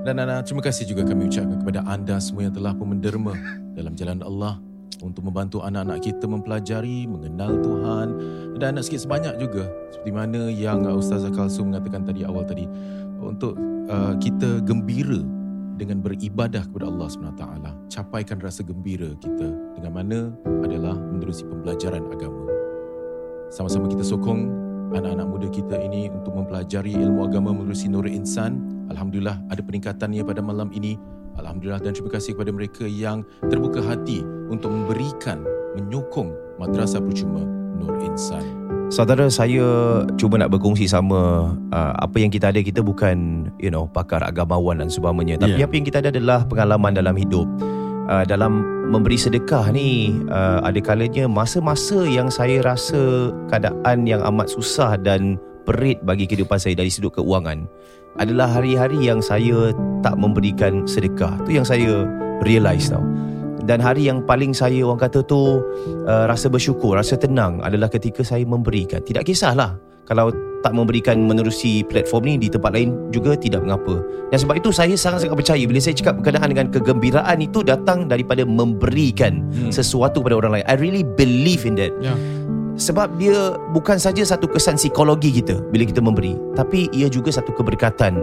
Dan 0.00 0.16
uh, 0.16 0.40
terima 0.40 0.64
kasih 0.64 0.88
juga 0.88 1.04
kami 1.04 1.28
ucapkan 1.28 1.60
kepada 1.60 1.84
anda 1.84 2.16
semua 2.24 2.48
yang 2.48 2.56
telah 2.56 2.72
pun 2.72 2.96
menderma 2.96 3.36
dalam 3.76 3.92
jalan 3.96 4.24
Allah 4.24 4.60
untuk 5.00 5.24
membantu 5.24 5.64
anak-anak 5.64 6.04
kita 6.04 6.28
mempelajari, 6.28 7.08
mengenal 7.08 7.56
Tuhan 7.64 8.06
dan 8.60 8.76
sikit 8.84 9.08
sebanyak 9.08 9.40
juga 9.40 9.70
seperti 9.94 10.12
mana 10.12 10.52
yang 10.52 10.84
Ustazah 10.84 11.32
Kalsum 11.32 11.72
mengatakan 11.72 12.04
tadi 12.04 12.26
awal 12.28 12.44
tadi 12.44 12.68
untuk 13.22 13.56
uh, 13.88 14.14
kita 14.20 14.60
gembira 14.66 15.22
dengan 15.80 16.04
beribadah 16.04 16.62
kepada 16.68 16.86
Allah 16.86 17.08
SWT. 17.08 17.44
Capaikan 17.88 18.38
rasa 18.38 18.60
gembira 18.62 19.16
kita 19.18 19.48
dengan 19.78 19.92
mana 19.92 20.18
adalah 20.62 20.94
menerusi 20.94 21.48
pembelajaran 21.48 22.06
agama. 22.12 22.44
Sama-sama 23.48 23.88
kita 23.88 24.04
sokong 24.04 24.48
anak-anak 24.92 25.26
muda 25.28 25.48
kita 25.48 25.76
ini 25.80 26.12
untuk 26.12 26.36
mempelajari 26.36 26.92
ilmu 26.92 27.24
agama 27.24 27.52
menerusi 27.56 27.88
Nur 27.88 28.04
Insan. 28.08 28.60
Alhamdulillah 28.92 29.40
ada 29.48 29.60
peningkatannya 29.64 30.22
pada 30.24 30.44
malam 30.44 30.68
ini. 30.72 30.96
Alhamdulillah 31.40 31.80
dan 31.80 31.92
terima 31.96 32.10
kasih 32.12 32.36
kepada 32.36 32.52
mereka 32.52 32.84
yang 32.84 33.24
terbuka 33.48 33.80
hati 33.80 34.20
untuk 34.52 34.68
memberikan, 34.68 35.40
menyokong 35.78 36.32
Madrasah 36.60 37.00
Percuma 37.00 37.40
Nur 37.80 37.96
Insan. 38.04 38.44
Saudara 38.92 39.24
saya 39.32 39.64
cuba 40.20 40.36
nak 40.36 40.52
berkongsi 40.52 40.84
sama 40.84 41.52
uh, 41.72 41.92
apa 41.96 42.20
yang 42.20 42.28
kita 42.28 42.52
ada 42.52 42.60
kita 42.60 42.84
bukan 42.84 43.48
you 43.56 43.72
know 43.72 43.88
pakar 43.88 44.20
agamawan 44.20 44.84
dan 44.84 44.92
sebagainya 44.92 45.40
tapi 45.40 45.56
Yeah. 45.56 45.64
apa 45.64 45.74
yang 45.80 45.86
kita 45.88 45.98
ada 46.04 46.12
adalah 46.12 46.44
pengalaman 46.44 46.92
dalam 46.92 47.16
hidup. 47.16 47.48
Uh, 48.12 48.26
dalam 48.28 48.60
memberi 48.92 49.16
sedekah 49.16 49.72
ni 49.72 50.20
uh, 50.28 50.60
ada 50.60 50.76
kalanya 50.84 51.24
masa-masa 51.24 52.04
yang 52.04 52.28
saya 52.28 52.60
rasa 52.60 53.32
keadaan 53.48 54.04
yang 54.04 54.20
amat 54.28 54.52
susah 54.52 55.00
dan 55.00 55.40
perit 55.64 55.98
bagi 56.02 56.26
kehidupan 56.26 56.58
saya 56.58 56.74
dari 56.76 56.90
sudut 56.90 57.14
keuangan 57.14 57.66
adalah 58.20 58.44
hari-hari 58.50 59.08
yang 59.08 59.24
saya 59.24 59.72
tak 60.04 60.20
memberikan 60.20 60.84
sedekah. 60.84 61.40
Tu 61.48 61.56
yang 61.56 61.64
saya 61.64 62.04
realise 62.44 62.92
tau. 62.92 63.00
Dan 63.62 63.78
hari 63.78 64.10
yang 64.10 64.26
paling 64.26 64.50
saya 64.50 64.82
orang 64.82 64.98
kata 64.98 65.22
tu 65.22 65.62
uh, 66.04 66.24
rasa 66.26 66.50
bersyukur, 66.50 66.98
rasa 66.98 67.14
tenang 67.14 67.62
adalah 67.62 67.86
ketika 67.86 68.26
saya 68.26 68.42
memberikan. 68.42 68.98
Tidak 69.00 69.22
kisahlah 69.22 69.78
kalau 70.02 70.34
tak 70.62 70.74
memberikan 70.74 71.18
menerusi 71.26 71.82
platform 71.86 72.22
ni 72.26 72.34
di 72.46 72.48
tempat 72.50 72.74
lain 72.74 72.94
juga 73.14 73.38
tidak 73.38 73.62
mengapa. 73.62 74.02
Dan 74.30 74.38
sebab 74.38 74.58
itu 74.58 74.70
saya 74.74 74.94
sangat-sangat 74.94 75.34
percaya 75.38 75.62
bila 75.62 75.78
saya 75.78 75.94
cakap 75.94 76.22
berkenaan 76.22 76.48
dengan 76.50 76.66
kegembiraan 76.74 77.38
itu 77.42 77.62
datang 77.62 78.06
daripada 78.10 78.42
memberikan 78.46 79.46
Hmm. 79.50 79.70
sesuatu 79.70 80.22
kepada 80.22 80.38
orang 80.42 80.52
lain. 80.58 80.66
I 80.66 80.74
really 80.78 81.06
believe 81.06 81.62
in 81.62 81.78
that. 81.78 81.94
Ya. 82.02 82.14
Sebab 82.82 83.14
dia 83.14 83.54
bukan 83.70 83.94
saja 83.94 84.26
satu 84.26 84.50
kesan 84.50 84.74
psikologi 84.74 85.30
kita 85.30 85.62
bila 85.70 85.86
kita 85.86 86.02
memberi, 86.02 86.34
tapi 86.58 86.90
ia 86.90 87.06
juga 87.06 87.30
satu 87.30 87.54
keberkatan 87.54 88.18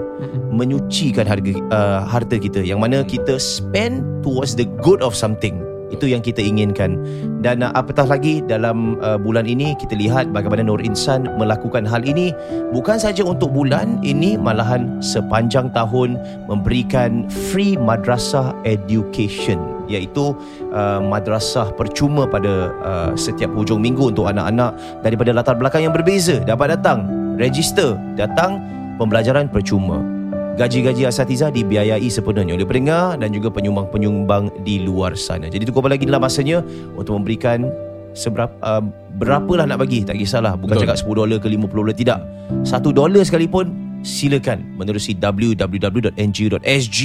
menyucikan 0.51 1.23
harga 1.23 1.55
uh, 1.71 2.03
harta 2.03 2.35
kita 2.35 2.59
yang 2.59 2.83
mana 2.83 3.07
kita 3.07 3.39
spend 3.39 4.03
towards 4.19 4.59
the 4.59 4.67
good 4.83 4.99
of 4.99 5.15
something. 5.15 5.63
Itu 5.89 6.05
yang 6.05 6.21
kita 6.21 6.39
inginkan. 6.41 7.01
Dan 7.41 7.65
uh, 7.65 7.73
apatah 7.73 8.05
lagi 8.05 8.45
dalam 8.45 8.97
uh, 9.01 9.17
bulan 9.17 9.49
ini 9.49 9.73
kita 9.77 9.97
lihat 9.97 10.29
bagaimana 10.29 10.65
Nur 10.65 10.81
Insan 10.81 11.25
melakukan 11.37 11.85
hal 11.85 12.05
ini. 12.05 12.33
Bukan 12.71 13.01
saja 13.01 13.25
untuk 13.25 13.53
bulan 13.53 14.01
ini 14.05 14.37
malahan 14.37 15.01
sepanjang 15.01 15.73
tahun 15.73 16.17
memberikan 16.45 17.25
free 17.49 17.77
madrasah 17.79 18.53
education 18.63 19.57
iaitu 19.89 20.37
uh, 20.69 21.01
madrasah 21.01 21.73
percuma 21.73 22.29
pada 22.29 22.69
uh, 22.85 23.11
setiap 23.17 23.49
hujung 23.57 23.81
minggu 23.81 24.13
untuk 24.13 24.29
anak-anak 24.29 24.77
daripada 25.01 25.33
latar 25.33 25.57
belakang 25.57 25.89
yang 25.89 25.95
berbeza. 25.95 26.37
Dapat 26.45 26.77
datang 26.77 27.09
register 27.39 27.95
datang 28.19 28.59
pembelajaran 28.99 29.47
percuma 29.47 30.18
gaji-gaji 30.59 31.07
asatiza 31.07 31.47
dibiayai 31.55 32.03
sepenuhnya 32.11 32.59
oleh 32.59 32.67
pendengar 32.67 33.15
dan 33.15 33.31
juga 33.31 33.47
penyumbang-penyumbang 33.47 34.51
di 34.67 34.83
luar 34.83 35.15
sana. 35.15 35.47
Jadi 35.47 35.63
tunggu 35.63 35.79
apa 35.79 35.95
lagi 35.95 36.03
dalam 36.03 36.19
masanya 36.19 36.59
untuk 36.99 37.15
memberikan 37.15 37.71
seberapa 38.11 38.51
uh, 38.59 38.83
berapalah 39.15 39.63
nak 39.63 39.79
bagi 39.79 40.03
tak 40.03 40.19
kisahlah 40.19 40.59
bukan 40.59 40.75
Betul. 40.75 40.91
cakap 40.91 40.99
10 40.99 41.15
dolar 41.15 41.39
ke 41.39 41.47
50 41.47 41.71
dolar 41.71 41.95
tidak. 41.95 42.19
1 42.67 42.75
dolar 42.91 43.23
sekalipun 43.23 43.71
silakan 44.03 44.59
menerusi 44.75 45.15
www.ngo.sg 45.15 46.99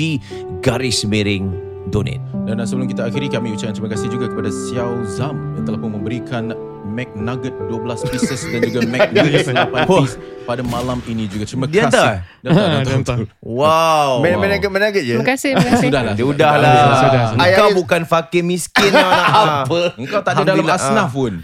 garis 0.58 1.06
miring 1.06 1.54
donate. 1.94 2.22
Dan 2.50 2.58
sebelum 2.66 2.90
kita 2.90 3.06
akhiri 3.06 3.30
kami 3.30 3.54
ucapkan 3.54 3.78
terima 3.78 3.90
kasih 3.94 4.10
juga 4.10 4.26
kepada 4.34 4.50
Xiao 4.50 5.06
Zam 5.06 5.54
yang 5.54 5.62
telah 5.62 5.78
pun 5.78 5.94
memberikan 5.94 6.50
Mac 6.94 7.11
Nugget 7.18 7.54
12 7.66 8.11
pieces 8.14 8.40
dan 8.46 8.61
juga 8.70 8.80
Mac 8.87 9.11
Wings 9.18 9.50
8 9.50 9.66
piece 9.98 10.14
pada 10.44 10.61
malam 10.62 11.00
ini 11.09 11.24
juga. 11.26 11.48
Terima 11.48 11.66
Dia 11.66 11.88
kasih. 11.88 11.98
hantar? 11.98 12.85
Dia 12.85 12.96
betul. 13.00 13.20
Wow. 13.54 14.20
Main 14.24 14.61
agak 14.61 15.00
je. 15.02 15.14
Terima 15.16 15.26
kasih, 15.26 15.50
terima 15.57 15.70
kasih. 15.74 15.88
Sudahlah. 15.88 16.14
Dia 16.14 16.26
udahlah. 16.26 16.74
Sudah, 17.00 17.22
sudah. 17.35 17.48
Kau 17.57 17.70
bukan 17.74 18.02
fakir 18.04 18.42
miskin 18.44 18.92
lah 18.92 19.64
apa. 19.64 19.80
Engkau 19.96 20.20
tak 20.20 20.33
ada 20.38 20.54
dalam 20.54 20.66
asnaf 20.68 21.11
pun. 21.11 21.40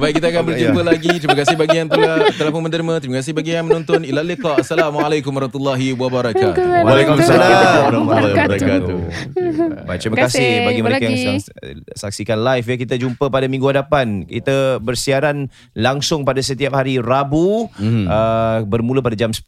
Baik 0.00 0.12
kita 0.18 0.26
akan 0.32 0.42
berjumpa 0.48 0.82
lagi. 0.82 1.12
Terima 1.20 1.36
kasih 1.36 1.54
bagi 1.60 1.76
yang 1.78 1.88
telah 1.92 2.16
telah 2.34 2.50
pun 2.50 2.62
menderma. 2.64 2.94
Terima 2.98 3.16
kasih 3.20 3.32
bagi 3.36 3.52
yang 3.54 3.68
menonton. 3.68 4.02
Ila 4.02 4.24
liqa. 4.24 4.58
Assalamualaikum 4.58 5.30
warahmatullahi 5.30 5.92
wabarakatuh. 5.94 6.62
Waalaikumsalam 6.88 7.48
warahmatullahi 7.92 8.34
wabarakatuh. 8.34 8.98
Baik, 9.84 9.98
terima 10.00 10.16
kasih 10.24 10.48
bagi 10.64 10.80
mereka 10.80 11.04
yang 11.10 11.38
saksikan 11.92 12.38
live 12.40 12.64
ya. 12.64 12.76
Kita 12.80 12.94
jumpa 12.96 13.28
pada 13.28 13.44
minggu 13.50 13.68
hadapan. 13.68 14.07
Kita 14.22 14.56
bersiaran 14.78 15.46
langsung 15.72 16.22
pada 16.22 16.38
setiap 16.38 16.74
hari 16.74 16.96
Rabu 16.98 17.68
Mhm. 17.72 18.04
uh, 18.04 18.58
bermula 18.64 18.98
pada 18.98 19.14
jam 19.14 19.30
10 19.30 19.44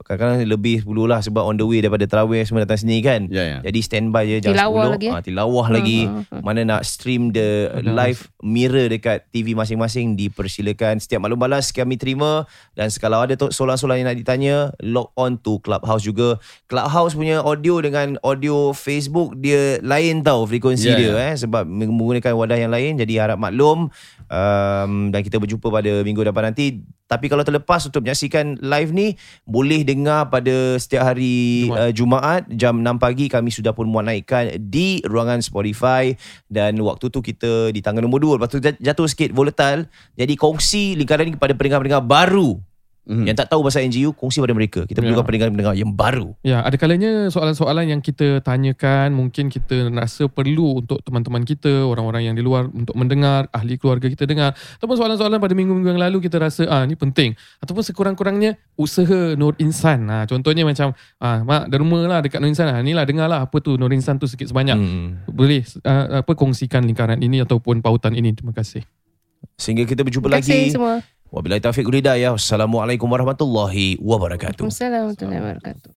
kadang-kadang 0.00 0.44
lebih 0.44 0.82
10 0.82 1.06
lah 1.06 1.20
sebab 1.20 1.42
on 1.42 1.54
the 1.54 1.64
way 1.64 1.78
daripada 1.78 2.04
terawih 2.04 2.42
semua 2.42 2.62
datang 2.62 2.78
sini 2.78 3.00
kan. 3.00 3.26
Ya, 3.28 3.42
ya. 3.44 3.58
jadi 3.62 3.78
standby 3.80 4.24
je 4.28 4.36
jam 4.40 4.52
Tilawah 4.52 4.84
10 4.86 4.94
lagi, 4.94 5.06
eh? 5.06 5.12
Ah, 5.12 5.22
tilawah 5.22 5.66
lagi. 5.68 6.00
Ha, 6.04 6.40
mana 6.40 6.60
nak 6.62 6.82
stream 6.82 7.30
the 7.30 7.48
live 7.82 8.20
mirror 8.40 8.86
dekat 8.86 9.26
TV 9.28 9.52
masing-masing 9.52 10.14
dipersilakan. 10.14 10.96
Setiap 10.96 11.20
maklum 11.20 11.38
balas 11.38 11.70
kami 11.70 11.94
terima. 11.94 12.44
Dan 12.72 12.88
kalau 12.94 13.20
ada 13.20 13.34
tu- 13.34 13.50
soalan-soalan 13.50 13.98
yang 13.98 14.08
nak 14.08 14.18
ditanya 14.18 14.56
log 14.80 15.10
on 15.14 15.36
to 15.36 15.58
Clubhouse 15.60 16.02
juga. 16.02 16.36
Clubhouse 16.64 17.12
punya 17.12 17.40
audio 17.40 17.78
dengan 17.78 18.18
audio 18.20 18.70
Facebook 18.70 19.34
dia 19.36 19.80
lain 19.80 20.20
tau 20.20 20.44
frekuensi 20.44 20.86
Ya, 20.86 20.96
dia 20.96 21.08
ya. 21.08 21.14
eh. 21.26 21.34
Sebab 21.36 21.64
menggunakan 21.64 22.32
wadah 22.32 22.56
yang 22.56 22.68
lain 22.68 22.96
jadi 22.96 23.14
harap 23.20 23.38
maklum 23.38 23.88
um, 24.30 25.10
dan 25.10 25.20
kita 25.22 25.38
berjumpa 25.38 25.66
pada 25.68 26.02
minggu 26.02 26.22
depan 26.22 26.52
nanti. 26.52 26.82
Tapi 27.06 27.30
kalau 27.30 27.46
terlepas 27.46 27.86
untuk 27.86 28.02
menyaksikan 28.02 28.58
live 28.58 28.90
ni 28.90 29.14
boleh 29.46 29.86
dengar 29.86 30.26
pada 30.26 30.74
setiap 30.74 31.14
hari 31.14 31.70
Jumaat. 31.70 31.78
Uh, 31.78 31.92
Jumaat 31.94 32.42
jam 32.50 32.74
6 32.82 32.98
pagi 32.98 33.30
kami 33.30 33.54
sudah 33.54 33.70
pun 33.70 33.86
muat 33.86 34.10
naikkan 34.10 34.58
di 34.58 34.98
ruangan 35.06 35.38
Spotify. 35.38 36.10
Dan 36.50 36.82
waktu 36.82 37.06
tu 37.06 37.22
kita 37.22 37.70
di 37.70 37.78
tangga 37.78 38.02
nombor 38.02 38.18
2 38.18 38.36
lepas 38.42 38.50
tu 38.50 38.58
jat- 38.58 38.80
jatuh 38.82 39.06
sikit 39.06 39.30
volatile. 39.30 39.86
Jadi 40.18 40.34
kongsi 40.34 40.98
lingkaran 40.98 41.30
ni 41.30 41.38
kepada 41.38 41.54
pendengar-pendengar 41.54 42.02
baru 42.02 42.58
Mhm. 43.06 43.24
yang 43.24 43.36
tak 43.38 43.46
tahu 43.46 43.62
pasal 43.62 43.86
NGU 43.86 44.10
kongsi 44.12 44.38
pada 44.38 44.50
mereka 44.50 44.82
kita 44.82 44.98
Ya. 44.98 45.06
perlukan 45.06 45.24
pendengar-pendengar 45.24 45.74
yang 45.74 45.90
baru 45.90 46.34
Ya, 46.42 46.60
ada 46.60 46.74
kalanya 46.74 47.30
soalan-soalan 47.30 47.86
yang 47.86 48.00
kita 48.00 48.42
tanyakan 48.42 49.14
mungkin 49.14 49.46
kita 49.46 49.88
rasa 49.90 50.26
perlu 50.26 50.82
untuk 50.82 50.98
teman-teman 51.02 51.42
kita, 51.42 51.86
orang-orang 51.86 52.26
yang 52.26 52.34
di 52.34 52.42
luar 52.42 52.66
untuk 52.66 52.92
mendengar, 52.94 53.46
ahli 53.50 53.78
keluarga 53.78 54.06
kita 54.06 54.26
dengar. 54.26 54.52
Ataupun 54.76 54.98
soalan-soalan 54.98 55.38
pada 55.38 55.54
minggu-minggu 55.54 55.94
yang 55.94 56.02
lalu 56.02 56.18
kita 56.20 56.36
rasa 56.36 56.66
ah 56.66 56.82
ni 56.82 56.94
penting. 56.94 57.32
Ataupun 57.58 57.82
sekurang-kurangnya 57.82 58.58
usaha 58.74 59.34
Nur 59.34 59.54
Insan. 59.58 60.10
Ha, 60.10 60.26
contohnya 60.26 60.66
macam 60.66 60.90
ah 61.18 61.42
mak 61.42 61.70
derma 61.70 62.00
lah 62.06 62.20
dekat 62.20 62.42
Nur 62.42 62.50
Insan. 62.50 62.68
Ha, 62.68 62.82
inilah 62.82 63.06
dengarlah 63.06 63.46
apa 63.46 63.56
tu 63.58 63.78
Nur 63.78 63.90
Insan 63.90 64.18
tu 64.18 64.26
sikit 64.26 64.50
sebanyak. 64.50 64.74
hmm. 64.74 65.30
Boleh 65.30 65.62
ah, 65.86 66.26
apa 66.26 66.32
kongsikan 66.34 66.82
lingkaran 66.82 67.22
ini 67.22 67.38
ataupun 67.40 67.78
pautan 67.80 68.14
ini. 68.14 68.34
Terima 68.34 68.50
kasih. 68.50 68.82
sehingga 69.56 69.86
kita 69.86 70.04
berjumpa 70.04 70.28
Terima 70.28 70.42
kasih 70.42 70.52
lagi 70.52 70.74
semua. 70.74 70.94
Wabillahi 71.32 71.60
taufiq 71.60 71.86
hidayah 71.90 72.32
wassalamualaikum 72.36 73.06
warahmatullahi 73.10 73.98
wabarakatuh 74.00 74.64
Assalamualaikum 74.66 75.26
warahmatullahi 75.28 75.42
wabarakatuh. 75.58 75.90